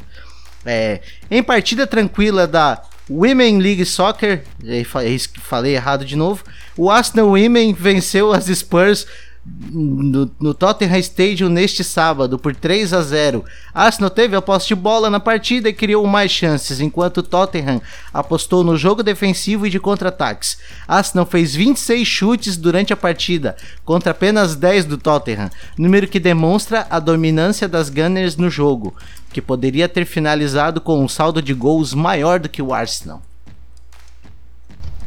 É, 0.66 1.00
em 1.30 1.42
partida 1.42 1.88
tranquila 1.88 2.46
da 2.46 2.82
Women 3.10 3.60
League 3.60 3.86
Soccer, 3.86 4.44
eh, 4.66 4.84
fa- 4.84 5.04
eh, 5.06 5.18
falei 5.40 5.76
errado 5.76 6.06
de 6.06 6.16
novo, 6.16 6.44
o 6.78 6.90
Arsenal 6.92 7.28
Women 7.30 7.74
venceu 7.74 8.32
as 8.32 8.46
Spurs 8.46 9.08
no, 9.44 10.30
no 10.40 10.54
Tottenham 10.54 11.00
Stadium 11.00 11.50
neste 11.50 11.84
sábado 11.84 12.38
por 12.38 12.56
3 12.56 12.94
a 12.94 13.02
0. 13.02 13.44
Arsenal 13.74 14.10
teve 14.10 14.36
a 14.36 14.42
posse 14.42 14.68
de 14.68 14.76
bola 14.76 15.10
na 15.10 15.20
partida 15.20 15.68
e 15.68 15.74
criou 15.74 16.06
mais 16.06 16.32
chances, 16.32 16.80
enquanto 16.80 17.24
Tottenham 17.24 17.82
apostou 18.14 18.64
no 18.64 18.78
jogo 18.78 19.02
defensivo 19.02 19.66
e 19.66 19.70
de 19.70 19.80
contra-ataques. 19.80 20.60
Arsenal 20.88 21.26
fez 21.26 21.56
26 21.56 22.08
chutes 22.08 22.58
durante 22.58 22.94
a 22.94 22.98
partida, 22.98 23.56
contra 23.84 24.12
apenas 24.12 24.56
10 24.56 24.86
do 24.86 24.98
Tottenham, 24.98 25.50
número 25.78 26.08
que 26.08 26.20
demonstra 26.20 26.86
a 26.90 27.00
dominância 27.00 27.68
das 27.68 27.90
Gunners 27.90 28.38
no 28.38 28.50
jogo, 28.50 28.94
que 29.34 29.42
poderia 29.42 29.90
ter 29.90 30.06
finalizado 30.06 30.80
com 30.80 31.04
um 31.04 31.08
saldo 31.08 31.42
de 31.42 31.54
gols 31.54 31.94
maior 31.94 32.40
do 32.40 32.50
que 32.50 32.62
o 32.62 32.74
Arsenal. 32.74 33.22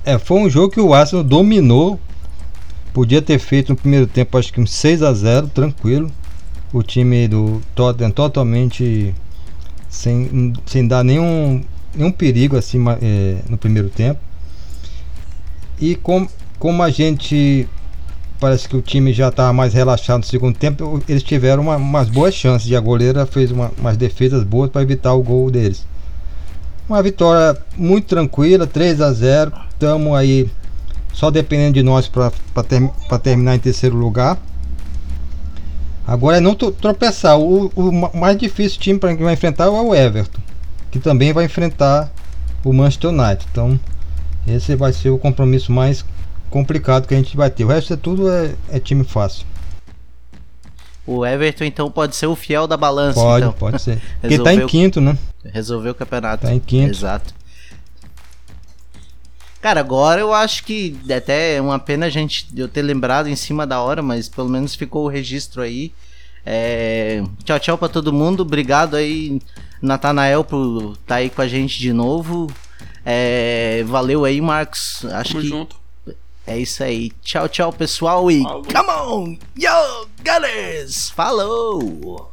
É, 0.04 0.18
foi 0.18 0.38
um 0.38 0.50
jogo 0.50 0.70
que 0.70 0.80
o 0.80 0.92
Arsenal 0.92 1.24
dominou. 1.24 1.98
Podia 2.94 3.20
ter 3.20 3.40
feito 3.40 3.70
no 3.70 3.76
primeiro 3.76 4.06
tempo, 4.06 4.38
acho 4.38 4.52
que 4.52 4.60
um 4.60 4.66
6 4.66 5.02
a 5.02 5.12
0 5.12 5.48
tranquilo. 5.48 6.10
O 6.72 6.80
time 6.80 7.26
do 7.26 7.60
Tottenham 7.74 8.12
totalmente 8.12 9.12
sem, 9.88 10.52
sem 10.64 10.86
dar 10.86 11.02
nenhum, 11.02 11.60
nenhum 11.92 12.12
perigo 12.12 12.56
assim 12.56 12.78
é, 13.02 13.38
no 13.48 13.58
primeiro 13.58 13.88
tempo. 13.88 14.20
E 15.80 15.96
com, 15.96 16.28
como 16.56 16.84
a 16.84 16.90
gente 16.90 17.68
parece 18.38 18.68
que 18.68 18.76
o 18.76 18.82
time 18.82 19.12
já 19.12 19.28
estava 19.28 19.52
mais 19.52 19.74
relaxado 19.74 20.18
no 20.18 20.24
segundo 20.24 20.56
tempo, 20.56 21.02
eles 21.08 21.24
tiveram 21.24 21.64
uma- 21.64 21.76
umas 21.76 22.08
boas 22.08 22.32
chances. 22.32 22.70
E 22.70 22.76
a 22.76 22.80
goleira 22.80 23.26
fez 23.26 23.50
uma- 23.50 23.72
umas 23.76 23.96
defesas 23.96 24.44
boas 24.44 24.70
para 24.70 24.82
evitar 24.82 25.14
o 25.14 25.22
gol 25.22 25.50
deles. 25.50 25.84
Uma 26.88 27.02
vitória 27.02 27.58
muito 27.76 28.06
tranquila, 28.06 28.68
3 28.68 29.00
a 29.00 29.12
0 29.12 29.52
Estamos 29.70 30.14
aí 30.16 30.48
só 31.14 31.30
dependendo 31.30 31.74
de 31.74 31.82
nós 31.82 32.06
para 32.08 32.30
ter, 32.68 32.86
pra 33.08 33.18
terminar 33.18 33.54
em 33.54 33.58
terceiro 33.58 33.96
lugar. 33.96 34.36
Agora 36.06 36.36
é 36.36 36.40
não 36.40 36.54
tro- 36.54 36.72
tropeçar. 36.72 37.38
O, 37.38 37.72
o 37.74 37.90
ma- 37.92 38.10
mais 38.12 38.36
difícil 38.36 38.78
time 38.80 38.98
para 38.98 39.14
vai 39.16 39.32
enfrentar 39.32 39.64
é 39.64 39.68
o 39.68 39.94
Everton, 39.94 40.40
que 40.90 40.98
também 40.98 41.32
vai 41.32 41.44
enfrentar 41.46 42.10
o 42.62 42.72
Manchester 42.72 43.10
United. 43.10 43.46
Então, 43.50 43.80
esse 44.46 44.76
vai 44.76 44.92
ser 44.92 45.08
o 45.10 45.18
compromisso 45.18 45.72
mais 45.72 46.04
complicado 46.50 47.06
que 47.08 47.14
a 47.14 47.16
gente 47.16 47.36
vai 47.36 47.48
ter. 47.50 47.64
O 47.64 47.68
resto 47.68 47.94
é 47.94 47.96
tudo 47.96 48.28
é, 48.30 48.54
é 48.70 48.78
time 48.78 49.02
fácil. 49.04 49.46
O 51.06 51.24
Everton 51.24 51.64
então 51.64 51.90
pode 51.90 52.16
ser 52.16 52.26
o 52.26 52.34
fiel 52.36 52.66
da 52.66 52.76
balança, 52.78 53.20
Pode, 53.20 53.44
então. 53.44 53.52
pode 53.58 53.80
ser. 53.80 54.00
Porque 54.20 54.38
tá 54.38 54.52
em 54.54 54.66
quinto, 54.66 55.00
né? 55.00 55.16
Resolveu 55.44 55.92
o 55.92 55.94
campeonato. 55.94 56.46
Tá 56.46 56.54
em 56.54 56.58
quinto. 56.58 56.90
Exato. 56.90 57.34
Cara, 59.64 59.80
agora 59.80 60.20
eu 60.20 60.34
acho 60.34 60.62
que 60.62 60.94
até 61.10 61.54
é 61.54 61.60
uma 61.62 61.78
pena 61.78 62.04
a 62.04 62.10
gente 62.10 62.46
eu 62.54 62.68
ter 62.68 62.82
lembrado 62.82 63.28
em 63.28 63.34
cima 63.34 63.66
da 63.66 63.80
hora, 63.80 64.02
mas 64.02 64.28
pelo 64.28 64.46
menos 64.46 64.74
ficou 64.74 65.06
o 65.06 65.08
registro 65.08 65.62
aí. 65.62 65.90
É, 66.44 67.22
Tchau, 67.44 67.58
tchau 67.58 67.78
pra 67.78 67.88
todo 67.88 68.12
mundo. 68.12 68.40
Obrigado 68.42 68.94
aí, 68.94 69.40
Natanael, 69.80 70.44
por 70.44 70.92
estar 71.00 71.14
aí 71.14 71.30
com 71.30 71.40
a 71.40 71.48
gente 71.48 71.78
de 71.78 71.94
novo. 71.94 72.52
É, 73.06 73.82
valeu 73.86 74.26
aí, 74.26 74.38
Marcos. 74.38 75.02
Acho 75.06 75.30
Tamo 75.32 75.40
que 75.40 75.48
junto. 75.48 75.76
é 76.46 76.58
isso 76.58 76.84
aí. 76.84 77.10
Tchau, 77.22 77.48
tchau, 77.48 77.72
pessoal. 77.72 78.30
E 78.30 78.42
Falou. 78.42 78.64
come 78.64 78.90
on, 78.90 79.38
yo, 79.56 80.06
Gunners! 80.22 81.08
Falou! 81.08 82.30